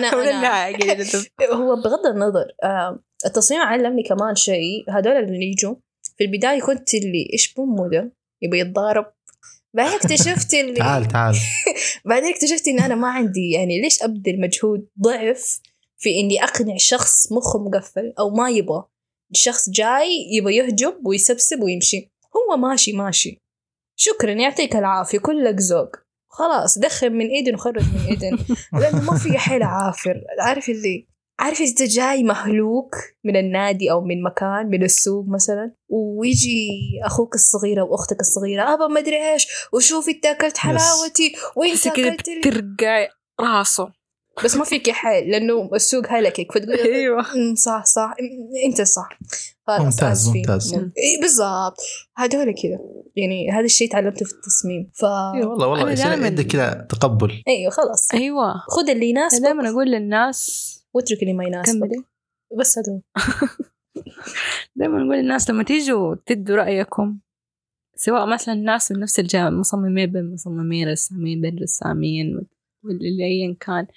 قليل 0.74 0.92
أدب. 0.92 1.26
هو 1.54 1.76
بغض 1.76 2.06
النظر 2.06 2.46
آه، 2.64 3.00
التصميم 3.26 3.62
علمني 3.62 4.04
كمان 4.04 4.36
شيء. 4.36 4.86
هذول 4.90 5.12
اللي 5.12 5.46
يجوا 5.46 5.76
في 6.18 6.24
البداية 6.24 6.62
كنت 6.62 6.94
اللي 6.94 7.30
إيش 7.34 7.54
بمه 7.54 7.90
ده 7.90 8.12
يبي 8.42 8.60
يتضارب. 8.60 9.06
بعدين 9.74 9.94
اكتشفت 9.94 10.54
اللي 10.54 10.74
تعال 10.74 11.06
تعال. 11.06 11.36
بعدين 12.06 12.30
اكتشفت 12.30 12.68
إن 12.68 12.80
أنا 12.80 12.96
ما 12.96 13.08
عندي 13.08 13.52
يعني 13.52 13.82
ليش 13.82 14.04
أبذل 14.04 14.42
مجهود 14.42 14.88
ضعف 15.02 15.62
في 15.98 16.20
إني 16.20 16.44
أقنع 16.44 16.78
شخص 16.78 17.32
مخه 17.32 17.60
مقفل 17.60 18.14
أو 18.20 18.30
ما 18.30 18.50
يبغى؟ 18.50 18.84
الشخص 19.36 19.70
جاي 19.70 20.10
يبغى 20.32 20.56
يهجب 20.56 21.06
ويسبسب 21.06 21.62
ويمشي. 21.62 22.12
هو 22.36 22.58
ماشي 22.58 22.94
ماشي. 22.94 23.38
شكرا 24.00 24.32
يعطيك 24.32 24.76
العافية 24.76 25.20
كلك 25.20 25.56
ذوق. 25.60 25.96
خلاص 26.30 26.80
دخل 26.80 27.10
من 27.10 27.28
ايدن 27.28 27.54
وخرج 27.54 27.84
من 27.84 28.06
ايدن 28.10 28.38
لأنه 28.82 29.02
ما 29.12 29.18
في 29.18 29.38
حيل 29.38 29.64
عافر. 29.64 30.22
عارف 30.40 30.70
اللي؟ 30.70 31.08
عارف 31.40 31.62
انت 31.62 31.84
جاي 31.84 32.24
مهلوك 32.24 32.96
من 33.24 33.36
النادي 33.36 33.92
أو 33.92 34.02
من 34.02 34.24
مكان 34.24 34.68
من 34.68 34.84
السوق 34.84 35.26
مثلا 35.28 35.72
ويجي 35.90 36.70
أخوك 37.04 37.36
الصغير 37.36 37.82
أو 37.82 37.96
أختك 37.96 38.20
الصغيرة 38.20 38.74
أبا 38.74 38.88
ما 38.88 39.00
أدري 39.00 39.34
إيش 39.34 39.48
وشوفي 39.74 40.12
انت 40.12 40.26
اكلت 40.26 40.58
حلاوتي 40.58 41.36
أكلت 41.86 42.28
لي. 42.28 42.40
بترقع 42.40 43.08
راسه. 43.42 43.92
بس 44.44 44.56
ما 44.58 44.64
فيك 44.64 44.90
حيل 44.92 45.32
لأنه 45.32 45.70
السوق 45.76 46.04
هلكك 46.08 46.52
فتقول 46.52 46.80
أيوه. 46.96 47.20
"أمم، 47.36 47.56
صح 47.56 47.86
صح. 47.86 48.14
أنت 48.66 48.82
صح. 48.82 49.10
ممتاز،. 49.80 50.30
ممتاز. 50.30 50.74
إي 50.74 51.20
بالضبط. 51.22 51.78
هذول 52.18 52.54
كذا. 52.64 52.80
يعني 53.16 53.52
هذا 53.52 53.66
الشيء 53.66 53.92
تعلمته 53.92 54.26
في 54.26 54.32
التصميم. 54.34 54.92
ف 54.94 55.06
إيه 55.06 55.46
والله 55.46 55.68
والله. 55.68 55.92
يصير 55.92 56.06
دائماً- 56.06 56.24
عندك 56.24 56.48
كذا 56.48 56.88
تقبل. 56.90 57.44
أيوه 57.48 57.72
خلاص. 57.72 58.14
أيوه. 58.14 58.54
خذ 58.68 58.90
اللي 58.90 59.10
يناسبك. 59.10 59.42
دائما 59.42 59.70
أقول 59.70 59.88
للناس 59.92 60.72
واترك 60.94 61.22
اللي 61.22 61.34
ما 61.34 61.44
يناسبك. 61.46 61.80
كملي. 61.80 62.04
بس 62.60 62.78
هذا 62.78 62.92
هو. 62.94 63.02
دائما 64.76 64.98
نقول 65.04 65.18
للناس 65.18 65.50
لما 65.50 65.64
تيجوا 65.64 66.16
تدوا 66.26 66.56
رأيكم 66.56 67.18
سواء 67.96 68.26
مثلا 68.34 68.54
الناس 68.54 68.92
من 68.92 69.00
نفس 69.00 69.20
الجامعة 69.20 69.50
مصممين 69.50 70.12
بين 70.12 70.34
مصممين 70.34 70.92
رسامين 70.92 71.42
بين 71.42 71.60
رسامين 71.64 72.36
ولا 72.84 72.96
اللي 72.98 73.26
أيا 73.26 73.56
كان. 73.60 73.88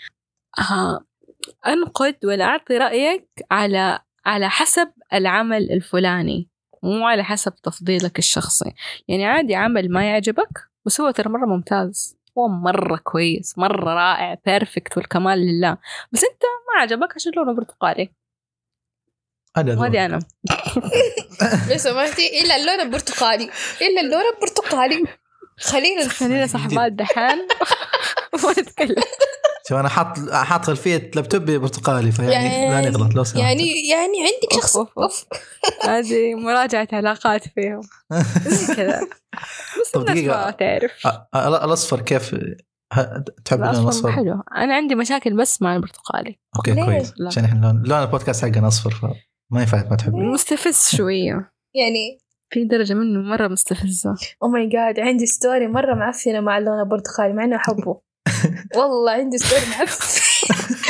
أنقد 1.66 2.16
ولا 2.24 2.44
أعطي 2.44 2.78
رأيك 2.78 3.28
على 3.50 3.98
على 4.26 4.50
حسب 4.50 4.92
العمل 5.12 5.72
الفلاني 5.72 6.48
مو 6.82 7.06
على 7.06 7.24
حسب 7.24 7.54
تفضيلك 7.54 8.18
الشخصي. 8.18 8.74
يعني 9.08 9.26
عادي 9.26 9.54
عمل 9.54 9.92
ما 9.92 10.10
يعجبك 10.10 10.68
بس 10.84 11.00
هو 11.00 11.10
ترى 11.10 11.28
مرة 11.28 11.46
ممتاز. 11.46 12.18
هو 12.38 12.48
مرة 12.48 12.96
كويس 12.96 13.58
مرة 13.58 13.94
رائع 13.94 14.36
بيرفكت 14.46 14.96
والكمال 14.96 15.38
لله. 15.38 15.78
بس 16.12 16.24
أنت 16.24 16.42
ما 16.42 16.82
عجبك 16.82 17.14
عشان 17.14 17.32
لونه 17.36 17.52
برتقالي. 17.52 18.10
هذا 19.56 19.72
ذوق. 19.72 19.82
وهذه 19.82 20.04
أنا. 20.04 20.18
لو 21.70 21.76
سمحتي 21.76 22.40
إلا 22.42 22.56
اللون 22.56 22.80
البرتقالي. 22.80 23.50
إلا 23.82 24.00
اللون 24.00 24.22
البرتقالي. 24.34 25.04
خلينا 25.58 26.08
خلينا 26.08 26.46
صاحبات 26.46 26.92
دحين. 26.92 27.48
ونتكلم 28.44 29.02
شوف 29.68 29.78
أنا 29.78 29.88
حاط 29.88 30.18
حاط 30.30 30.64
خلفية 30.64 31.10
لابتوبي 31.14 31.58
برتقالي 31.58 32.12
فيعني 32.12 32.32
يعني- 32.32 32.70
لا 32.82 32.90
نغلط 32.90 33.14
لو 33.14 33.24
سمحت. 33.24 33.42
يعني 33.44 33.88
يعني 33.88 34.18
عندك 34.20 34.52
شخص. 34.62 34.76
أوف 34.76 35.24
هذه 35.90 36.34
مراجعة 36.34 36.88
علاقات 36.92 37.48
فيهم. 37.48 37.80
زي 38.46 38.74
كذا. 38.76 39.00
بس 39.80 39.90
طب. 39.94 40.10
ما 40.10 40.50
تعرف. 40.50 41.06
الأصفر 41.36 42.00
كيف؟ 42.00 42.34
ه- 42.94 43.24
تحب 43.44 43.62
اللون 43.62 43.82
الأصفر؟ 43.84 44.12
حلو. 44.12 44.42
أنا 44.56 44.74
عندي 44.74 44.94
مشاكل 44.94 45.36
بس 45.36 45.62
مع 45.62 45.76
البرتقالي. 45.76 46.38
okay؟ 46.56 46.74
كويس. 46.84 47.14
عشان 47.26 47.44
إحنا 47.44 47.66
لون 47.66 47.82
لون 47.82 48.02
البودكاست 48.02 48.44
حقنا 48.44 48.68
أصفر 48.68 48.90
فما 48.90 49.60
ينفع 49.60 49.88
ما 49.90 49.96
تحب 49.96 50.14
مستفز 50.14 50.88
شوية. 50.96 51.52
يعني 51.74 52.18
في 52.50 52.64
درجة 52.64 52.94
منه 52.94 53.20
مرة 53.20 53.48
مستفزة. 53.48 54.14
oh 54.42 54.48
my 54.48 54.68
God 54.68 55.00
عندي 55.00 55.26
story 55.26 55.66
مرة 55.68 55.94
معفنة 55.94 56.40
مع 56.40 56.58
اللون 56.58 56.80
البرتقالي 56.80 57.32
مع 57.32 57.44
إنه 57.44 57.56
أحبه. 57.56 58.00
والله 58.76 59.12
عندي 59.12 59.38
story 59.38 59.66
معفن 59.66 60.20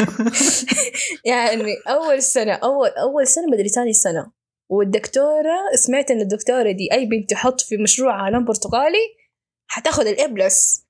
يعني 1.24 1.74
أول 1.88 2.22
سنة 2.22 2.52
أول 2.52 2.88
أول 2.88 3.26
سنة 3.26 3.46
مدري 3.52 3.68
ثاني 3.68 3.92
سنة. 3.92 4.32
والدكتورة 4.70 5.54
سمعت 5.86 6.10
إن 6.10 6.20
الدكتورة 6.20 6.72
دي 6.72 6.88
أي 6.92 7.04
بنت 7.06 7.30
تحط 7.30 7.60
في 7.60 7.76
مشروعها 7.76 8.30
لون 8.30 8.44
برتقالي 8.44 8.98
حتاخذ 9.70 10.06
الابلس 10.06 10.84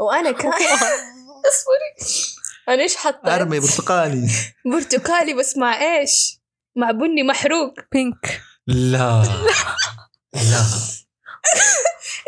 وأنا 0.00 0.30
كان 0.40 0.52
اصبري 0.52 2.12
أنا 2.68 2.82
إيش 2.82 2.96
حطيت؟ 2.96 3.28
أرمي 3.32 3.60
برتقالي. 3.60 4.28
برتقالي 4.72 5.34
بس 5.34 5.56
مع 5.56 5.82
إيش؟ 5.98 6.38
مع 6.76 6.90
بني 6.90 7.22
محروق. 7.22 7.74
بينك 7.92 8.40
لا. 8.66 9.22
لا. 10.34 10.64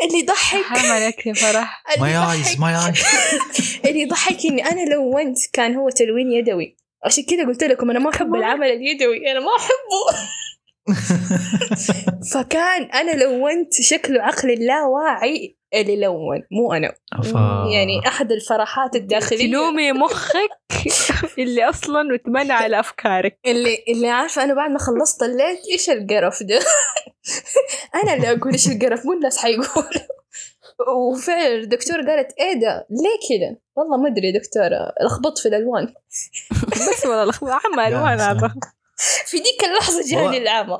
اللي 0.03 0.19
يضحك. 0.19 0.63
حرام 0.63 0.91
عليك 0.91 1.25
يا 1.27 1.33
فرح. 1.33 1.83
اللي 1.95 2.01
ماي 2.01 2.13
يضحك- 2.13 2.47
ايز 2.47 2.59
ماي 2.59 2.73
ايز 2.75 3.03
اللي 3.85 4.01
يضحك 4.01 4.45
اني 4.45 4.65
أنا 4.71 4.81
لونت 4.93 5.37
كان 5.53 5.75
هو 5.75 5.89
تلوين 5.89 6.31
يدوي. 6.31 6.77
عشان 7.05 7.23
كذا 7.23 7.45
قلت 7.45 7.63
لكم 7.63 7.89
أنا 7.89 7.99
ما 7.99 8.09
أحب؟ 8.09 8.35
العمل 8.35 8.67
اليدوي. 8.67 9.31
أنا 9.31 9.39
ما 9.39 9.51
أحبه. 9.59 10.19
فكان 12.33 12.83
أنا 12.83 13.11
لونت 13.23 13.73
شكله 13.81 14.21
عقل 14.23 14.51
اللاواعي. 14.51 15.57
اللي 15.81 15.95
لون 16.05 16.41
مو 16.51 16.73
أنا. 16.73 16.93
يعني 17.73 18.07
أحد 18.07 18.31
الفرحات 18.31 18.95
الداخلية. 18.95 19.47
تلومي 19.47 19.91
مخك 19.91 20.49
اللي 21.39 21.69
أصلا 21.69 22.03
متبنى 22.03 22.53
على 22.53 22.79
افكارك 22.85 23.39
اللي 23.45 23.77
اللي 23.87 24.09
عارفة 24.09 24.43
أنا 24.43 24.53
بعد 24.53 24.71
ما 24.71 24.79
خلصت 24.79 25.19
طليت 25.19 25.59
إيش 25.71 25.89
القرف 25.89 26.43
ده؟ 26.43 26.59
أنا 28.03 28.13
اللي 28.13 28.31
أقول 28.31 28.51
إيش 28.51 28.67
القرف 28.67 29.05
مو 29.05 29.13
الناس 29.13 29.37
حيقولوا. 29.37 29.83
وفعلا 31.11 31.55
الدكتورة 31.55 31.97
قالت 32.05 32.33
إيه 32.39 32.53
ده؟ 32.53 32.87
ليه 32.89 33.19
كذا 33.29 33.57
والله 33.75 33.97
ما 33.97 34.07
أدري 34.09 34.31
دكتورة 34.31 34.93
لخبطت 35.05 35.37
في 35.37 35.47
الألوان. 35.47 35.93
بس 36.67 37.05
والله 37.05 37.31
الأخ- 37.31 37.43
عم 37.43 37.79
يا 37.79 37.87
ألوان. 37.87 38.19
هذا. 38.19 38.53
في 39.25 39.37
ديك 39.37 39.63
اللحظة 39.69 40.01
جاني 40.11 40.37
العمى. 40.37 40.79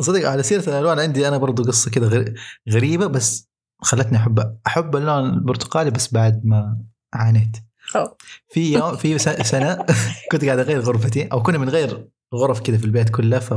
صدق 0.00 0.28
على 0.28 0.42
سيرة 0.42 0.68
الألوان 0.68 0.98
عندي 0.98 1.28
أنا 1.28 1.36
برضو 1.38 1.62
قصة 1.62 1.90
كذا 1.90 2.06
غري- 2.08 2.34
غريبة 2.72 3.06
بس 3.06 3.49
خلتني 3.82 4.16
أحب 4.18 4.58
أحب 4.66 4.96
اللون 4.96 5.24
البرتقالي 5.30 5.90
بس 5.90 6.14
بعد 6.14 6.40
ما 6.44 6.78
عانيت. 7.14 7.56
أوه. 7.96 8.16
في 8.48 8.72
يوم 8.72 8.96
في 8.96 9.18
س- 9.18 9.28
سنة 9.28 9.86
كنت 10.32 10.44
قاعد 10.44 10.58
أغير 10.58 10.80
غرفتي 10.80 11.26
أو 11.26 11.42
كنا 11.42 11.58
بنغير 11.58 12.08
غرف 12.34 12.60
كذا 12.60 12.78
في 12.78 12.84
البيت 12.84 13.10
كله 13.10 13.38
ف 13.38 13.54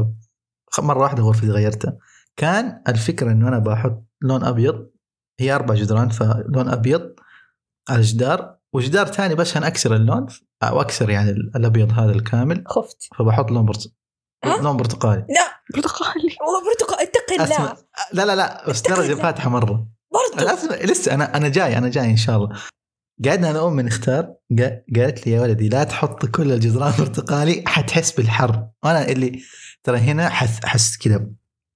مرة 0.80 1.00
واحدة 1.00 1.24
غرفتي 1.24 1.48
غيرتها 1.50 1.98
كان 2.38 2.82
الفكرة 2.88 3.32
إنه 3.32 3.48
أنا 3.48 3.60
بحط 3.60 4.06
لون 4.22 4.44
أبيض 4.44 4.90
هي 5.40 5.56
أربع 5.56 5.76
جدران 5.76 6.10
فلون 6.10 6.70
أبيض 6.70 7.14
على 7.90 8.00
الجدار 8.00 8.58
وجدار 8.74 9.06
ثاني 9.08 9.36
بس 9.36 9.50
عشان 9.52 9.64
أكسر 9.64 9.96
اللون 9.96 10.26
أو 10.64 10.82
أكسر 10.82 11.10
يعني 11.10 11.30
الأبيض 11.32 11.92
هذا 12.00 12.12
الكامل. 12.12 12.64
خفت. 12.68 12.98
فبحط 13.18 13.52
لون 13.52 13.66
برت... 13.66 13.94
ها؟ 14.46 14.62
لون 14.62 14.78
برتقالي. 14.78 15.26
لا. 15.30 15.62
برتقالي. 15.76 16.36
والله 16.42 16.70
برتقال 16.70 17.00
اتق 17.08 17.56
الله 17.56 17.78
لا 18.14 18.26
لا 18.26 18.36
لا 18.36 18.70
بس 18.70 18.82
درجة. 18.82 19.14
فاتحه 19.16 19.50
مرة. 19.50 19.88
أسمع، 20.38 20.76
لسه 20.76 21.14
أنا 21.14 21.38
أنا 21.38 21.47
جاي 21.49 21.78
أنا 21.78 21.89
جاي 21.89 22.05
إن 22.11 22.18
شاء 22.18 22.38
الله. 22.38 22.59
قعدنا 23.26 23.49
أنا 23.51 23.61
وأمي 23.61 23.84
نختار 23.84 24.24
قا- 24.53 24.95
قالت 24.95 25.28
لي 25.28 25.32
يا 25.34 25.41
ولدي 25.41 25.70
لا 25.70 25.84
تحط 25.84 26.26
كل 26.26 26.51
الجدران 26.51 26.93
برتقالي 26.99 27.64
حتحس 27.68 28.11
بالحر. 28.11 28.68
وأنا 28.84 29.07
اللي 29.07 29.41
ترى 29.84 29.97
هنا 29.97 30.30
حس 30.30 30.66
حس 30.66 30.97
كذا 30.97 31.26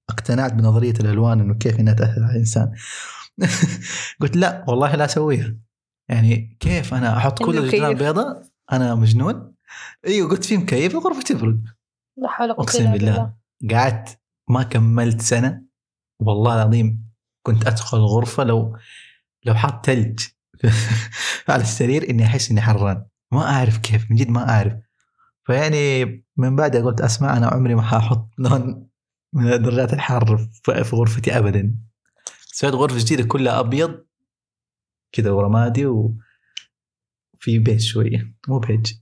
اقتنعت 0.10 0.54
بنظرية 0.54 0.92
الألوان 1.00 1.40
إنه 1.40 1.54
كيف 1.54 1.80
إنها 1.80 1.94
تأثر 1.94 2.24
على 2.24 2.32
الإنسان. 2.32 2.72
قلت 4.22 4.36
لا 4.38 4.66
والله 4.68 4.96
لا 4.96 5.06
أسويها. 5.06 5.56
يعني 6.10 6.58
كيف 6.60 6.94
أنا 6.94 7.18
أحط 7.18 7.44
كل 7.44 7.58
الجدران. 7.58 7.94
بيضاء 7.94 8.42
أنا 8.72 8.96
مجنون. 8.96 9.54
إيوه 10.08 10.30
قلت 10.30 10.46
في 10.46 10.58
مكيف 10.58 10.94
الغرفه 10.94 11.22
تبرد 11.22 11.66
لا 12.18 12.28
حول 12.30 12.46
ولا 12.48 12.54
قوة 12.56 12.66
أقسم 12.66 12.92
بالله. 12.92 13.34
قعدت 13.72 14.20
ما 14.50 14.64
كملت 14.64 15.22
سنة. 15.22 15.64
والله 16.22 16.56
العظيم 16.56 17.07
كنت 17.48 17.68
أدخل 17.68 17.98
الغرفه 17.98 18.44
لو 18.44 18.78
لو 19.46 19.56
حاط 19.56 19.86
ثلج 19.86 20.20
على 21.50 21.62
السرير 21.62 22.10
إني 22.10 22.26
أحس 22.26 22.52
إني 22.52 22.62
حران. 22.62 23.06
ما 23.32 23.42
أعرف 23.42 23.78
كيف 23.78 24.12
من 24.12 24.18
جد 24.18 24.30
ما 24.30 24.50
أعرف. 24.50 24.74
فيعني 25.46 26.06
من 26.38 26.56
بعدها 26.56 26.82
قلت 26.82 27.02
أسمع 27.02 27.38
أنا 27.38 27.48
عمري 27.48 27.76
ما 27.76 27.82
حأحط 27.82 28.30
لون 28.38 28.88
من 29.34 29.62
درجات 29.62 29.94
الحر 29.94 30.48
في 30.64 30.96
غرفتي 30.96 31.38
ابدا. 31.38 31.76
سويت 32.46 32.74
غرفة 32.74 33.00
جديدة 33.00 33.24
كلها 33.24 33.60
أبيض 33.60 34.06
كذا 35.12 35.32
ورمادي 35.32 35.86
وفي 35.86 36.20
بيج 37.60 37.80
شوية 37.80 38.34
مو 38.48 38.60
بيج. 38.60 38.94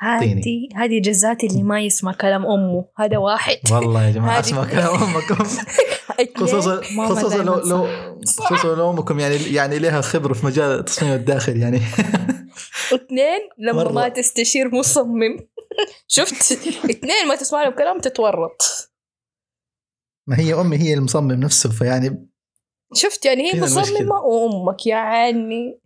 هذه 0.00 0.68
هذه 0.74 1.00
جزاتي 1.00 1.46
اللي 1.46 1.62
ما 1.62 1.80
يسمع 1.80 2.12
كلام 2.12 2.46
أمه. 2.46 2.84
هذا 2.96 3.18
واحد. 3.18 3.56
والله 3.72 4.06
يا 4.06 4.10
جماعة 4.10 4.40
أسمع 4.40 4.64
كلام 4.64 5.02
أمكم. 5.02 5.44
خصوصا 6.36 6.80
خصوصا 7.08 7.42
لو 7.42 7.54
لو 7.54 7.88
خصوصا 8.26 8.74
لو 8.74 8.90
أمكم 8.90 9.20
يعني 9.20 9.36
يعني 9.36 9.78
لها 9.78 10.00
خبره 10.00 10.34
في 10.34 10.46
مجال 10.46 10.78
التصميم 10.78 11.12
الداخلي 11.12 11.60
يعني. 11.60 11.80
اثنين 12.94 13.40
لما 13.58 13.84
مرة. 13.84 13.92
ما 13.92 14.08
تستشير 14.08 14.74
مصمم. 14.74 15.38
شفت؟ 16.06 16.52
اثنين 16.90 17.28
ما 17.28 17.36
تسمع 17.36 17.62
لهم 17.62 17.72
كلام 17.72 17.98
تتورط. 17.98 18.90
ما 20.26 20.38
هي 20.38 20.54
أمي 20.54 20.76
هي 20.76 20.94
المصمم 20.94 21.32
نفسه 21.32 21.70
فيعني 21.70 22.28
شفت؟ 22.94 23.24
يعني 23.24 23.54
هي. 23.54 23.60
مصممة 23.60 24.20
وأمك 24.20 24.86
يعني. 24.86 25.80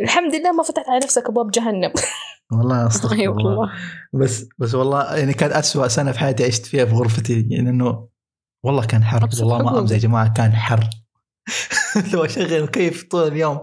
الحمد 0.00 0.34
لله 0.34 0.52
ما 0.52 0.62
فتحت 0.62 0.88
على 0.88 1.00
نفسك 1.04 1.28
أبواب 1.28 1.50
جهنم. 1.50 1.92
والله 2.58 2.86
استغفر 2.86 3.14
اي 3.14 3.28
الله 3.28 3.44
والله. 3.44 3.72
بس 4.12 4.48
بس 4.58 4.74
والله 4.74 5.16
يعني 5.16 5.32
كانت 5.32 5.52
أسوأ 5.52 5.88
سنة 5.88 6.12
في 6.12 6.18
حياتي 6.18 6.44
عشت 6.44 6.66
فيها 6.66 6.84
في 6.84 6.92
غرفتي 6.94 7.46
يعني 7.50 7.70
إنه 7.70 8.08
والله 8.62 8.86
كان 8.86 9.04
حر 9.04 9.28
والله 9.40 9.62
ما. 9.62 9.78
أمزح 9.78 9.94
يا 9.96 10.00
جماعة 10.00 10.32
كان 10.32 10.52
حر. 10.52 10.90
لو 12.12 12.24
أشغل 12.24 12.62
مكيف 12.62 13.08
طول 13.10 13.28
اليوم. 13.28 13.58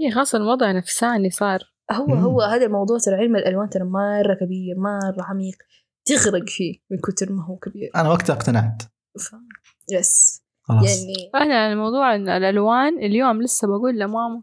إيه 0.00 0.10
خلاص 0.14 0.34
الوضع 0.34 0.72
نفساني 0.72 1.30
صار. 1.30 1.60
هو 1.92 2.06
مم. 2.06 2.20
هو 2.20 2.42
هذا 2.42 2.66
الموضوع 2.66 2.98
ترى 2.98 3.14
علم 3.14 3.36
الألوان 3.36 3.68
ترى 3.70 3.84
مرة 3.84 4.34
كبير 4.34 4.74
مرة 4.78 5.24
عميق. 5.24 5.56
تغرق 6.04 6.48
فيه 6.48 6.78
من 6.90 6.98
كتر 6.98 7.32
ما 7.32 7.44
هو 7.44 7.56
كبير. 7.56 7.90
أنا 7.96 8.08
وقتها 8.08 8.34
اقتنعت. 8.34 8.82
ف... 9.20 9.34
يس 9.92 10.42
خلاص. 10.62 10.84
يعني 10.84 11.30
أنا 11.34 11.72
الموضوع 11.72 12.14
إن 12.14 12.28
الألوان 12.28 12.98
اليوم 12.98 13.42
لسه 13.42 13.68
بقول 13.68 13.98
لماما 13.98 14.42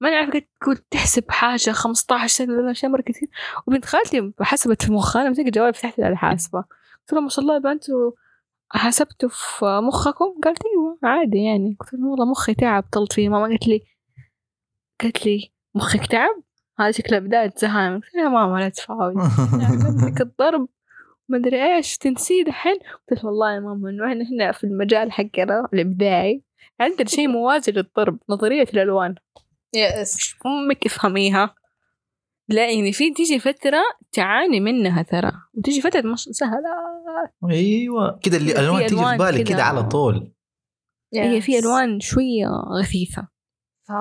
ما 0.00 0.10
نعرف 0.10 0.30
قد 0.30 0.44
كنت 0.62 0.84
تحسب 0.90 1.30
حاجة 1.30 1.70
15 1.70 2.26
سنة 2.26 2.54
ولا 2.54 2.70
أشياء 2.70 2.92
مرة 2.92 3.02
كثير. 3.02 3.28
وبنت 3.66 3.84
خالتي 3.84 4.32
حسبت 4.40 4.82
في 4.82 4.92
مخها 4.92 5.28
مسكت 5.30 5.54
جوال 5.54 5.74
فتحت 5.74 6.00
على 6.00 6.12
الحاسبة 6.12 6.58
قلت 7.00 7.12
لها 7.12 7.20
ما 7.20 7.28
شاء 7.28 7.42
الله 7.42 7.54
يا 7.54 7.58
بنت 7.58 7.84
حسبتوا 8.70 9.28
في 9.32 9.64
مخكم؟ 9.64 10.34
قالت 10.44 10.58
أيوه 10.66 10.98
عادي 11.02 11.44
يعني. 11.44 11.76
قلت 11.80 11.94
لها 11.94 12.08
والله 12.08 12.24
مخي 12.24 12.54
تعب 12.54 12.84
طلت 12.92 13.12
فيه. 13.12 13.28
ماما 13.28 13.44
قالت 13.46 13.68
لي 13.68 13.82
قالت 15.00 15.26
لي 15.26 15.52
مخك 15.74 16.06
تعب؟ 16.06 16.42
هذا 16.78 16.90
شكله 16.90 17.18
بداية 17.18 17.52
زهايمر. 17.56 17.96
قلت 17.96 18.14
لها 18.14 18.28
ماما 18.28 18.58
لا 18.58 18.68
تفاوضي 18.68 19.20
علمتك 19.66 20.20
الضرب. 20.20 20.68
ما 21.28 21.38
أدري 21.38 21.76
إيش 21.76 21.98
تنسيه 21.98 22.44
دحين 22.44 22.74
قلت 22.74 23.12
لها 23.22 23.26
والله 23.30 23.54
يا 23.54 23.60
ماما 23.60 23.90
إنه 23.90 24.06
إحنا 24.06 24.24
هنا 24.32 24.52
في 24.52 24.64
المجال 24.64 25.12
حقنا 25.12 25.68
الإبداعي. 25.74 26.42
عندنا 26.80 27.08
شيء 27.08 27.28
موازي 27.28 27.72
للضرب 27.72 28.18
نظرية 28.28 28.66
الألوان. 28.74 29.14
يس 29.74 30.34
أمك 30.46 30.86
افهميها. 30.86 31.54
لا 32.48 32.70
يعني 32.70 32.92
في 32.92 33.10
تيجي 33.10 33.38
فترة 33.38 33.82
تعاني 34.12 34.60
منها 34.60 35.02
ترى. 35.02 35.32
وتيجي 35.54 35.80
فترة 35.80 36.00
مش 36.00 36.22
سهلة. 36.22 36.70
أيوه. 37.50 38.18
كذا 38.22 38.36
اللي 38.36 38.52
الالوان 38.52 38.86
تيجي 38.86 39.04
في 39.04 39.16
بالك. 39.16 39.48
كذا 39.48 39.62
على 39.62 39.82
طول. 39.82 40.32
هي 41.14 41.40
في. 41.40 41.58
ألوان 41.58 42.00
شوية 42.00 42.46
غثيثة 42.80 43.28
ف... 43.88 43.92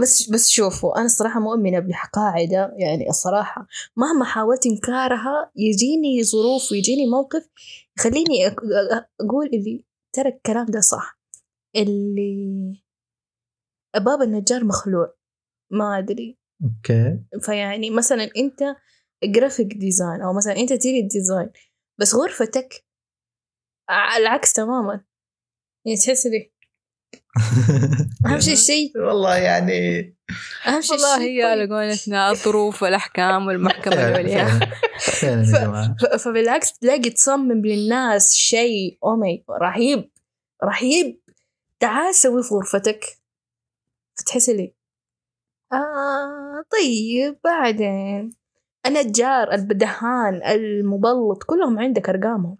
بس 0.00 0.30
بس 0.30 0.48
شوفوا 0.48 0.96
أنا 0.96 1.04
الصراحة 1.04 1.40
مؤمنة 1.40 1.78
بقاعده 1.78 2.74
يعني 2.76 3.08
الصراحة 3.08 3.66
مهما 3.96 4.24
حاولت 4.24 4.66
إنكارها 4.66 5.50
يجيني 5.56 6.24
ظروف 6.24 6.72
ويجيني 6.72 7.06
موقف 7.06 7.48
يخليني 7.98 8.46
أقول 9.20 9.46
اللي 9.46 9.84
ترى 10.12 10.28
الكلام 10.28 10.66
ده 10.66 10.80
صح. 10.80 11.18
اللي 11.76 12.81
باب 14.00 14.22
النجار 14.22 14.64
مخلوع. 14.64 15.14
ما 15.70 15.98
أدري. 15.98 16.38
okay. 16.64 17.18
فيعني 17.40 17.90
مثلا 17.90 18.30
أنت 18.36 18.76
graphic 19.24 19.74
design 19.74 20.20
أو 20.20 20.32
مثلا 20.32 20.56
interior 20.56 21.02
design 21.02 21.50
بس 22.00 22.14
غرفتك 22.14 22.84
العكس 24.16 24.52
تماما. 24.52 25.04
يعني 25.84 25.98
تحس 25.98 26.26
لي 26.26 26.52
أهم 28.26 28.40
شيء 28.40 28.52
الشيء 28.52 28.98
والله 28.98 29.36
يعني 29.36 30.14
أهم 30.66 30.80
شيء 30.80 30.92
والله 30.92 31.22
هي 31.22 31.42
على 31.42 31.66
قولتنا 31.66 32.30
الظروف 32.30 32.82
والأحكام 32.82 33.46
والمحكمة 33.46 33.94
العليا. 33.94 34.60
فبالعكس 36.18 36.78
تلاقي 36.78 37.10
تصمم 37.10 37.66
للناس 37.66 38.34
شيء 38.34 38.98
اومي 39.04 39.44
رهيب 39.50 40.10
رهيب. 40.64 41.20
تعال 41.80 42.14
سوي 42.14 42.42
في 42.42 42.54
غرفتك. 42.54 43.21
فتحس 44.22 44.48
لي؟ 44.48 44.74
آه 45.72 46.64
طيب 46.72 47.38
بعدين؟ 47.44 48.30
النجار 48.86 49.52
الدهان 49.52 50.42
المبلط 50.42 51.42
كلهم 51.42 51.78
عندك 51.78 52.08
أرقامهم. 52.08 52.56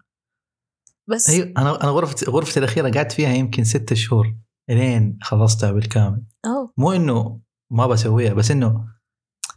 بس 1.07 1.29
أيوه 1.29 1.53
أنا 1.57 1.83
أنا 1.83 1.91
غرفتي 1.91 2.25
غرفتي 2.25 2.59
الأخيرة 2.59 2.91
قعدت 2.91 3.11
فيها 3.11 3.33
يمكن 3.33 3.63
ستة 3.63 3.95
شهور 3.95 4.35
إلين 4.69 5.17
خلصتها 5.21 5.71
بالكامل. 5.71 6.23
أوه. 6.45 6.73
مو 6.77 6.91
إنه 6.91 7.39
ما 7.71 7.87
بسويها 7.87 8.33
بس 8.33 8.51
إنه 8.51 8.87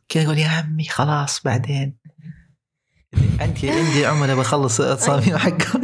كذا 0.09 0.25
أقول 0.25 0.39
يا 0.39 0.49
عمي 0.49 0.85
خلاص 0.85 1.43
بعدين. 1.43 1.99
انت 3.41 3.65
عندي 3.65 4.07
عملاء 4.07 4.37
بخلص 4.37 4.81
التصاميم 4.81 5.37
حقهم. 5.37 5.83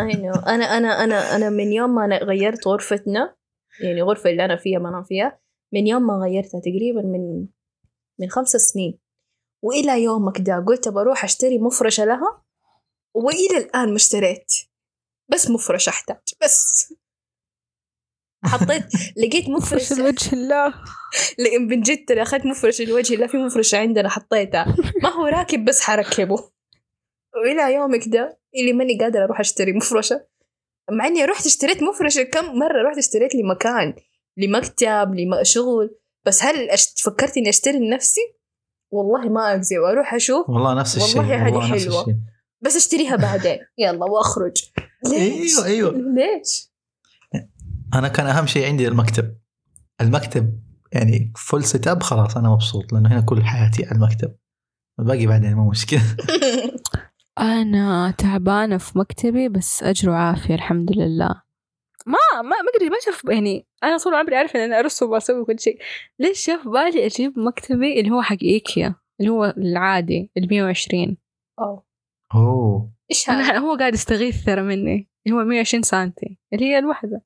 اي 0.00 0.16
نو 0.16 0.32
أنا 0.32 0.64
أنا 0.64 1.04
أنا 1.04 1.36
أنا 1.36 1.50
من 1.50 1.72
يوم 1.72 1.94
ما 1.94 2.04
أنا 2.04 2.16
غيرت 2.24 2.66
غرفتنا 2.66 3.37
يعني 3.80 4.02
الغرفه 4.02 4.30
اللي 4.30 4.44
أنا 4.44 4.56
فيها 4.56 4.78
بنام 4.78 5.02
فيها. 5.02 5.40
من 5.72 5.86
يوم 5.86 6.06
ما 6.06 6.14
غيرتها 6.14 6.60
تقريبا 6.60 7.02
من 7.02 7.46
من 8.20 8.30
خمس 8.30 8.48
سنين. 8.48 8.98
وإلى 9.62 10.02
يومك 10.02 10.40
ده 10.40 10.64
قلت 10.66 10.88
بروح 10.88 11.24
أشتري 11.24 11.58
مفرشة 11.58 12.04
لها 12.04 12.42
وإلى 13.14 13.58
الآن 13.58 13.88
ما 13.88 13.96
اشتريت. 13.96 14.52
بس 15.28 15.50
مفرش 15.50 15.88
أحتاج 15.88 16.16
بس. 16.42 16.94
حطيت 18.44 18.84
لقيت 19.18 19.44
فرش 19.44 19.48
مفرش 19.48 19.92
الوجه 19.92 20.32
الله. 20.32 20.74
لأن 21.38 21.66
من 21.68 21.80
جد 21.80 22.12
أنا 22.12 22.22
أخذت 22.22 22.46
مفرش 22.46 22.80
الوجه 22.80 23.14
لا 23.14 23.26
في 23.26 23.36
مفرشة 23.36 23.78
عندنا 23.78 24.08
حطيتها. 24.08 24.76
ما 25.02 25.08
هو 25.08 25.26
راكب 25.26 25.64
بس 25.64 25.80
حركبه 25.80 26.50
وإلى 27.34 27.74
يومك 27.74 28.08
ده 28.08 28.38
اللي 28.54 28.72
ماني 28.72 28.98
قادرة 28.98 29.24
أروح 29.24 29.40
أشتري 29.40 29.72
مفرشة. 29.72 30.26
مع 30.90 31.06
إني 31.06 31.24
رحت 31.24 31.46
اشتريت 31.46 31.82
مفرشة 31.82 32.22
كم 32.22 32.44
مرة 32.44 32.88
رحت 32.88 32.98
اشتريت 32.98 33.34
لي 33.34 33.42
مكان 33.42 33.94
لمكتب 34.36 35.14
لشغل 35.14 35.98
بس 36.26 36.42
هل. 36.42 36.68
فكرت 37.04 37.36
إني 37.36 37.48
أشتري 37.48 37.78
لنفسي؟ 37.78 38.20
والله 38.90 39.28
ما 39.28 39.54
أكذب 39.54 39.82
أروح 39.90 40.14
أشوف 40.14 40.50
والله 40.50 40.74
نفس 40.74 40.96
الشيء 40.96 41.18
والله 41.20 41.46
هذه 41.46 41.60
حلوة. 41.60 41.74
الشيء. 41.74 42.16
بس 42.60 42.76
أشتريها 42.76 43.16
بعدين 43.16 43.58
يلا 43.78 44.04
وأخرج 44.04 44.64
ليش؟ 45.06 45.58
أيوه 45.58 45.66
أيوه 45.66 45.92
ليش؟ 45.92 46.72
أنا 47.94 48.08
كان 48.08 48.26
أهم 48.26 48.46
شيء 48.46 48.66
عندي 48.66 48.88
المكتب 48.88 49.38
المكتب 50.00 50.60
يعني 50.92 51.32
full 51.36 51.64
setup 51.64 52.02
خلاص 52.02 52.36
أنا 52.36 52.48
مبسوط 52.48 52.92
لأنه 52.92 53.08
هنا 53.12 53.20
كل 53.20 53.42
حياتي 53.44 53.84
على 53.84 53.94
المكتب 53.94 54.34
الباقي 55.00 55.26
بعدين 55.26 55.54
مو 55.54 55.70
مشكلة 55.70 56.02
أنا 57.40 58.14
تعبانة 58.18 58.78
في 58.78 58.98
مكتبي 58.98 59.48
بس 59.48 59.82
أجر 59.82 60.10
وعافية 60.10 60.54
الحمد 60.54 60.92
لله. 60.92 61.42
ما 62.06 62.18
ما 62.34 62.42
ما 62.42 62.70
أدري 62.76 62.90
ما 62.90 62.96
شاف 63.04 63.24
يعني 63.24 63.66
أنا 63.84 63.98
طول 63.98 64.14
عمري 64.14 64.36
أعرف 64.36 64.56
إن 64.56 64.60
أنا 64.60 64.78
أرسم 64.78 65.10
وأسوي 65.10 65.44
كل 65.44 65.60
شيء. 65.60 65.78
ليش 66.18 66.38
شاف 66.38 66.68
بالي 66.68 67.06
أجيب 67.06 67.38
مكتبي 67.38 68.00
اللي 68.00 68.10
هو 68.10 68.22
حق 68.22 68.36
إيكيا 68.42 68.94
اللي 69.20 69.30
هو 69.30 69.54
العادي 69.56 70.30
ال 70.36 70.48
120 70.50 71.16
أوه. 71.58 71.84
أوه. 72.34 72.92
إيش 73.10 73.30
هذا؟ 73.30 73.50
أنا 73.50 73.58
هو 73.58 73.76
قاعد 73.76 73.94
يستغيث 73.94 74.44
ترى 74.44 74.62
مني 74.62 75.08
اللي 75.26 75.38
هو 75.38 75.44
120 75.44 75.82
سنتي 75.82 76.38
اللي 76.52 76.64
هي 76.64 76.78
الوحدة. 76.78 77.22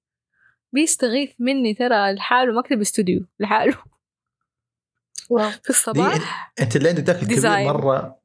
بيستغيث 0.73 1.31
مني 1.39 1.75
ترى 1.75 2.13
لحاله 2.13 2.59
مكتب 2.59 2.81
استوديو 2.81 3.27
لحاله. 3.41 3.77
واو. 5.31 5.51
في 5.51 5.71
الصباح. 5.71 6.53
أنت 6.61 6.77
اللي 6.77 6.89
عندك 6.89 7.09
الكبير 7.09 7.29
ديزاين. 7.29 7.67
مرة. 7.67 8.19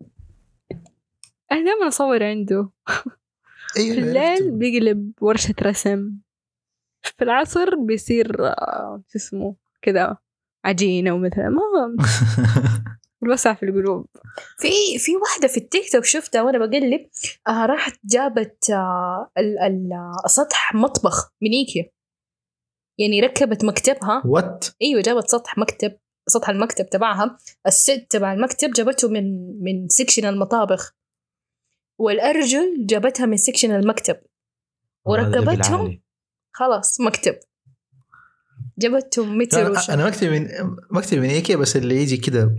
أنا 1.52 1.66
دائما 1.66 1.88
أصور 1.88 2.24
عنده. 2.24 2.70
أيوه 3.78 3.96
في 3.96 4.00
الليل 4.00 4.18
عرفته. 4.18 4.52
بيقلب 4.52 5.12
ورشة 5.22 5.56
رسم. 5.62 6.12
في 7.18 7.24
العصر 7.24 7.76
بيصير 7.76 8.48
آه، 8.48 9.04
شو 9.08 9.18
اسمه 9.18 9.56
كذا 9.82 10.18
عجينة 10.66 11.12
ومثلا 11.14 11.50
ما 11.50 11.96
الوسع 13.24 13.54
في 13.54 13.64
القلوب. 13.64 14.06
في 14.58 15.00
في 15.00 15.16
واحدة 15.16 15.48
في 15.48 15.58
التيك 15.58 15.92
توك 15.92 16.04
شفتها 16.06 16.42
وأنا 16.42 16.58
بقلب 16.58 17.10
آه 17.48 17.66
راحت 17.66 18.00
جابت 18.06 18.70
آه 18.70 19.32
ال 19.38 19.60
ال 19.60 19.94
آه، 19.94 20.28
سطح 20.28 20.76
مطبخ 20.76 21.32
من 21.42 21.52
إيكيا. 21.52 21.92
يعني 23.00 23.22
ركبت 23.22 23.66
مكتبها. 23.66 24.22
what 24.26 24.66
أيوة 24.82 25.02
جابت 25.02 25.28
سطح 25.28 25.58
مكتب 25.58 25.98
سطح 26.30 26.50
المكتب 26.50 26.90
تبعها. 26.90 27.38
الست 27.68 28.08
تبع 28.10 28.34
المكتب 28.34 28.72
جابته 28.72 29.10
من 29.10 29.24
من 29.64 29.88
section 29.88 30.26
المطابخ. 30.26 30.97
والأرجل 31.98 32.86
جابتها 32.86 33.26
من 33.26 33.38
section 33.38 33.72
المكتب. 33.72 34.18
وركبتهم 35.06 36.02
خلاص 36.52 37.02
مكتب. 37.02 37.36
جابتهم 38.80 39.38
متر 39.38 39.72
وش 39.72 39.90
أنا 39.90 40.08
مكتبي 40.08 40.40
من 40.40 40.48
مكتبي 40.92 41.20
من 41.20 41.30
إيكيا 41.30 41.56
بس 41.56 41.78
اللي 41.78 42.02
يجي 42.02 42.18
كذا 42.18 42.56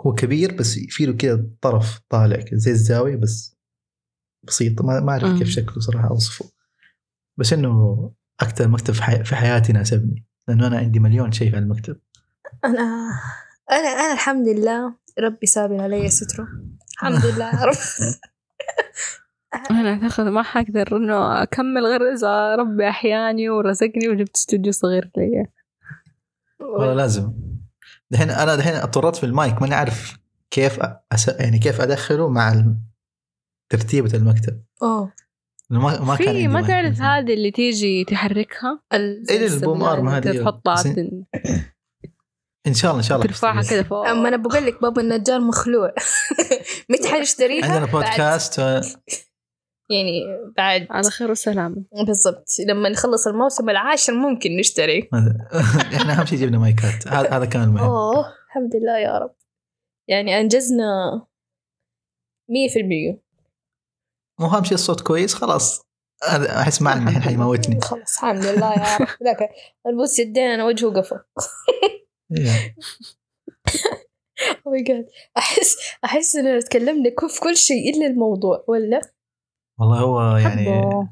هو 0.00 0.14
كبير 0.14 0.54
بس 0.54 0.78
في 0.88 1.06
له 1.06 1.12
كذا 1.12 1.46
طرف 1.60 2.00
طالع 2.08 2.36
كذا 2.36 2.58
زي 2.58 2.70
الزاوية 2.70 3.16
بس 3.16 3.56
بسيط. 4.42 4.82
ما 4.82 5.00
ما 5.00 5.12
أعرف. 5.12 5.38
كيف 5.38 5.48
شكله 5.48 5.80
صراحة 5.80 6.08
أوصفه. 6.08 6.50
بس 7.38 7.52
إنه 7.52 8.12
أكثر 8.40 8.68
مكتب 8.68 8.94
في, 8.94 9.02
حي... 9.02 9.24
في 9.24 9.36
حياتي 9.36 9.72
ناسبني 9.72 10.26
لأنه 10.48 10.66
أنا 10.66 10.78
عندي 10.78 10.98
مليون 10.98 11.32
شيء 11.32 11.50
في 11.50 11.58
المكتب 11.58 12.00
أنا 12.64 13.10
أنا 13.70 13.88
أنا 13.88 14.12
الحمد 14.12 14.48
لله 14.48 14.96
ربي 15.18 15.46
سابر 15.46 15.80
علي 15.80 16.10
ستره. 16.10 16.48
الحمد 16.92 17.26
لله 17.26 17.64
رب. 17.64 17.74
أنا 19.70 19.92
أعتقد 19.92 20.24
ما 20.24 20.42
حقدر 20.42 20.96
إنه 20.96 21.42
أكمل 21.42 21.86
غير 21.86 22.12
إذا 22.12 22.54
ربي 22.56 22.88
أحياني 22.88 23.48
ورزقني 23.48 24.08
وجبت 24.08 24.36
استوديو 24.36 24.72
صغير 24.72 25.10
لي. 25.16 25.46
والله 26.60 26.94
لازم. 26.94 27.32
دحين 28.10 28.30
أنا 28.30 28.56
دحين 28.56 28.74
اضطريت 28.74 29.16
في 29.16 29.26
المايك 29.26 29.62
ماني 29.62 29.74
عارف 29.74 30.18
كيف 30.50 30.80
أس... 31.12 31.28
يعني 31.28 31.58
كيف 31.58 31.80
أدخله 31.80 32.28
مع 32.28 32.52
ال- 32.52 32.76
ترتيبة 33.68 34.14
المكتب. 34.14 34.62
أوه. 34.82 35.12
لأنه 35.70 35.82
ما 35.82 36.00
ما 36.00 36.16
كان 36.16 36.34
في 36.34 36.48
ما 36.48 36.62
تعرف. 36.62 37.00
هذه 37.00 37.34
اللي 37.34 37.50
تيجي 37.50 38.04
تحركها؟ 38.04 38.82
ال- 38.92 39.30
إيه 39.30 39.46
البوم 39.46 39.82
ارم 39.82 40.08
هذه. 40.08 40.42
تحطها 40.42 40.82
إن 42.66 42.74
شاء 42.74 42.90
الله 42.90 43.02
إن 43.02 43.06
شاء 43.08 43.16
الله. 43.18 43.26
ترفعها. 43.28 43.62
كذا 43.62 43.82
فوق. 43.82 44.06
أما 44.08 44.28
أنا 44.28 44.36
بقول 44.36 44.66
لك 44.66 44.82
بابا 44.82 45.02
النجار 45.02 45.40
مخلوع. 45.40 45.94
متى 46.90 47.08
حنشتريها؟ 47.08 47.64
عندنا 47.64 47.92
بودكاست 47.92 48.60
ف- 48.60 48.96
يعني 49.90 50.22
بعد. 50.56 50.86
على 50.90 51.10
خير 51.10 51.30
وسلامة. 51.30 51.84
بالضبط. 52.06 52.44
لما 52.68 52.88
نخلص 52.88 53.26
الموسم 53.26 53.70
العاشر 53.70 54.12
ممكن 54.12 54.56
نشتري. 54.56 55.08
إحنا 55.96 56.20
أهم 56.20 56.26
شيء 56.26 56.38
جبنا 56.38 56.58
مايكات. 56.58 57.08
هذا 57.08 57.44
كان 57.44 57.62
المهم. 57.62 57.84
أوه 57.84 58.34
الحمد 58.46 58.76
لله 58.76 58.98
يا 58.98 59.18
رب. 59.18 59.34
يعني 60.08 60.40
أنجزنا 60.40 60.86
مية 62.50 62.68
في 62.68 62.80
المية. 62.80 63.22
مو 64.40 64.46
أهم 64.46 64.64
شيء 64.64 64.74
الصوت 64.74 65.00
كويس؟ 65.00 65.34
خلاص. 65.34 65.84
هذا 66.28 66.60
أحس 66.60 66.82
معنا 66.82 67.08
الحين 67.08 67.22
حيموتني 67.22 67.80
خلاص 67.80 68.16
الحمد 68.18 68.44
لله 68.44 68.72
يا 68.72 68.96
رب. 68.96 69.08
ذاك 69.24 69.38
البوس 69.86 70.18
يدين 70.18 70.50
أنا 70.50 70.64
وجهه 70.64 70.90
قفل 70.90 71.16
ماي 74.66 74.82
جاد 74.82 75.06
أحس 75.36 75.76
أحس 76.04 76.36
إننا 76.36 76.60
تكلمنا 76.60 77.10
في 77.28 77.40
كل 77.40 77.56
شيء 77.56 77.94
إلا 77.96 78.06
الموضوع 78.06 78.64
ولا؟ 78.68 79.00
والله 79.80 79.98
هو 79.98 80.36
يعني 80.36 80.66
حبه. 80.66 81.08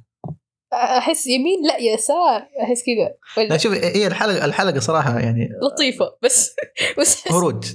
أحس 0.73 1.27
يمين 1.27 1.67
لا 1.67 1.79
يسار 1.79 2.49
أحس 2.63 2.83
كذا 2.87 3.15
لا 3.49 3.57
شوف 3.57 3.73
هي 3.73 4.07
الحلقة 4.07 4.45
الحلقة 4.45 4.81
صراحة 4.81 5.19
يعني 5.19 5.49
لطيفة 5.63 6.17
بس 6.23 6.57
بس 6.99 7.29
هروج. 7.33 7.75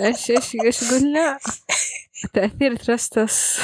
إيش 0.00 0.30
إيش 0.30 0.56
إيش 0.64 0.92
قلنا؟ 0.92 1.38
تأثير 2.34 2.76
ترستس. 2.76 3.60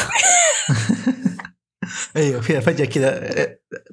أيوه 2.17 2.41
فيها 2.41 2.61
فجأة 2.61 2.85
كذا 2.85 3.31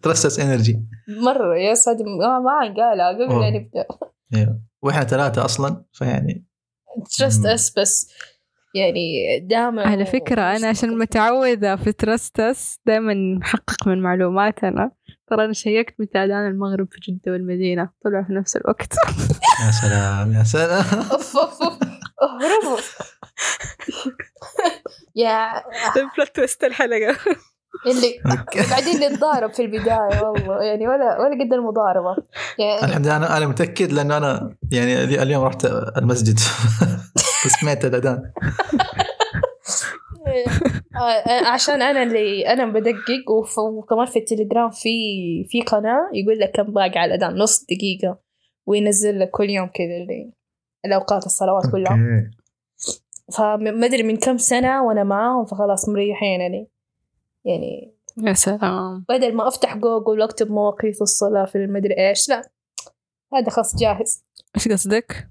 ترستس 0.03 0.39
إنرجي. 0.39 0.79
مرة 1.07 1.57
يا 1.57 1.73
صادم 1.73 2.05
ما 2.05 2.39
ما 2.39 2.73
قالها 2.77 3.07
قبل. 3.09 3.41
لا 3.41 3.49
نبدأ. 3.49 3.85
أيوه. 4.35 4.68
وإحنا 4.81 5.03
ثلاثة 5.03 5.45
أصلا 5.45 5.83
فيعني 5.93 6.45
ترست. 7.17 7.45
اس 7.45 7.73
بس 7.79 8.11
يعني 8.75 9.39
دائما 9.39 9.87
على 9.87 10.05
فكرة 10.05 10.41
أنا 10.41 10.67
عشان 10.67 10.97
متعودة 10.97 11.75
في 11.75 11.91
ترستس 11.91 12.79
دائما 12.85 13.13
نحقق 13.13 13.87
من 13.87 14.01
معلوماتنا. 14.01 14.91
ترى 15.27 15.45
أنا 15.45 15.53
شيكت 15.53 15.95
متى 15.99 16.17
أذان 16.17 16.47
المغرب 16.47 16.87
في 16.91 17.11
جدة 17.11 17.31
والمدينة 17.31 17.89
طلعوا 18.03 18.23
في 18.23 18.33
نفس 18.33 18.55
الوقت. 18.55 18.93
يا 19.65 19.71
سلام 19.71 20.33
يا 20.33 20.43
سلام. 20.43 20.83
أوف 21.11 21.37
أوف 21.37 21.61
أوف. 21.63 21.79
اهربوا 22.21 22.81
يا 25.15 25.63
plot 26.17 26.35
twist 26.35 26.63
الحلقة. 26.63 27.17
اللي 27.85 28.19
بعدين 28.71 28.99
نتضارب 28.99 29.53
في 29.53 29.61
البداية 29.61 30.23
والله. 30.23 30.63
يعني 30.63 30.87
ولا 30.87 31.19
ولا 31.19 31.43
قد 31.43 31.53
المضاربة. 31.53 32.15
يعني 32.59 32.83
الحمد 32.83 33.05
لله 33.05 33.15
أنا 33.17 33.37
أنا 33.37 33.47
متأكد 33.47 33.91
لأنه 33.91 34.17
أنا 34.17 34.55
يعني 34.71 35.03
اليوم 35.03 35.43
رحت 35.43 35.65
المسجد. 35.97 36.39
فسمعت 37.43 37.85
الأذان. 37.85 38.23
آه، 40.95 41.47
عشان 41.47 41.81
أنا 41.81 42.03
اللي 42.03 42.47
أنا 42.47 42.65
بدقق 42.65 43.31
وكمان 43.59 44.05
في 44.05 44.19
التليجرام 44.19 44.69
في 44.69 44.89
في 45.49 45.61
قناة 45.61 46.09
يقول 46.13 46.39
لك 46.39 46.51
كم 46.51 46.63
باقي 46.63 46.99
على 46.99 47.15
الأذان 47.15 47.37
نص 47.37 47.65
دقيقة. 47.65 48.19
وينزل 48.65 49.19
لك 49.19 49.29
كل 49.29 49.49
يوم 49.49 49.67
كذا 49.67 49.97
اللي 50.01 50.31
الأوقات 50.85 51.25
الصلوات 51.25 51.63
كلها. 51.71 51.97
فما 53.37 53.85
أدري 53.85 54.03
من 54.03 54.17
كم 54.17 54.37
سنة 54.37 54.83
وأنا 54.83 55.03
معاهم 55.03 55.45
فخلاص 55.45 55.89
مريحين 55.89 56.41
يعني. 56.41 56.67
يعني 57.45 57.95
يا 58.17 58.33
سلام. 58.33 59.05
بدل 59.09 59.35
ما 59.35 59.47
أفتح 59.47 59.77
جوجل 59.77 60.21
وأكتب 60.21 60.51
مواقيت 60.51 61.01
الصلاة 61.01 61.45
في 61.45 61.55
المدري 61.57 62.09
إيش 62.09 62.29
لا. 62.29 62.49
هذا 63.33 63.49
خلاص 63.49 63.75
جاهز. 63.75 64.23
إيش 64.55 64.67
قصدك؟ 64.67 65.29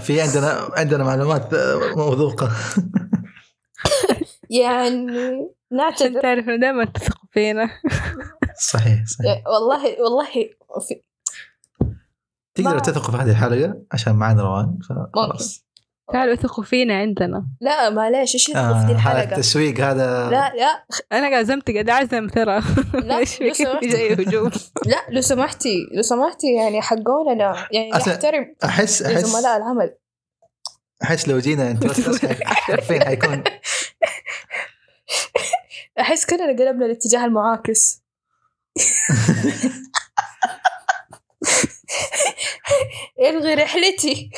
في 0.00 0.20
عندنا 0.20 0.68
عندنا 0.76 1.04
معلومات 1.04 1.54
موثوقة. 1.96 2.50
يعني 4.50 5.10
عشان 5.10 5.48
نعتذر 5.70 6.20
تعرف 6.22 6.44
إنه 6.48 6.56
دائما 6.56 6.84
تثق 6.84 7.20
فينا. 7.30 7.70
صحيح 8.60 9.04
صحيح. 9.06 9.42
والله 9.46 10.02
والله 10.02 10.26
في 10.88 11.00
تقدروا 12.54 12.74
ما- 12.74 12.80
تثقوا 12.80 13.10
في 13.16 13.22
هذه 13.22 13.30
الحلقة؟ 13.30 13.82
عشان 13.92 14.16
معنا 14.16 14.42
روان 14.42 14.78
فخلاص. 14.88 15.63
تعالوا 16.12 16.34
ثقوا 16.34 16.64
فينا 16.64 16.98
عندنا. 16.98 17.46
لا 17.60 17.90
معليش 17.90 18.34
إيش 18.34 18.50
آه 18.56 18.80
في 18.80 18.86
دي 18.86 18.92
هذا 18.92 18.92
الحلقة 18.92 19.22
التسويق 19.22 19.80
هذا. 19.80 20.30
لا 20.30 20.52
لا. 20.54 20.84
أنا 21.12 21.36
عزمت 21.36 21.70
قاعد 21.70 21.90
أعزم 21.90 22.28
ترى. 22.28 22.62
لا 22.94 23.18
إيش 23.24 23.40
لو 23.40 23.52
في 23.52 23.64
كيف 23.64 23.68
سمحت. 23.68 23.84
جاي 23.84 24.12
هجوم. 24.12 24.50
لا 24.86 24.96
لو 25.08 25.20
سمحتي. 25.20 25.88
لو 25.92 26.02
سمحتي 26.02 26.54
يعني 26.54 26.82
حقوننا 26.82 27.66
يعني 27.72 27.90
نحترم 27.90 28.54
احس 28.64 29.02
احس 29.02 29.26
زملاء 29.26 29.56
العمل. 29.56 29.94
أحس 31.02 31.28
لو 31.28 31.38
جينا 31.38 31.70
أنت 31.70 31.86
حرفيا 32.44 33.04
حيكون. 33.04 33.44
أحس 36.00 36.26
كلنا 36.26 36.46
قلبنا 36.46 36.86
الاتجاه 36.86 37.24
المعاكس. 37.24 38.02
إلغي 43.20 43.54
رحلتي. 43.54 44.30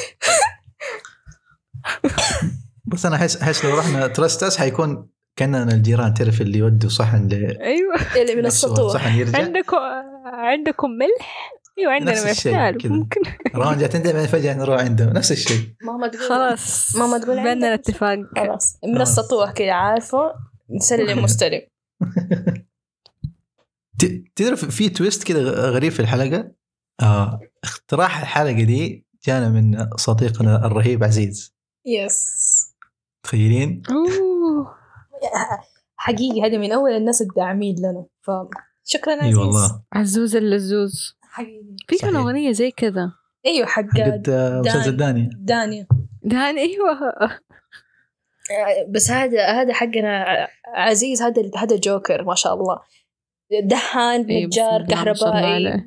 بس 2.84 3.06
أنا 3.06 3.16
احس 3.16 3.36
احس 3.36 3.64
لو 3.64 3.78
رحنا 3.78 4.06
ترست 4.06 4.42
اس 4.42 4.56
حيكون 4.58 5.08
كأننا 5.36 5.62
الجيران. 5.74 6.14
تعرف 6.14 6.40
اللي 6.40 6.58
يودوا 6.58 6.90
صحن 6.90 7.28
ل 7.28 7.34
أيوه. 7.62 7.94
اللي 8.22 8.34
من 8.34 8.46
السطوح. 8.46 8.92
صحن 8.92 9.18
يرجع. 9.18 9.38
عندكم 9.38 9.76
عندكم 10.24 10.90
ملح؟ 10.90 11.52
أيوه 11.78 11.92
عندنا 11.92 12.32
كذا. 12.32 12.92
ممكن. 12.92 13.20
روان 13.56 13.78
جات 13.78 13.96
عندنا 13.96 14.12
بعدين 14.12 14.28
فجأة 14.28 14.54
نروح 14.54 14.80
عندهم. 14.80 15.08
نفس 15.12 15.32
الشيء. 15.32 15.60
ماما 15.82 16.08
تقول 16.08 16.28
خلاص. 16.28 16.96
ماما 16.96 17.18
تقول 17.18 17.42
بيننا 17.42 17.74
اتفاق. 17.74 18.18
خلاص. 18.36 18.78
من. 18.84 19.00
السطوح 19.00 19.50
كذا 19.50 19.72
عارفه؟ 19.72 20.32
نسلم 20.70 21.22
مستلم 21.24 21.60
ت- 23.98 24.22
تدري 24.36 24.56
في- 24.56 24.70
في 24.70 24.88
twist 24.88 25.24
كذا 25.24 25.40
غريب 25.70 25.92
في 25.92 26.00
الحلقة؟ 26.00 26.52
آه 27.02 27.40
اقتراح 27.64 28.20
الحلقة 28.20 28.52
دي 28.62 29.06
جانا 29.26 29.48
من 29.48 29.88
صديقنا 29.96 30.66
الرهيب 30.66 31.04
عزيز. 31.04 31.55
yes 31.86 32.26
تخيلين؟ 33.22 33.82
أوه. 33.90 34.76
حقيقي 35.96 36.42
هذه 36.42 36.58
من 36.58 36.72
أول 36.72 36.90
الناس 36.90 37.22
الداعمين 37.22 37.76
لنا 37.78 38.06
فشكرا 38.22 39.12
إي 39.14 39.18
عزيز. 39.20 39.36
والله. 39.36 39.82
عزوز 39.92 40.36
اللزوز. 40.36 41.16
حقيقي. 41.22 41.76
في 41.88 41.96
كان. 41.98 42.16
أغنية 42.16 42.52
زي 42.52 42.70
كذا. 42.70 43.12
أيوه 43.46 43.66
حق 43.66 43.84
آه، 44.28 44.60
مسلسل 44.60 44.96
دانيا 44.96 45.30
دانيا. 45.38 45.86
دهان 46.22 46.58
أيوه. 46.58 46.98
بس 48.88 49.10
هذا 49.10 49.46
هذا 49.46 49.72
حقنا 49.74 50.22
ع- 50.24 50.48
عزيز 50.74 51.22
هذا 51.22 51.42
هذا 51.56 51.76
جوكر 51.76 52.24
ما 52.24 52.34
شاء 52.34 52.54
الله. 52.54 52.78
دهان 53.50 54.24
إيه، 54.24 54.46
نجار 54.46 54.80
ما 54.80 54.86
كهربائي 54.86 55.84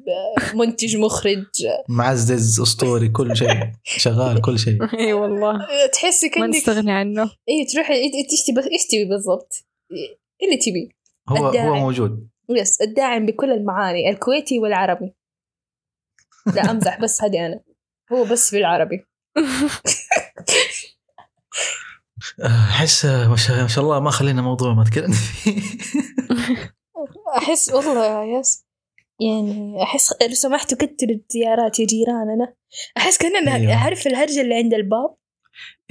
منتج 0.53 0.97
مخرج. 0.97 1.45
معزز 1.89 2.61
أسطوري 2.61 3.09
كل 3.09 3.37
شيء. 3.37 3.71
شغال 3.83 4.41
كل 4.41 4.59
شيء. 4.59 4.83
اي 4.99 5.13
والله. 5.13 5.67
تحسي 5.93 6.27
ما 6.27 6.33
كأنك 6.33 6.55
نستغني 6.55 6.91
عنه. 6.91 7.31
اي 7.49 7.65
تروحي 7.65 7.93
إيه، 7.93 8.13
إيش 8.31 8.43
تبي 8.47 8.61
إيش 8.71 8.87
تبي 8.87 9.05
بالضبط؟ 9.05 9.65
إيه 10.41 10.47
اللي 10.47 10.57
تبي. 10.57 10.95
هو 11.29 11.47
الداعي. 11.47 11.69
هو 11.69 11.75
موجود. 11.75 12.29
يس 12.49 12.81
الداعم 12.81 13.25
بكل 13.25 13.51
المعاني 13.51 14.09
الكويتي 14.09 14.59
والعربي. 14.59 15.13
لا 16.55 16.71
أمزح 16.71 16.99
بس 16.99 17.23
هذه 17.23 17.45
أنا. 17.45 17.59
هو 18.11 18.23
بس 18.23 18.55
بالعربي. 18.55 19.05
أحس 22.45 23.05
ما 23.05 23.35
شاء 23.35 23.61
ما 23.61 23.67
شاء 23.67 23.83
الله 23.83 23.99
ما 23.99 24.11
خلينا 24.11 24.41
موضوع 24.41 24.73
ما 24.73 24.83
تكلمنا 24.83 25.15
فيه. 25.15 25.61
أحس 27.37 27.69
والله 27.73 28.39
يس 28.39 28.65
يعني 29.21 29.83
أحس 29.83 30.13
لو 30.21 30.33
سمحتوا 30.33 30.77
كتروا 30.77 31.15
الزيارات 31.29 31.79
يا 31.79 31.85
جيراننا 31.85 32.53
أحس 32.97 33.17
كاننا 33.17 33.55
أيوه. 33.55 33.75
عارف 33.75 34.07
الهرجة 34.07 34.41
اللي 34.41 34.55
عند 34.55 34.73
الباب. 34.73 35.15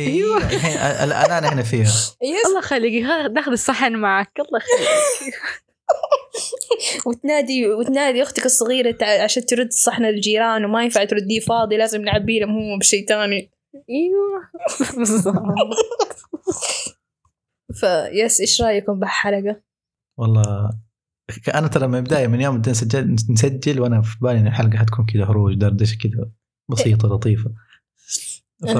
أيوه. 0.01 0.36
الحين 0.36 0.76
الآن 1.11 1.45
إحنا 1.45 1.62
فيها. 1.62 1.82
يس 2.22 2.47
الله 2.47 2.59
يخليك 2.59 3.03
ها- 3.05 3.28
ناخذ 3.28 3.53
الصحن 3.53 3.93
معك. 3.93 4.32
الله 4.41 4.59
يخليك. 4.59 5.34
وتنادي 7.07 7.66
وتنادي 7.66 8.22
أختك 8.22 8.47
الصغيرة 8.47 8.97
عشان 9.05 9.47
ترد 9.47 9.72
صحن 9.72 10.05
الجيران 10.05 10.64
وما 10.64 10.82
ينفع 10.84 11.05
ترديه 11.05 11.41
فاضي 11.41 11.76
لازم 11.76 12.03
نعبيه 12.03 12.41
لهم 12.41 12.51
هم 12.51 12.78
بشيء 12.78 13.07
ثاني. 13.07 13.51
أيوه. 13.74 14.51
بالضبط. 14.99 15.34
ف 17.81 17.96
yes 17.96 18.41
إيش 18.41 18.62
رأيكم 18.62 18.99
بهالحلقة؟ 19.01 19.61
والله 20.18 20.70
أنا 21.55 21.68
ترى 21.68 21.87
من 21.87 21.95
البدايه 21.95 22.26
من 22.26 22.41
يوم 22.41 22.59
بدنا 22.59 22.72
نسجل 22.72 23.12
نسجل 23.12 23.81
وأنا 23.81 24.03
في 24.03 24.16
بالي 24.20 24.39
إن 24.39 24.47
الحلقة 24.47 24.79
حتكون 24.79 25.07
كذا 25.07 25.24
هروج 25.24 25.55
دردشة 25.55 25.97
كذا 25.97 26.31
بسيطة 26.68 27.09
لطيفة. 27.09 27.55
ف 28.61 28.76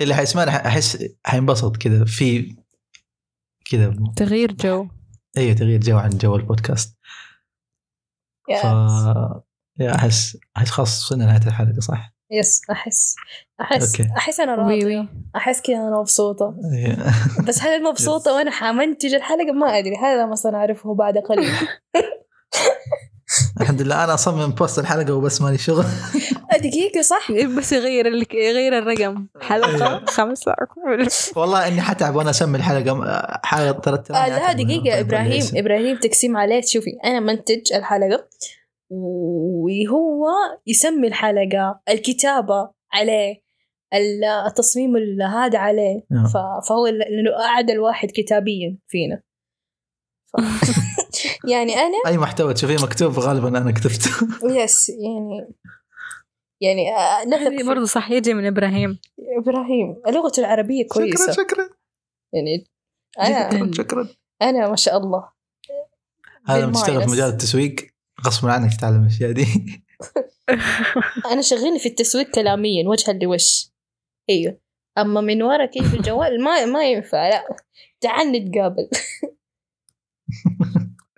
اللي 0.00 0.14
حيسمعنا 0.14 0.66
احس 0.66 1.08
حينبسط 1.24 1.76
كذا 1.76 2.04
في 2.04 2.56
كذا 3.70 3.96
تغيير 4.16 4.52
جو. 4.52 4.88
اي 5.38 5.54
تغيير 5.54 5.80
جو 5.80 5.98
عن 5.98 6.10
جو 6.10 6.36
البودكاست. 6.36 6.98
yes 8.50 8.60
ف 8.60 8.64
yeah 9.80 9.94
احس 9.94 10.38
أحس 10.56 10.70
خلاص 10.70 11.04
وصلنا 11.04 11.26
نهاية 11.26 11.46
الحلقة 11.46 11.80
صح؟ 11.80 12.13
yes 12.38 12.60
أحس 12.70 13.14
أحس 13.60 14.00
okay. 14.00 14.12
أحس 14.16 14.40
أنا 14.40 14.52
وي 14.52 14.58
راضية. 14.78 14.84
وي 15.00 15.08
أحس 15.36 15.60
كذا 15.60 15.76
أنا 15.76 16.00
مبسوطة. 16.00 16.54
إيه. 16.74 16.96
بس 17.48 17.62
هل 17.62 17.82
مبسوطة 17.82 18.32
وأنا 18.34 18.50
حمنتج 18.50 19.14
الحلقة؟ 19.14 19.52
ما 19.52 19.78
أدري. 19.78 19.96
هذا 19.96 20.26
ما 20.26 20.34
سنعرفه 20.36 20.94
بعد 20.94 21.18
قليل. 21.18 21.52
الحمد 23.60 23.82
لله. 23.82 24.04
أنا 24.04 24.14
أصمم 24.14 24.46
post 24.50 24.78
الحلقة 24.78 25.14
وبس 25.14 25.40
مالي 25.42 25.58
شغل. 25.58 25.84
دقيقه 26.64 27.02
صح؟ 27.02 27.32
بس 27.58 27.72
يغير 27.72 28.06
ال- 28.06 28.26
يغير 28.34 28.78
الرقم. 28.78 29.26
حلقة 29.42 30.04
خمسة. 30.06 30.54
والله 31.36 31.68
إني 31.68 31.80
حتعب 31.80 32.16
وأنا 32.16 32.30
أسمي 32.30 32.58
الحلقة. 32.58 33.00
حلقه 33.44 33.80
ثلاث 33.80 34.10
آه 34.10 34.28
لا 34.28 34.52
دقيقة 34.52 35.00
إبراهيم 35.00 35.44
إبراهيم 35.54 35.96
تقسيم 35.96 36.36
عليه. 36.36 36.60
شوفي 36.66 36.90
أنا 37.04 37.20
منتج 37.20 37.72
الحلقة. 37.74 38.28
وهو 38.90 40.26
يسمي 40.66 41.08
الحلقة 41.08 41.80
الكتابة 41.88 42.70
عليه 42.92 43.42
ال- 43.94 44.24
التصميم 44.24 44.96
ال- 44.96 45.22
هذا 45.22 45.58
عليه. 45.58 46.02
نعم. 46.10 46.26
ف- 46.26 46.68
فهو 46.68 46.86
لأنه 46.86 47.44
أعد 47.44 47.70
الواحد 47.70 48.08
كتابيا 48.10 48.78
فينا. 48.88 49.22
ف... 50.24 50.36
يعني 51.52 51.74
أنا 51.74 51.94
أي 52.06 52.18
محتوى 52.18 52.54
تشوفيه 52.54 52.76
مكتوب 52.86 53.18
غالبا 53.18 53.48
أنا 53.48 53.72
كتبته. 53.72 54.10
يس 54.62 54.88
يعني 54.88 55.54
يعني 56.60 56.94
آه، 56.96 57.24
نثق 57.24 57.66
برضه 57.66 57.84
صح 57.84 58.10
يجي 58.10 58.34
من 58.34 58.46
إبراهيم. 58.46 58.98
إبراهيم 59.38 59.96
لغته 60.08 60.40
العربية 60.40 60.86
كويسة. 60.88 61.32
شكرا 61.32 61.44
شكرا. 61.44 61.68
يعني 62.32 62.66
أنا. 63.20 63.72
شكرا. 63.72 64.08
أنا 64.42 64.68
ما 64.68 64.76
شاء 64.76 64.96
الله. 64.96 65.28
هذا 66.46 66.60
لما 66.66 66.72
تشتغل 66.72 67.02
في. 67.02 67.10
مجال 67.10 67.28
التسويق. 67.28 67.93
غصبا 68.26 68.52
عنك 68.52 68.74
تتعلم 68.76 69.02
الأشياء 69.02 69.32
دي. 69.32 69.46
أنا 71.32 71.42
شغلني 71.42 71.78
في 71.78 71.88
التسويق 71.88 72.30
كلاميا 72.30 72.88
وجها 72.88 73.12
لوش 73.12 73.70
إيوه. 74.30 74.58
أما 74.98 75.20
من 75.20 75.42
ورا 75.42 75.66
كيف 75.66 75.94
الجوال 75.94 76.42
ما 76.44 76.64
ما 76.64 76.84
ينفع 76.84 77.28
لا. 77.28 77.56
تعال 78.00 78.32
نتقابل. 78.32 78.88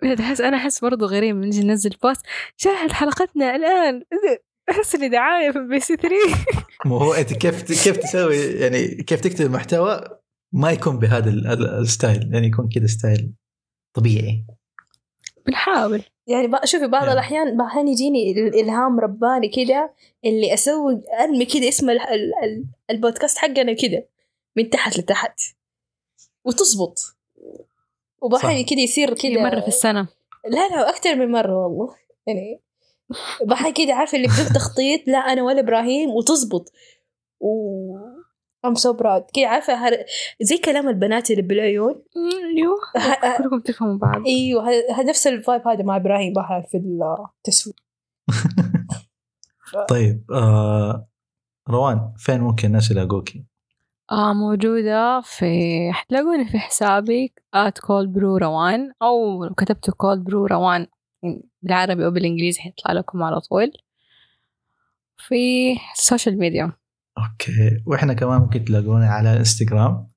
أحس 0.19 0.41
أنا 0.41 0.57
أحس 0.57 0.79
برضه 0.79 1.07
غريب 1.07 1.35
من 1.35 1.47
نجي 1.47 1.63
ننزل 1.63 1.89
post 2.03 2.21
شاهد 2.57 2.91
حلقتنا 2.91 3.55
الآن. 3.55 4.03
أحس 4.71 4.95
إني 4.95 5.09
دعاية 5.09 5.51
في 5.51 5.59
MBC 5.69 5.95
3 5.95 6.15
مو 6.85 6.97
هو 6.97 7.13
إنت 7.13 7.33
كيف 7.33 7.63
كيف 7.83 7.97
تسوي؟ 7.97 8.37
يعني 8.37 8.87
كيف 8.87 9.21
تكتب 9.21 9.51
محتوى 9.51 10.01
ما 10.53 10.71
يكون 10.71 10.99
بهذا 10.99 11.29
ال- 11.29 11.47
ال- 11.47 11.79
ال 11.81 11.90
style 11.90 12.33
يعني 12.33 12.47
يكون 12.47 12.69
كذا 12.69 12.87
style 12.87 13.33
طبيعي. 13.95 14.45
بنحاول. 15.47 16.01
يعني 16.27 16.51
شوفي 16.63 16.87
بعض 16.87 17.01
يعني. 17.01 17.13
الأحيان 17.13 17.45
بعض 17.57 17.61
الأحيان 17.67 17.87
يجيني 17.87 18.31
ال- 18.31 18.47
الالهام 18.47 18.99
رباني 18.99 19.47
كده 19.49 19.93
اللي 20.25 20.53
أسوي 20.53 21.01
أرمي 21.23 21.45
كده 21.45 21.69
اسم 21.69 21.89
ال- 21.89 21.99
ال- 22.01 22.33
ال- 22.43 22.65
البودكاست 22.89 23.37
حقنا 23.37 23.73
كده 23.73 24.07
من 24.55 24.69
تحت 24.69 24.97
لتحت. 24.97 25.39
وتزبط. 26.45 26.99
صح. 28.59 28.69
كده 28.69 28.79
يصير 28.81 29.13
كذا 29.13 29.31
كده 29.33 29.41
مرة 29.41 29.59
في 29.59 29.67
السنة. 29.67 30.07
لا 30.45 30.67
لا 30.69 30.89
أكثر 30.89 31.15
من 31.15 31.31
مرة 31.31 31.63
والله. 31.67 31.95
يعني 32.27 32.61
بحي 33.45 33.71
كده 33.71 33.93
عارفة 33.93 34.15
اللي 34.15 34.27
بدون 34.27 34.53
تخطيط 34.55 35.07
لا 35.07 35.17
أنا 35.17 35.43
ولا 35.43 35.59
إبراهيم 35.59 36.09
وتزبط. 36.09 36.71
و 37.39 37.49
I'm 38.65 38.75
so 38.75 38.93
proud. 38.93 39.23
كده 39.33 39.47
عارفة 39.47 39.73
هر... 39.73 39.91
زي 40.41 40.57
كلام 40.57 40.89
البنات 40.89 41.31
اللي 41.31 41.41
بالعيون؟ 41.41 42.03
أيوه 42.55 42.77
ه- 42.97 43.37
كلكم 43.37 43.59
تفهموا 43.59 43.97
بعض. 43.97 44.25
إيوه 44.27 44.69
ه- 44.69 45.03
نفس 45.03 45.27
ال 45.27 45.35
vibe 45.35 45.67
هذا 45.67 45.83
مع 45.83 45.95
إبراهيم 45.95 46.33
بحر 46.33 46.63
في 46.71 46.77
التسويق 46.77 47.75
طيب 49.89 50.23
آه 50.31 51.07
روان 51.69 52.13
فين 52.17 52.41
ممكن 52.41 52.67
الناس 52.67 52.91
يلاقوكي؟ 52.91 53.45
آه 54.11 54.33
موجودة 54.33 55.21
في 55.21 55.45
حتلاقوني 55.93 56.45
في 56.45 56.57
حسابي 56.59 57.33
at 57.53 57.79
كول 57.79 58.07
برو 58.07 58.37
روان 58.37 58.91
أو 59.01 59.43
لو 59.45 59.53
كتبتوا 59.55 59.93
كول 59.97 60.19
برو 60.19 60.45
روان 60.45 60.87
بالعربي 61.61 62.05
أو 62.05 62.11
بالإنجليزي 62.11 62.61
حيطلع 62.61 62.91
لكم 62.93 63.23
على 63.23 63.39
طول. 63.39 63.71
في 65.17 65.35
ال 65.95 66.01
social 66.01 66.39
media 66.39 66.71
okay. 67.17 67.83
وإحنا 67.85 68.13
كمان 68.13 68.41
ممكن 68.41 68.65
تلاقونا 68.65 69.07
على 69.09 69.37
إنستغرام 69.37 70.07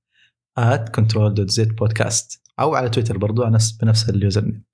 at 0.61 1.01
control.z 1.01 1.67
podcast 1.67 2.41
أو 2.61 2.75
على 2.75 2.89
تويتر 2.89 3.19
برضو 3.19 3.43
على 3.43 3.55
نفس 3.55 3.73
بنفس 3.73 4.09
ال 4.11 4.45
username 4.45 4.65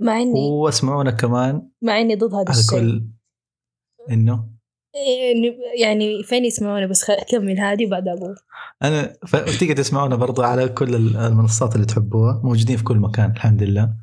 مع 0.00 0.16
اني 0.20 0.40
واسمعونا 0.40 1.10
كمان 1.10 1.68
مع 1.82 2.00
إني 2.00 2.14
ضد 2.16 2.34
هذا 2.34 2.50
الشيء. 2.50 2.70
كل 2.80 3.06
إنه؟ 4.10 4.52
يعني- 4.94 5.58
يعني 5.80 6.22
فين 6.22 6.44
يسمعوني 6.44 6.86
بس 6.86 7.10
اكمل 7.10 7.58
هذه 7.60 7.86
وبعدها 7.86 8.12
أقول. 8.14 8.34
أنا 8.82 9.12
ف- 9.26 9.58
تيجي 9.58 9.74
تسمعونا 9.74 10.16
برضو 10.16 10.42
على 10.42 10.68
كل 10.68 10.94
المنصات 11.16 11.74
اللي 11.74 11.86
تحبوها 11.86 12.40
موجودين 12.44 12.76
في 12.76 12.84
كل 12.84 12.96
مكان 12.98 13.30
الحمد 13.30 13.62
لله. 13.62 13.94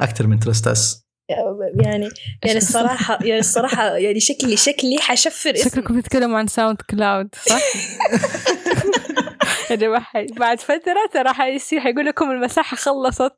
أكثر 0.00 0.26
من 0.26 0.38
Trust 0.38 0.86
Us 0.86 1.05
يعني 1.28 2.08
يعني 2.44 2.58
الصراحة 2.58 3.18
يعني 3.24 3.38
الصراحة 3.38 3.96
يعني 3.96 4.20
شكلي 4.20 4.56
شكلي 4.56 4.98
حشفر 5.00 5.50
اسمي. 5.50 5.70
شكلكم 5.70 6.00
بتتكلموا 6.00 6.38
عن 6.38 6.46
SoundCloud 6.46 7.28
صح؟ 7.46 7.60
يا 9.70 9.76
جماعة 9.76 10.26
بعد 10.36 10.60
فترة 10.60 11.06
ترى 11.12 11.32
حيصير 11.34 11.80
حيقول 11.80 12.06
لكم 12.06 12.30
المساحة 12.30 12.76
خلصت. 12.76 13.26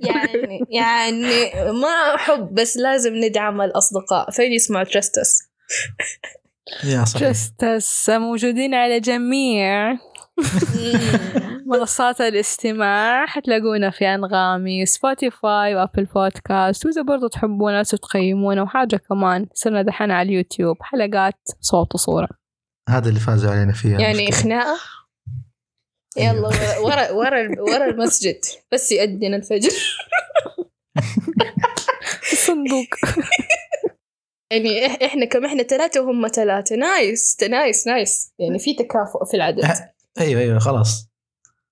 يعني 0.00 0.60
يعني 0.70 1.50
ما 1.72 2.14
احب 2.14 2.54
بس 2.54 2.76
لازم 2.76 3.14
ندعم 3.14 3.60
الأصدقاء. 3.60 4.30
فين 4.30 4.52
يسمعوا 4.52 4.84
Trust 4.84 5.25
Us 5.25 5.42
يا 6.84 7.04
صحيح. 7.04 7.32
موجودين 8.18 8.74
على 8.74 9.00
جميع. 9.00 9.96
منصات 11.70 12.20
الاستماع 12.20 13.26
حتلاقونا 13.26 13.90
في 13.90 14.06
أنغامي 14.06 14.86
سبوتيفاي 14.86 15.74
و 15.74 15.79
Apple 15.79 16.04
Podcast 16.04 16.86
وإذا 16.86 17.02
برضو 17.02 17.28
تحبونا 17.28 17.82
تقيمونا 17.82 18.62
وحاجة 18.62 18.96
كمان 18.96 19.46
صرنا 19.54 19.82
دحين 19.82 20.10
على 20.10 20.28
اليوتيوب 20.28 20.76
حلقات 20.80 21.34
صوت 21.60 21.94
وصورة. 21.94 22.28
هذا 22.88 23.08
اللي 23.08 23.20
فازوا 23.20 23.50
علينا 23.50 23.72
فيه 23.72 23.96
يعني 23.96 24.22
مشكلة. 24.22 24.40
خناقه 24.42 24.78
يلا 26.16 26.48
ورا 26.78 27.10
ورا 27.10 27.60
ورا 27.60 27.86
المسجد 27.90 28.40
بس 28.72 28.92
يأذن 28.92 29.34
الفجر. 29.34 29.72
الصندوق 32.32 32.86
يعني 34.52 34.88
إح- 34.88 35.02
إحنا 35.02 35.24
كم 35.24 35.44
إحنا 35.44 35.62
ثلاثة 35.62 36.00
وهم 36.00 36.28
ثلاثة 36.28 36.76
nice 36.76 37.36
nice 37.50 37.86
nice. 37.86 38.32
يعني 38.38 38.58
في 38.58 38.74
تكافؤ 38.74 39.24
في 39.24 39.34
العدد. 39.36 39.64
أيوه 40.20 40.40
أيوه 40.40 40.58
خلاص. 40.58 41.09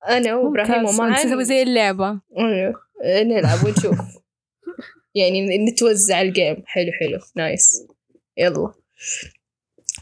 أنا 0.09 0.35
وإبراهيم. 0.35 0.85
وممكن 0.85 1.13
نسوي 1.13 1.45
زي 1.45 1.63
اللعبة. 1.63 2.21
أيوه. 2.39 2.75
نلعب 3.25 3.65
ونشوف. 3.65 3.99
يعني 5.15 5.59
نتوزع 5.71 6.21
ال 6.21 6.28
game. 6.28 6.63
حلو 6.67 6.93
حلو. 7.01 7.19
nice. 7.37 7.87
يلا. 8.37 8.73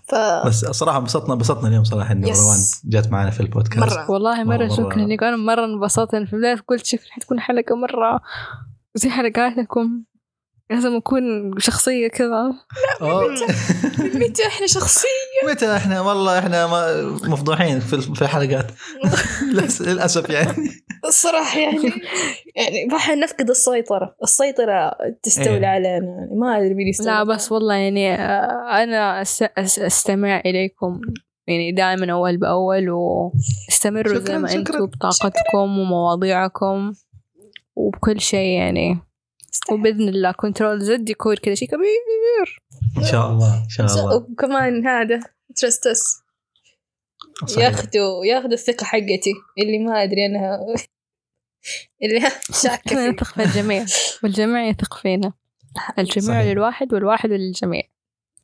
ف 0.05 0.14
بس 0.47 0.64
صراحة 0.64 0.99
انبسطنا 0.99 1.34
انبسطنا 1.34 1.68
اليوم 1.68 1.84
صراحة 1.84 2.14
yes. 2.14 2.40
روان 2.40 2.59
جات 2.92 3.12
معنا 3.12 3.30
في 3.30 3.40
البودكاست. 3.40 3.97
مرة. 3.97 4.11
والله 4.11 4.44
مرة 4.44 4.68
مرة- 4.68 4.72
شكرا. 4.76 5.07
لك 5.07 5.22
أنا 5.22 5.36
مرة 5.36 5.64
انبسطت 5.64 6.11
في 6.11 6.32
البداية 6.32 6.57
قلت 6.68 6.86
شكل 6.86 7.11
حتكون 7.11 7.40
حلقة 7.40 7.76
مرة. 7.76 8.20
زي 8.94 9.11
حلقاتكم. 9.11 10.03
لازم 10.70 10.96
أكون 10.96 11.22
شخصية 11.58 12.08
كذا. 12.08 12.54
أوه. 13.02 13.34
متى 13.98 14.46
إحنا 14.46 14.66
شخصية؟ 14.66 15.50
متى 15.50 15.76
إحنا؟ 15.76 16.00
والله 16.00 16.38
إحنا 16.38 16.66
ما 16.66 17.02
مفضوحين 17.28 17.80
في 17.80 18.00
في 18.14 18.22
الحلقات. 18.22 18.66
للأسف 19.80 20.30
يعني. 20.30 20.68
الصراحة 21.04 21.58
يعني 21.60 21.78
يعني 22.56 22.86
بحن 22.92 23.20
نفقد 23.20 23.50
السيطرة. 23.50 24.16
السيطرة 24.22 24.92
تستولي 25.22 25.50
إيه. 25.58 25.66
علينا 25.66 25.88
يعني. 25.88 26.28
ما 26.40 26.56
أدري 26.58 26.74
مين 26.74 26.92
لا 27.04 27.22
بس 27.24 27.52
والله 27.52 27.74
يعني 27.74 28.14
آه، 28.14 28.82
أنا 28.82 29.24
أس- 29.24 29.46
أس- 29.60 29.82
أستمع 29.82 30.40
إليكم 30.46 31.00
يعني 31.46 31.72
دائما 31.72 32.12
أول 32.12 32.36
بأول 32.36 32.90
واستمروا 32.90 34.18
زي 34.18 34.38
ما 34.38 34.48
شكراً. 34.48 34.58
أنتم 34.60 34.86
بطاقتكم 34.86 35.78
ومواضيعكم. 35.78 36.92
وبكل 37.76 38.20
شيء 38.20 38.48
يعني. 38.58 38.98
وبإذن 39.72 40.09
الله 40.09 40.32
Control 40.32 40.80
Z 40.80 41.11
يكون 41.11 41.36
كذا 41.36 41.55
شيء 41.55 41.68
كبير. 41.68 42.62
إن 42.99 43.05
شاء 43.05 43.26
الله 43.30 43.64
إن 43.64 43.68
شاء 43.68 43.86
الله. 43.86 44.16
وكمان 44.16 44.86
هذا 44.86 45.20
Trust 45.57 45.89
Us 45.89 46.02
صحيح. 47.47 47.64
ياخذوا 47.64 48.24
ياخذوا 48.26 48.53
الثقة 48.53 48.84
حقتي. 48.84 49.32
اللي 49.59 49.78
ما 49.78 50.03
أدري 50.03 50.26
أنا 50.26 50.59
اللي 52.03 52.20
فيه. 52.90 53.09
نثق 53.09 53.24
في 53.24 53.42
الجميع. 53.42 53.84
والجميع 54.22 54.68
يثق 54.68 54.94
فينا. 54.94 55.32
الجميع 55.99 56.40
صحيح. 56.40 56.53
للواحد 56.53 56.94
والواحد 56.94 57.30
للجميع. 57.30 57.82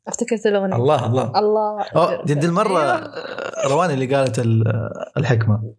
أفتكرت 0.07 0.45
الأغنية. 0.45 0.75
الله 0.75 1.05
الله. 1.05 1.39
الله. 1.39 2.23
دي, 2.25 2.33
دي 2.33 2.45
المرة 2.47 2.81
أيوة. 2.81 3.13
روان 3.67 3.91
اللي 3.91 4.15
قالت 4.15 4.39
ال- 4.39 4.89
الحكمة. 5.17 5.73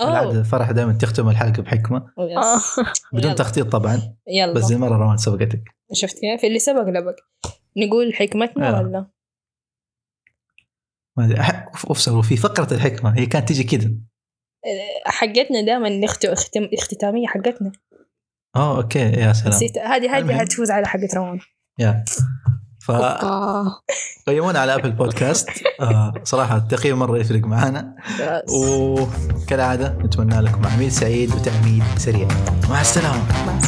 العاده 0.00 0.42
فرح 0.42 0.70
دائما 0.70 0.92
تختم 0.92 1.28
الحلقة 1.28 1.62
بحكمة. 1.62 1.96
آه. 2.18 2.60
بدون 3.12 3.24
يلا. 3.24 3.34
تخطيط 3.34 3.72
طبعا. 3.72 4.16
يلا. 4.28 4.52
بس 4.52 4.66
دي 4.66 4.74
المره 4.74 4.96
روان 4.96 5.16
سبقتك. 5.16 5.62
شفت 5.92 6.18
كيف؟ 6.18 6.44
اللي 6.44 6.58
سبق 6.58 6.88
لبق. 6.88 7.16
نقول 7.76 8.14
حكمتنا 8.14 8.78
آه. 8.78 8.82
ولا؟ 8.82 9.06
ما 11.16 11.24
أدري. 11.24 11.38
أوف 11.88 12.08
وفي 12.08 12.36
فقرة 12.36 12.74
الحكمة. 12.74 13.18
هي 13.18 13.26
كانت 13.26 13.48
تيجي 13.48 13.64
كذا. 13.64 13.90
حقتنا 15.06 15.60
دائما 15.66 15.88
نختم 15.88 16.30
اختم 16.30 16.68
اختتامية 16.72 17.26
حقتنا. 17.26 17.72
آه 18.56 18.76
okay. 18.76 18.98
يا 18.98 19.32
سلام. 19.32 19.48
نسيت. 19.54 19.78
هذه 19.78 20.18
هذه. 20.18 20.40
هتفوز 20.40 20.70
على 20.70 20.86
حقة 20.86 21.08
روان. 21.16 21.38
يا. 21.78 22.04
فقيمونا 22.88 24.58
على 24.58 24.74
Apple 24.74 24.90
Podcast 24.90 25.48
آه 25.80 26.14
صراحة 26.24 26.56
التقييم 26.56 26.98
مرة 26.98 27.18
يفرق 27.18 27.40
معنا 27.40 27.94
بس. 28.20 28.52
وكالعادة 28.52 29.98
نتمنى 30.04 30.40
لكم 30.40 30.66
عميل 30.66 30.92
سعيد 30.92 31.34
وتعميد 31.34 31.82
سريع. 31.96 32.28
مع 32.70 32.80
السلامة. 32.80 33.22
مع 33.46 33.56
السلامة. 33.56 33.67